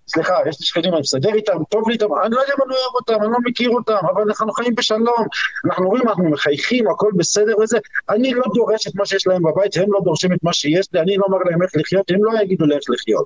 [0.09, 2.73] סליחה, יש לי שכנים, אני מסדר איתם, טוב לי איתם, אני לא יודע אם אני
[2.73, 5.25] אוהב אותם, אני לא מכיר אותם, אבל אנחנו חיים בשלום,
[5.65, 7.77] אנחנו רואים, אנחנו מחייכים, הכל בסדר וזה,
[8.09, 10.99] אני לא דורש את מה שיש להם בבית, הם לא דורשים את מה שיש לי,
[10.99, 13.25] אני לא אומר להם איך לחיות, הם לא יגידו לי איך לחיות.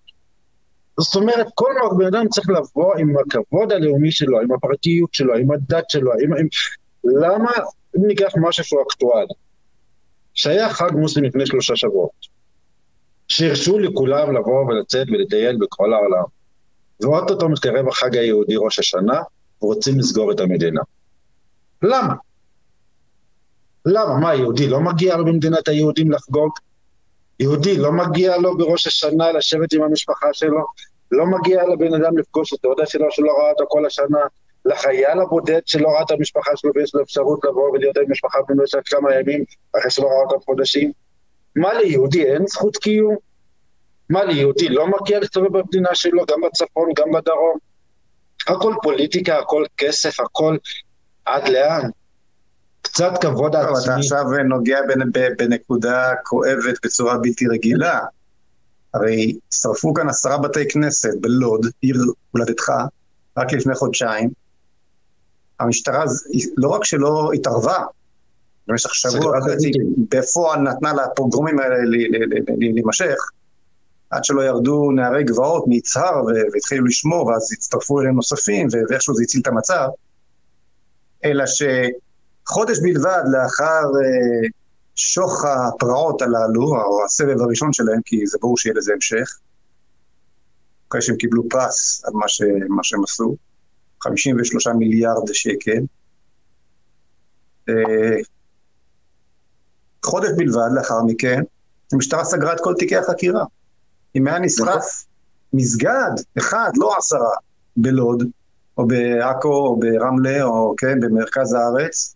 [0.99, 5.51] זאת אומרת, כל בן אדם צריך לבוא עם הכבוד הלאומי שלו, עם הפרטיות שלו, עם
[5.51, 6.33] הדת שלו, עם...
[6.33, 6.47] עם...
[7.03, 7.51] למה,
[7.95, 9.33] ניקח משהו שהוא אקטואלי,
[10.33, 12.27] שהיה חג מוסלמי לפני שלושה שבועות,
[13.27, 16.23] שהרשו לכולם לבוא ולצאת ולטייל בכל העולם.
[17.01, 19.21] ואו-טו-טו מתקרב החג היהודי ראש השנה,
[19.61, 20.81] ורוצים לסגור את המדינה.
[21.81, 22.13] למה?
[23.85, 24.19] למה?
[24.19, 26.51] מה, יהודי לא מגיע לו במדינת היהודים לחגוג?
[27.39, 30.65] יהודי לא מגיע לו בראש השנה לשבת עם המשפחה שלו?
[31.11, 34.19] לא מגיע לבן אדם לפגוש את דודה שלו שלא ראה אותו כל השנה?
[34.65, 38.79] לחייל הבודד שלא ראה את המשפחה שלו ויש לו אפשרות לבוא ולהיות עם משפחה במשך
[38.85, 39.43] כמה ימים
[39.79, 40.91] אחרי שלא ראה אותם חודשים?
[41.55, 43.15] מה ליהודי אין זכות קיום?
[44.09, 47.57] מה ליהודי לא מגיע להסתובב במדינה שלו, גם בצפון, גם בדרום?
[48.47, 50.57] הכל פוליטיקה, הכל כסף, הכל
[51.25, 51.89] עד לאן?
[52.81, 53.83] קצת כבוד עצמי.
[53.83, 54.79] אתה עכשיו נוגע
[55.37, 57.99] בנקודה כואבת בצורה בלתי רגילה.
[58.93, 61.95] הרי שרפו כאן עשרה בתי כנסת בלוד, עיר
[62.31, 62.71] הולדתך,
[63.37, 64.29] רק לפני חודשיים,
[65.61, 66.05] המשטרה
[66.57, 67.83] לא רק שלא התערבה,
[68.67, 69.71] במשך שבוע וחצי
[70.09, 71.75] בפועל נתנה לפוגרומים האלה
[72.57, 73.17] להימשך,
[74.09, 76.23] עד שלא ירדו נערי גבעות מיצהר
[76.53, 79.87] והתחילו לשמור, ואז הצטרפו אליהם נוספים, ואיכשהו זה הציל את המצב,
[81.25, 84.49] אלא שחודש בלבד לאחר אה,
[84.95, 89.37] שוך הפרעות הללו, או הסבב הראשון שלהם, כי זה ברור שיהיה לזה המשך,
[90.89, 93.35] אחרי שהם קיבלו פרס על מה, ש, מה שהם עשו,
[94.01, 95.81] 53 מיליארד שקל.
[97.69, 98.17] אה,
[100.05, 101.41] חודש בלבד לאחר מכן,
[101.93, 103.43] המשטרה סגרה את כל תיקי החקירה.
[104.15, 105.05] אם היה נשרף
[105.53, 107.29] מסגד אחד, לא עשרה,
[107.77, 108.23] בלוד,
[108.77, 112.15] או בעכו, או ברמלה, או כן, במרכז הארץ,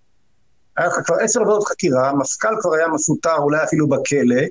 [0.78, 4.41] היה לך כבר עשר עבודות חקירה, מפכ"ל כבר היה מפוטר, אולי אפילו בכלא,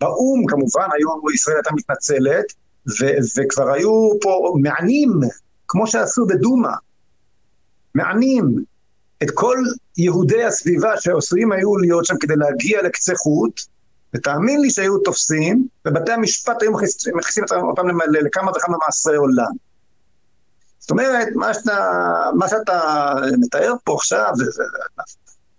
[0.00, 2.44] באו"ם כמובן, היו, ישראל הייתה מתנצלת,
[2.86, 5.20] ו- וכבר היו פה מענים,
[5.72, 6.72] כמו שעשו בדומא,
[7.94, 8.64] מענים
[9.22, 9.58] את כל
[9.96, 13.60] יהודי הסביבה שעשויים היו להיות שם כדי להגיע לקצה חוט,
[14.14, 16.72] ותאמין לי שהיו תופסים, ובתי המשפט היו
[17.14, 19.52] מכניסים אותם לכמה וכמה מעשרי עולם.
[20.78, 22.00] זאת אומרת, מה שאתה,
[22.34, 24.62] מה שאתה מתאר פה עכשיו, זה, זה,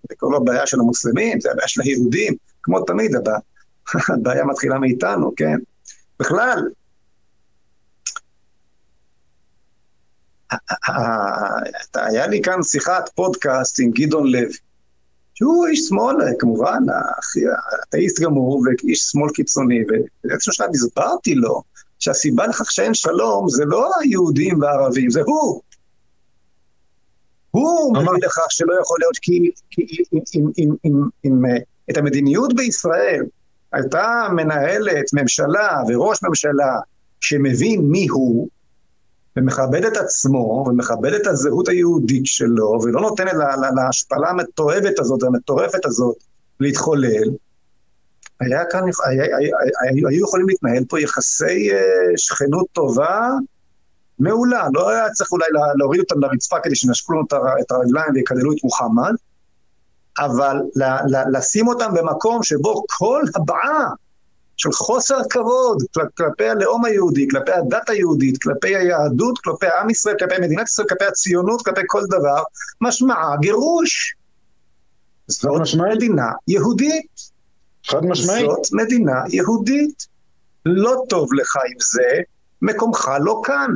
[0.10, 3.11] זה כבר לא בעיה של המוסלמים, זה הבעיה של היהודים, כמו תמיד,
[4.14, 5.57] הבעיה מתחילה מאיתנו, כן?
[6.19, 6.68] בכלל,
[11.96, 14.58] היה לי כאן שיחת פודקאסט עם גדעון לוי,
[15.34, 16.84] שהוא איש שמאל, כמובן,
[17.90, 21.62] אתאיסט גמור ואיש שמאל קיצוני, ובאיזשהו שלב הסברתי לו
[22.00, 25.62] שהסיבה לכך שאין שלום זה לא היהודים והערבים, זה הוא.
[27.52, 29.52] הוא מביא לכך שלא יכול להיות כי,
[31.26, 31.44] אם
[31.90, 33.26] את המדיניות בישראל
[33.74, 36.80] הייתה מנהלת ממשלה וראש ממשלה
[37.20, 38.48] שמבין מי הוא,
[39.38, 43.26] ומכבד את עצמו, ומכבד את הזהות היהודית שלו, ולא נותן
[43.76, 46.16] להשפלה המתועבת הזאת, המטורפת הזאת,
[46.60, 47.30] להתחולל,
[48.40, 51.76] היה כאן, היה, היה, היה, היו יכולים להתנהל פה יחסי uh,
[52.18, 53.30] שכנות טובה
[54.20, 54.68] מעולה.
[54.74, 57.24] לא היה צריך אולי לה, להוריד אותם לרצפה כדי שנשקו לנו
[57.62, 59.14] את הרגליים ויקללו את מוחמד,
[60.20, 63.90] אבל לה, לה, לשים אותם במקום שבו כל הבעה
[64.58, 65.84] של חוסר כבוד
[66.18, 71.06] כלפי הלאום היהודי, כלפי הדת היהודית, כלפי היהדות, כלפי עם ישראל, כלפי מדינת ישראל, כלפי
[71.06, 72.44] הציונות, כלפי כל דבר,
[72.82, 74.16] משמעה גירוש.
[75.28, 75.96] זאת משמעית.
[75.96, 77.34] מדינה יהודית.
[77.86, 78.46] חד משמעית.
[78.46, 80.08] זאת מדינה יהודית.
[80.66, 82.22] לא טוב לך עם זה,
[82.62, 83.70] מקומך לא כאן.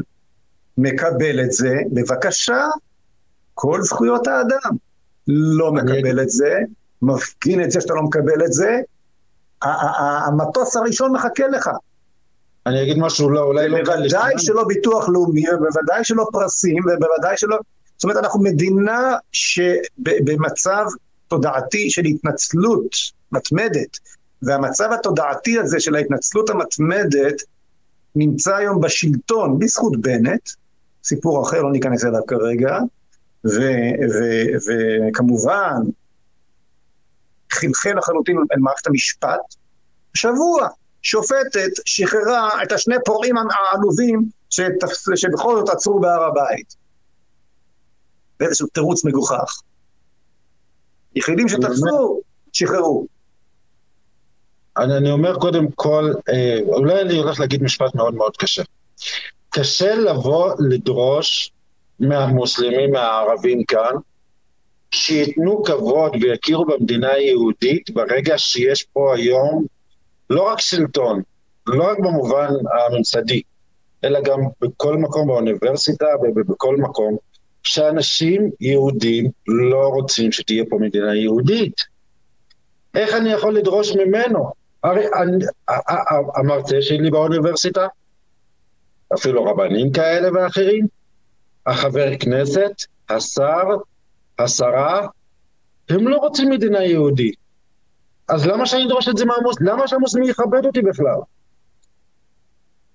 [0.78, 2.66] מקבל את זה, בבקשה,
[3.54, 4.76] כל זכויות האדם.
[5.28, 6.60] לא מקבל את זה,
[7.02, 8.80] מפגין את זה שאתה לא מקבל את זה,
[9.62, 11.70] המטוס הראשון מחכה לך.
[12.66, 17.58] אני אגיד משהו לא, אולי לא בוודאי שלא ביטוח לאומי, ובוודאי שלא פרסים, ובוודאי שלא...
[17.98, 20.86] זאת אומרת, אנחנו מדינה שבמצב
[21.28, 22.96] תודעתי של התנצלות
[23.32, 23.98] מתמדת,
[24.42, 27.42] והמצב התודעתי הזה של ההתנצלות המתמדת
[28.16, 30.50] נמצא היום בשלטון בזכות בנט,
[31.04, 32.80] סיפור אחר, לא ניכנס אליו כרגע,
[35.08, 35.74] וכמובן
[37.52, 39.56] חלחל לחלוטין אל מערכת המשפט.
[40.14, 40.68] שבוע
[41.02, 44.30] שופטת שחררה את השני פורעים העלובים
[45.16, 46.76] שבכל זאת עצרו בהר הבית.
[48.40, 49.62] באיזשהו תירוץ מגוחך.
[51.16, 52.22] יחידים שתפסו,
[52.54, 53.08] שחררו.
[54.78, 58.64] אני, אני אומר קודם כל, אה, אולי אני הולך להגיד משפט מאוד מאוד קשה.
[59.50, 61.52] קשה לבוא לדרוש
[62.00, 63.96] מהמוסלמים, מהערבים כאן,
[64.92, 69.66] שייתנו כבוד ויכירו במדינה היהודית ברגע שיש פה היום
[70.30, 71.22] לא רק שלטון,
[71.68, 72.50] לא רק במובן
[72.90, 73.42] הממסדי,
[74.04, 77.18] אלא גם בכל מקום באוניברסיטה ובכל מקום,
[77.64, 81.82] שאנשים יהודים לא רוצים שתהיה פה מדינה יהודית.
[82.96, 84.52] איך אני יכול לדרוש ממנו?
[84.84, 85.46] הרי אני,
[86.36, 87.88] המרצה שלי באוניברסיטה,
[89.14, 90.88] אפילו רבנים כאלה ואחרים,
[91.66, 92.72] החבר כנסת,
[93.10, 93.64] השר,
[94.40, 95.08] השרה,
[95.90, 97.36] הם לא רוצים מדינה יהודית.
[98.28, 99.74] אז למה שאני אדרוש את זה מהמוסלמים?
[99.74, 101.20] למה שהמוסלמי יכבד אותי בכלל?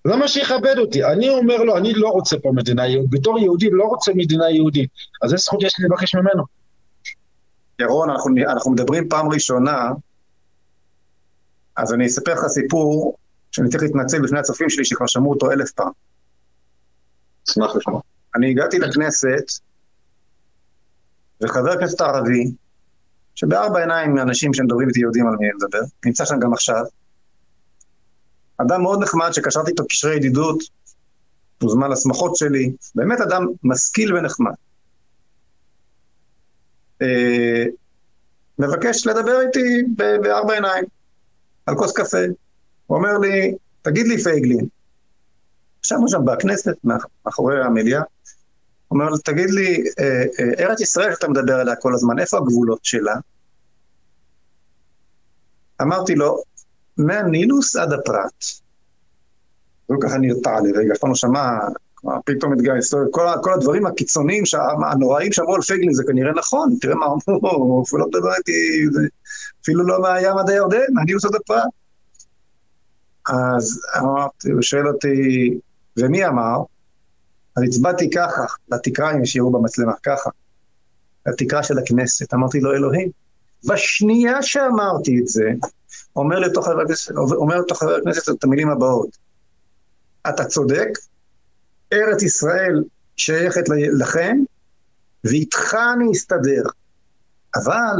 [0.05, 1.05] למה שיכבד אותי?
[1.05, 4.91] אני אומר לו, אני לא רוצה פה מדינה יהודית, בתור יהודי לא רוצה מדינה יהודית,
[5.23, 6.45] אז איזה זכות יש לי לבקש ממנו?
[7.79, 9.91] ירון, אנחנו, אנחנו מדברים פעם ראשונה,
[11.77, 13.17] אז אני אספר לך סיפור
[13.53, 15.91] שאני צריך להתנצל בפני הצופים שלי שכבר שמעו אותו אלף פעם.
[17.51, 18.01] אשמח לשמוע.
[18.37, 19.45] אני הגעתי לכנסת
[21.43, 22.51] וחבר כנסת ערבי,
[23.35, 26.83] שבארבע עיניים מאנשים שמדברים איתי יודעים על מי אני מדבר, נמצא שם גם עכשיו.
[28.57, 30.63] אדם מאוד נחמד שקשרתי איתו קשרי ידידות,
[31.63, 34.53] מוזמן לשמחות שלי, באמת אדם משכיל ונחמד.
[37.03, 37.65] אה,
[38.59, 39.83] מבקש לדבר איתי
[40.23, 40.85] בארבע עיניים,
[41.67, 42.19] על כוס קפה.
[42.87, 44.67] הוא אומר לי, תגיד לי פייגלין,
[45.85, 46.77] ישבנו שם בכנסת,
[47.25, 48.03] מאחורי המליאה,
[48.93, 53.15] אומר, תגיד לי, אה, אה, ארץ ישראל שאתה מדבר עליה כל הזמן, איפה הגבולות שלה?
[55.83, 56.43] אמרתי לו,
[56.99, 58.45] מהנילוס עד הפרט.
[59.87, 61.59] הוא ככה נרתע לי רגע, אף פעם לא שמע,
[62.25, 64.45] פתאום התגייס, כל, כל הדברים הקיצוניים,
[64.91, 68.87] הנוראים שאמרו על פייגלין, זה כנראה נכון, תראה מה אמרו, הוא לא מדבר איתי,
[69.63, 71.69] אפילו לא מהים עד הירדן, מהנילוס עד הפרט.
[73.29, 75.59] אז אמרתי, הוא שואל אותי,
[75.97, 76.57] ומי אמר?
[77.57, 80.31] אז הצבעתי ככה, לתקרה, אם שיראו במצלמה, ככה,
[81.27, 82.35] לתקרה של הכנסת.
[82.35, 83.11] אמרתי לו, אלוהים.
[83.69, 85.51] בשנייה שאמרתי את זה,
[86.17, 89.19] אומר לתוך חבר הכנסת, אומר לתוך חבר הכנסת את המילים הבאות:
[90.29, 90.89] אתה צודק,
[91.93, 92.85] ארץ ישראל
[93.17, 93.65] שייכת
[93.99, 94.37] לכם,
[95.25, 96.63] ואיתך אני אסתדר.
[97.57, 97.97] אבל,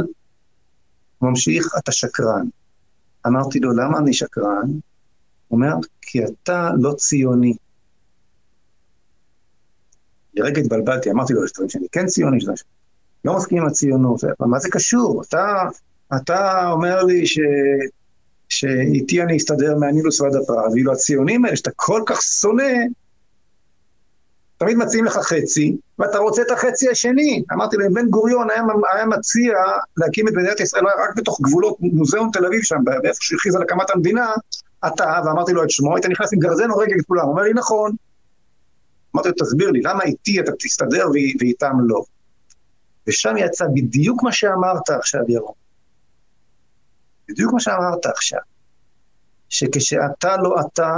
[1.21, 2.45] ממשיך, אתה שקרן.
[3.27, 4.67] אמרתי לו, למה אני שקרן?
[4.67, 7.53] הוא אומר, כי אתה לא ציוני.
[10.35, 12.67] לרגע התבלבלתי, אמרתי לו, יש דברים שאני כן ציוני, יש דברים שאני
[13.25, 15.21] לא מסכים עם הציונות, אבל מה זה קשור?
[15.21, 15.63] אתה,
[16.15, 17.39] אתה אומר לי ש...
[18.49, 22.73] שאיתי אני אסתדר מהנילוס ועד הפרה, ואילו הציונים האלה שאתה כל כך שונא,
[24.57, 27.43] תמיד מציעים לך חצי, ואתה רוצה את החצי השני.
[27.53, 29.53] אמרתי להם, בן גוריון היה, היה מציע
[29.97, 33.61] להקים את מדינת ישראל רק בתוך גבולות מוזיאון תל אביב שם, באיפה שהוא הכריז על
[33.61, 34.31] הקמת המדינה,
[34.87, 37.23] אתה, ואמרתי לו את שמו, היית נכנס עם גרזן הורג את כולם.
[37.23, 37.91] הוא אומר לי, נכון.
[39.15, 41.05] אמרתי לו, תסביר לי, למה איתי אתה תסתדר
[41.39, 42.03] ואיתם לא?
[43.07, 45.53] ושם יצא בדיוק מה שאמרת עכשיו, ירון.
[47.29, 48.39] בדיוק מה שאמרת עכשיו.
[49.49, 50.95] שכשאתה לא אתה,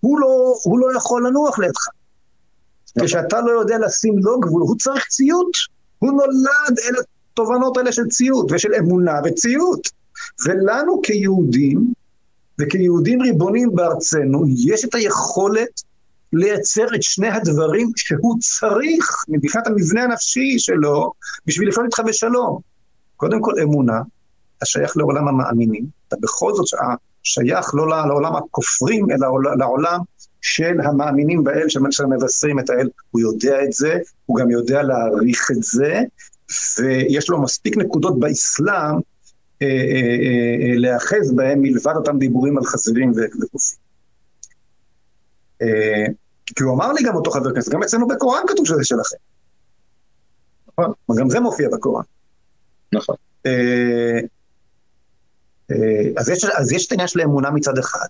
[0.00, 1.88] הוא לא, הוא לא יכול לנוח לידך.
[2.96, 3.08] נכון.
[3.08, 5.50] כשאתה לא יודע לשים לו גבול, הוא צריך ציות.
[5.98, 6.94] הוא נולד אל
[7.32, 9.88] התובנות האלה של ציות ושל אמונה וציות.
[10.46, 11.92] ולנו כיהודים,
[12.60, 15.82] וכיהודים ריבונים בארצנו, יש את היכולת
[16.32, 21.12] לייצר את שני הדברים שהוא צריך מבחינת המבנה הנפשי שלו
[21.46, 22.60] בשביל לחיות איתך בשלום.
[23.16, 24.00] קודם כל אמונה,
[24.58, 26.66] אתה שייך לעולם המאמינים, אתה בכל זאת
[27.22, 29.28] שייך לא לעולם הכופרים, אלא
[29.58, 30.00] לעולם
[30.40, 32.88] של המאמינים באל, של המבשרים את האל.
[33.10, 36.00] הוא יודע את זה, הוא גם יודע להעריך את זה,
[36.78, 38.94] ויש לו מספיק נקודות באסלאם
[39.62, 43.80] אה, אה, אה, להיאחז בהם מלבד אותם דיבורים על חזירים וקופים.
[46.56, 49.16] כי הוא אמר לי גם אותו חבר כנסת, גם אצלנו בקוראן כתוב שזה שלכם.
[50.68, 50.92] נכון?
[51.18, 52.04] גם זה מופיע בקוראן.
[52.92, 53.16] נכון.
[56.16, 58.06] אז יש, אז יש את העניין של האמונה מצד אחד,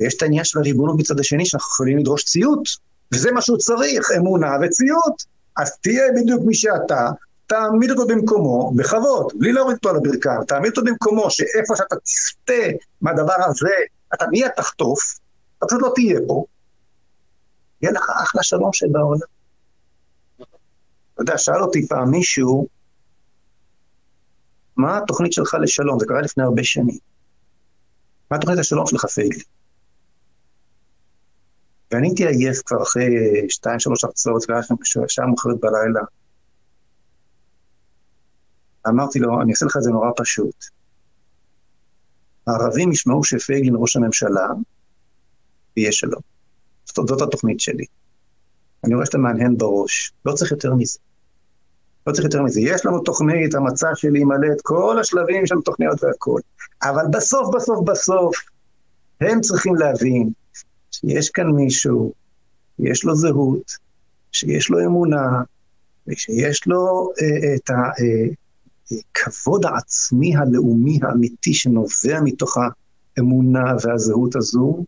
[0.00, 2.68] ויש את העניין של הריבונות מצד השני, שאנחנו יכולים לדרוש ציות,
[3.14, 5.36] וזה מה שהוא צריך, אמונה וציות.
[5.56, 7.10] אז תהיה בדיוק מי שאתה,
[7.46, 12.76] תעמיד אותו במקומו בכבוד, בלי להוריד אותו על הברכיים, תעמיד אותו במקומו שאיפה שאתה תסטה
[13.00, 13.74] מהדבר הזה,
[14.14, 15.18] אתה מיד תחטוף,
[15.58, 16.44] אתה פשוט לא תהיה פה,
[17.82, 19.20] יהיה לך אחלה שלום שבעולם.
[21.14, 22.68] אתה יודע, שאל אותי פעם מישהו,
[24.76, 26.00] מה התוכנית שלך לשלום?
[26.00, 26.98] זה קרה לפני הרבה שנים.
[28.30, 29.42] מה התוכנית לשלום שלך, פייגלי?
[31.92, 33.06] ואני הייתי עייף כבר אחרי
[33.48, 34.74] שתיים, שלוש הרצאות, והיה שם
[35.08, 36.00] שעה מאוחרת בלילה.
[38.88, 40.64] אמרתי לו, אני אעשה לך את זה נורא פשוט.
[42.46, 44.46] הערבים ישמעו שפייגלין ראש הממשלה,
[45.76, 46.35] ויהיה שלום.
[46.96, 47.84] זאת, התוכנית שלי.
[48.84, 50.98] אני רואה שאתה מהנהן בראש, לא צריך יותר מזה.
[52.06, 52.60] לא צריך יותר מזה.
[52.60, 56.40] יש לנו תוכנית, המצע שלי מלא את כל השלבים, לנו תוכניות והכול.
[56.82, 58.36] אבל בסוף, בסוף, בסוף,
[59.20, 60.30] הם צריכים להבין
[60.90, 62.12] שיש כאן מישהו,
[62.78, 63.72] יש לו זהות,
[64.32, 65.42] שיש לו אמונה,
[66.06, 72.56] ושיש לו אה, את הכבוד אה, העצמי הלאומי האמיתי שנובע מתוך
[73.16, 74.84] האמונה והזהות הזו,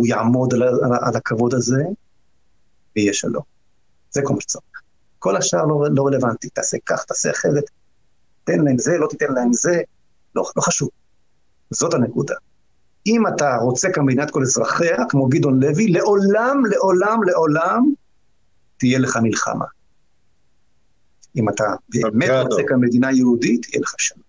[0.00, 1.82] הוא יעמוד על, על, על הכבוד הזה,
[2.96, 3.42] ויהיה שלום.
[4.10, 4.64] זה כל מה שצריך.
[5.18, 7.64] כל השאר לא, לא רלוונטי, תעשה כך, תעשה אחרת,
[8.44, 9.80] תן להם זה, לא תיתן להם זה,
[10.34, 10.88] לא, לא חשוב.
[11.70, 12.34] זאת הנקודה.
[13.06, 17.92] אם אתה רוצה כאן מדינת כל אזרחיה, כמו גדעון לוי, לעולם, לעולם, לעולם,
[18.76, 19.64] תהיה לך מלחמה.
[21.36, 24.20] אם אתה באמת רוצה כאן מדינה יהודית, תהיה לך שם.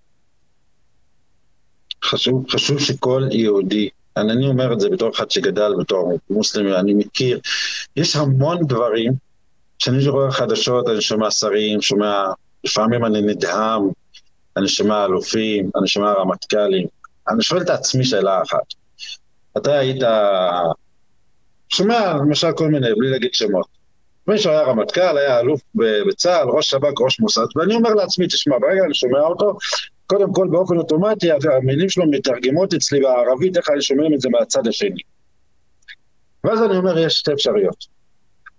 [2.03, 7.40] חשוב, חשוב שכל יהודי אני אומר את זה בתור אחד שגדל בתור מוסלמי, אני מכיר,
[7.96, 9.12] יש המון דברים
[9.80, 12.26] שאני רואה חדשות, אני שומע שרים, שומע,
[12.64, 13.82] לפעמים אני נדהם,
[14.58, 16.88] אני שומע אלופים, אני שומע רמטכ"לים,
[17.30, 18.74] אני שואל את עצמי שאלה אחת,
[19.58, 20.04] אתה היית,
[21.70, 23.68] שומע למשל כל מיני, בלי להגיד שמות,
[24.28, 25.62] מישהו היה רמטכ"ל, היה אלוף
[26.08, 29.58] בצה"ל, ראש שב"כ, ראש מוסד, ואני אומר לעצמי, תשמע, ברגע אני שומע אותו,
[30.12, 34.68] קודם כל באופן אוטומטי המילים שלו מתרגמות אצלי בערבית, איך אני שומע את זה מהצד
[34.68, 35.02] השני.
[36.44, 37.86] ואז אני אומר, יש שתי אפשרויות.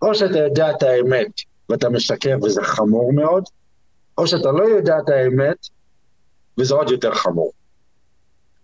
[0.02, 1.32] או שאתה יודע את האמת
[1.68, 3.44] ואתה משקר וזה חמור מאוד,
[4.18, 5.56] או שאתה לא יודע את האמת
[6.58, 7.52] וזה עוד יותר חמור.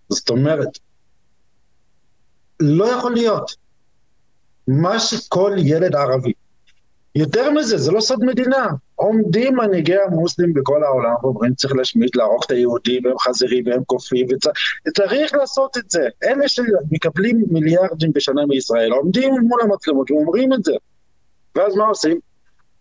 [0.08, 0.78] זאת אומרת,
[2.60, 3.56] לא יכול להיות
[4.68, 6.32] מה שכל ילד ערבי,
[7.14, 8.66] יותר מזה, זה לא סוד מדינה,
[8.98, 14.26] עומדים מנהיגי המוסלמים בכל העולם ואומרים צריך להשמיד, להרוג את היהודים והם חזירים והם קופים
[14.88, 16.08] וצריך לעשות את זה.
[16.24, 20.72] אלה שמקבלים מיליארדים בשנה מישראל עומדים מול המצלמות ואומרים את זה.
[21.56, 22.18] ואז מה עושים?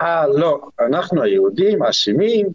[0.02, 2.48] אה, לא, אנחנו היהודים אשמים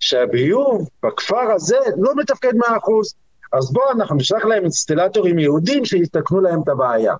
[0.00, 3.14] שהביוב בכפר הזה לא מתפקד מאה אחוז.
[3.52, 7.14] אז בואו אנחנו נשלח להם אינסטלטורים יהודים שיסתכנו להם את הבעיה.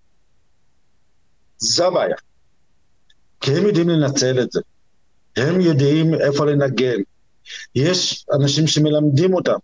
[1.59, 2.16] זו הבעיה.
[3.40, 4.60] כי הם יודעים לנצל את זה.
[5.37, 7.01] הם יודעים איפה לנגן.
[7.75, 9.57] יש אנשים שמלמדים אותם.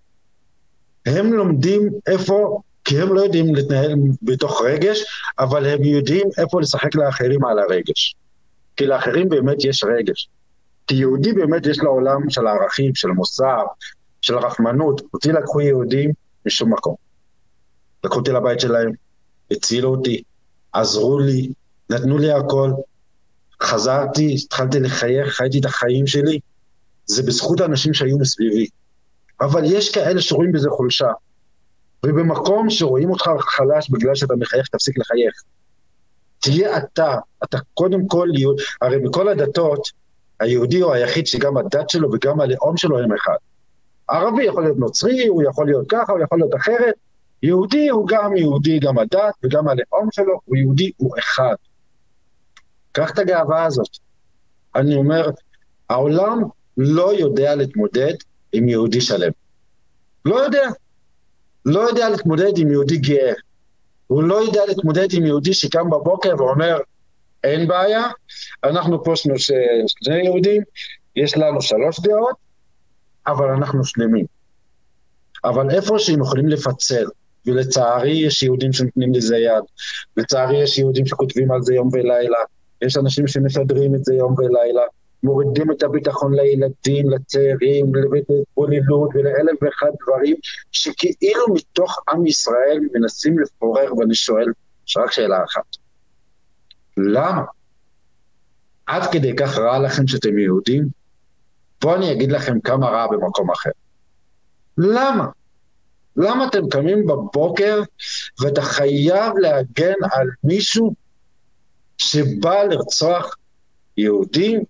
[1.07, 5.05] הם לומדים איפה, כי הם לא יודעים להתנהל בתוך רגש,
[5.39, 8.15] אבל הם יודעים איפה לשחק לאחרים על הרגש.
[8.77, 10.29] כי לאחרים באמת יש רגש.
[10.87, 13.65] כי יהודי באמת יש לו עולם של ערכים, של מוסר,
[14.21, 15.03] של רחמנות.
[15.15, 16.11] אותי לקחו יהודים
[16.47, 16.95] משום מקום.
[18.05, 18.91] לקחו אותי לבית שלהם,
[19.51, 20.23] הצילו אותי,
[20.73, 21.53] עזרו לי,
[21.91, 22.71] נתנו לי הכל.
[23.65, 26.41] חזרתי, התחלתי לחייך, חייתי את החיים שלי,
[27.07, 28.67] זה בזכות האנשים שהיו מסביבי.
[29.41, 31.11] אבל יש כאלה שרואים בזה חולשה.
[32.07, 35.43] ובמקום שרואים אותך חלש בגלל שאתה מחייך, תפסיק לחייך.
[36.39, 37.15] תהיה אתה,
[37.45, 38.29] אתה קודם כל,
[38.83, 39.89] הרי בכל הדתות,
[40.41, 43.37] היהודי הוא היחיד שגם הדת שלו וגם הלאום שלו הם אחד.
[44.09, 46.95] ערבי יכול להיות נוצרי, הוא יכול להיות ככה, הוא יכול להיות אחרת.
[47.43, 51.55] יהודי הוא גם יהודי, גם הדת וגם הלאום שלו, הוא יהודי, הוא אחד.
[52.95, 53.89] קח את הגאווה הזאת.
[54.77, 55.31] אני אומר,
[55.91, 56.43] העולם
[56.77, 58.15] לא יודע להתמודד
[58.53, 59.33] עם יהודי שלם.
[60.25, 60.69] לא יודע.
[61.67, 63.33] לא יודע להתמודד עם יהודי גאה.
[64.07, 66.79] הוא לא יודע להתמודד עם יהודי שקם בבוקר ואומר,
[67.45, 68.07] אין בעיה,
[68.65, 69.39] אנחנו פה שני,
[69.87, 70.63] שני יהודים,
[71.17, 72.37] יש לנו שלוש דעות,
[73.27, 74.27] אבל אנחנו שלמים.
[75.45, 77.05] אבל איפה שהם יכולים לפצל,
[77.47, 79.65] ולצערי יש יהודים שנותנים לזה יד,
[80.17, 82.39] לצערי יש יהודים שכותבים על זה יום ולילה,
[82.83, 84.83] יש אנשים שמשדרים את זה יום ולילה,
[85.23, 90.37] מורידים את הביטחון לילדים, לצעירים, להתבוללות ולאלף ואחד דברים
[90.73, 94.47] שכאילו מתוך עם ישראל מנסים לפורר, ואני שואל,
[94.89, 95.77] יש רק שאלה אחת.
[96.97, 97.43] למה?
[98.87, 100.89] עד כדי כך רע לכם שאתם יהודים?
[101.83, 103.71] בואו אני אגיד לכם כמה רע במקום אחר.
[104.79, 105.27] למה?
[106.17, 107.83] למה אתם קמים בבוקר
[108.41, 110.95] ואתה חייב להגן על מישהו
[111.99, 113.37] שבא לרצוח
[113.97, 114.65] יהודים,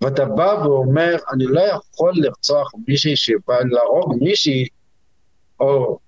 [0.00, 4.66] ואתה בא ואומר, אני לא יכול לרצוח מישהי שבא להרוג מישהי,
[5.60, 5.98] או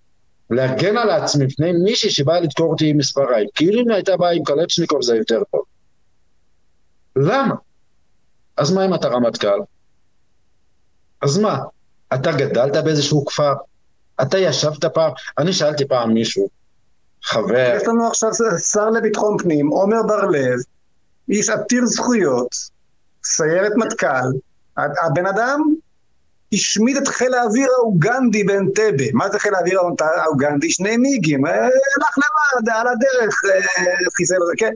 [0.50, 3.48] להגן על עצמי מפני מישהי שבאה לדקור אותי עם מספריים.
[3.54, 5.62] כאילו אם הייתה באה עם קלצ'ניקוב זה יותר טוב.
[7.16, 7.54] למה?
[8.56, 9.60] אז מה אם אתה רמטכ"ל?
[11.22, 11.58] אז מה?
[12.14, 13.52] אתה גדלת באיזשהו כפר?
[14.22, 15.12] אתה ישבת פעם?
[15.38, 16.48] אני שאלתי פעם מישהו,
[17.24, 17.76] חבר.
[17.76, 20.58] יש לנו עכשיו שר לביטחון פנים, עומר בר-לב,
[21.28, 22.54] איש עתיר זכויות,
[23.24, 24.38] סיירת מטכ"ל,
[24.76, 25.74] הבן אדם
[26.52, 29.04] השמיד את חיל האוויר האוגנדי באנטבה.
[29.12, 30.70] מה זה חיל האוויר האוגנדי?
[30.70, 34.72] שני מיגים, אה, הלך לבד, על הדרך, אה, חיסל את זה, כן.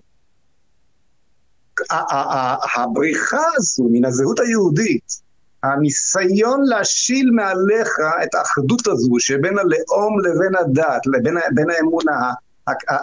[2.76, 5.20] הבריחה הזו מן הזהות היהודית,
[5.62, 7.88] הניסיון להשיל מעליך
[8.22, 12.32] את האחדות הזו שבין הלאום לבין הדת, לבין האמונה,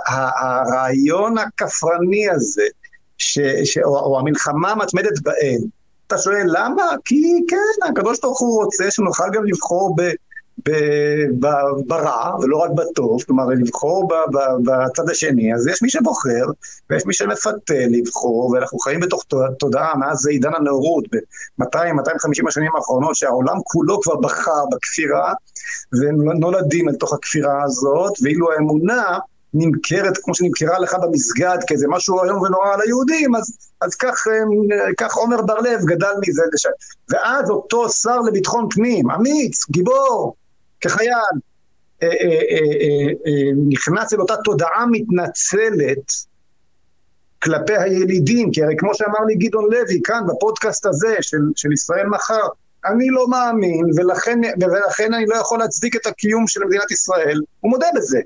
[0.07, 2.65] הרעיון הכפרני הזה,
[3.17, 5.61] ש, ש, או, או המלחמה המתמדת באל,
[6.07, 6.83] אתה שואל למה?
[7.05, 10.01] כי כן, הקדוש ברוך הוא רוצה שנוכל גם לבחור ב,
[11.87, 14.09] ברע, ולא רק בטוב, כלומר לבחור
[14.65, 16.45] בצד השני, אז יש מי שבוחר,
[16.89, 19.23] ויש מי שמפתה לבחור, ואנחנו חיים בתוך
[19.59, 25.33] תודעה מאז עידן הנאורות, ב-200-250 השנים האחרונות, שהעולם כולו כבר בחר בכפירה,
[25.93, 29.17] ונולדים אל תוך הכפירה הזאת, ואילו האמונה
[29.53, 34.23] נמכרת כמו שנמכרה לך במסגד כאיזה משהו איום ונורא על היהודים, אז, אז כך,
[34.97, 36.43] כך עומר בר-לב גדל מזה.
[37.09, 40.35] ואז אותו שר לביטחון פנים, אמיץ, גיבור,
[40.85, 41.11] כחייל,
[42.03, 46.11] אה, אה, נכנס אל אותה תודעה מתנצלת
[47.43, 52.07] כלפי הילידים, כי הרי כמו שאמר לי גדעון לוי כאן בפודקאסט הזה של, של ישראל
[52.07, 52.47] מחר,
[52.85, 57.71] אני לא מאמין ולכן, ולכן אני לא יכול להצדיק את הקיום של מדינת ישראל, הוא
[57.71, 58.19] מודה בזה.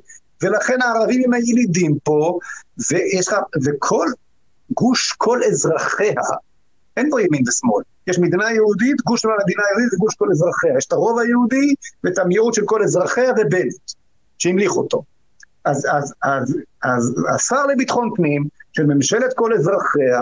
[0.44, 2.40] ולכן הערבים הם הילידים פה,
[2.92, 3.28] ויש
[3.66, 4.08] וכל
[4.72, 6.22] גוש כל אזרחיה,
[6.98, 7.84] אין פה ימין ושמאל.
[8.08, 10.78] יש מדינה יהודית, גוש המדינה היהודית זה גוש כל אזרחיה.
[10.78, 13.92] יש את הרוב היהודי ואת המיעוט של כל אזרחיה ובנט,
[14.38, 15.04] שהמליך אותו.
[15.66, 20.22] אז, אז, אז, אז השר לביטחון פנים של ממשלת כל אזרחיה,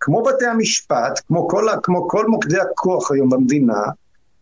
[0.00, 3.82] כמו בתי המשפט, כמו כל, כמו כל מוקדי הכוח היום במדינה,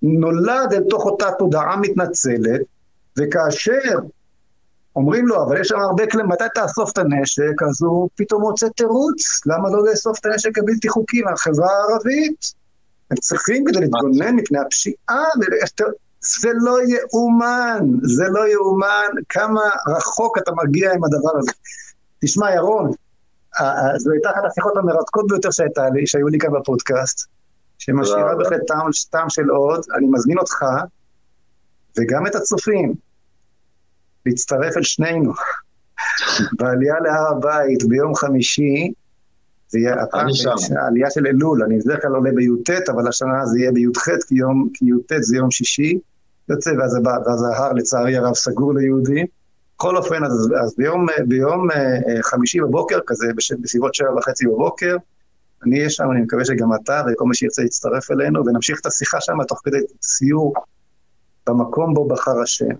[0.02, 2.60] נולד אל תוך אותה תודעה מתנצלת,
[3.18, 3.98] וכאשר
[4.96, 7.62] אומרים לו, אבל יש שם הרבה כלים, מתי תאסוף את הנשק?
[7.68, 12.64] אז הוא פתאום מוצא תירוץ, למה לא לאסוף את הנשק הבלתי חוקי מהחברה הערבית?
[13.10, 15.24] הם צריכים כדי להתגונן מפני הפשיעה,
[16.20, 19.60] זה לא יאומן, זה לא יאומן כמה
[19.96, 21.52] רחוק אתה מגיע עם הדבר הזה.
[22.24, 22.90] תשמע, ירון,
[23.96, 27.26] זו הייתה אחת השיחות המרתקות ביותר שהייתה לי, שהיו לי כאן בפודקאסט,
[27.78, 28.32] שמשאירה
[28.66, 30.64] טעם, טעם של עוד, אני מזמין אותך,
[31.98, 32.94] וגם את הצופים,
[34.26, 35.32] להצטרף אל שנינו
[36.52, 38.92] בעלייה להר הבית ביום חמישי,
[39.68, 40.26] זה יהיה הפעם
[40.80, 44.34] העלייה של אלול, אני בדרך כלל עולה בי"ט, אבל השנה זה יהיה בי"ח, כי,
[44.74, 45.98] כי י"ט זה יום שישי,
[46.48, 49.26] יוצא, ואז, ואז ההר לצערי הרב סגור ליהודים.
[49.76, 51.74] בכל אופן, אז, אז ביום, ביום uh,
[52.22, 54.96] חמישי בבוקר, כזה בש, בסביבות שבע וחצי בבוקר,
[55.66, 59.20] אני אהיה שם, אני מקווה שגם אתה וכל מי שירצה יצטרף אלינו, ונמשיך את השיחה
[59.20, 60.54] שם תוך כדי סיור
[61.46, 62.74] במקום בו בחר השם.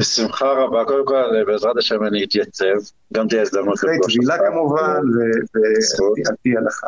[0.00, 2.64] בשמחה רבה, קודם כל בעזרת השם אני אתייצב,
[3.12, 5.00] גם תהיה הזדמנות אחרי טבילה כמובן,
[5.54, 6.86] ועל הלכה.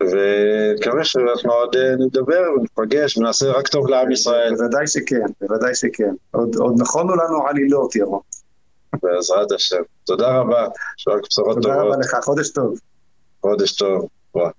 [0.00, 4.54] ומקווה שאנחנו עוד אה, נדבר ונפגש ונעשה רק טוב לעם ישראל.
[4.54, 6.14] בוודאי שכן, בוודאי שכן.
[6.30, 8.20] עוד, עוד נכונו לנו עלילות, ירון.
[9.02, 9.82] בעזרת השם.
[10.04, 10.66] תודה רבה,
[10.96, 11.62] שרק בשורות טובות.
[11.62, 12.78] תודה רבה לך, חודש טוב.
[13.40, 14.08] חודש טוב.
[14.34, 14.50] וואו,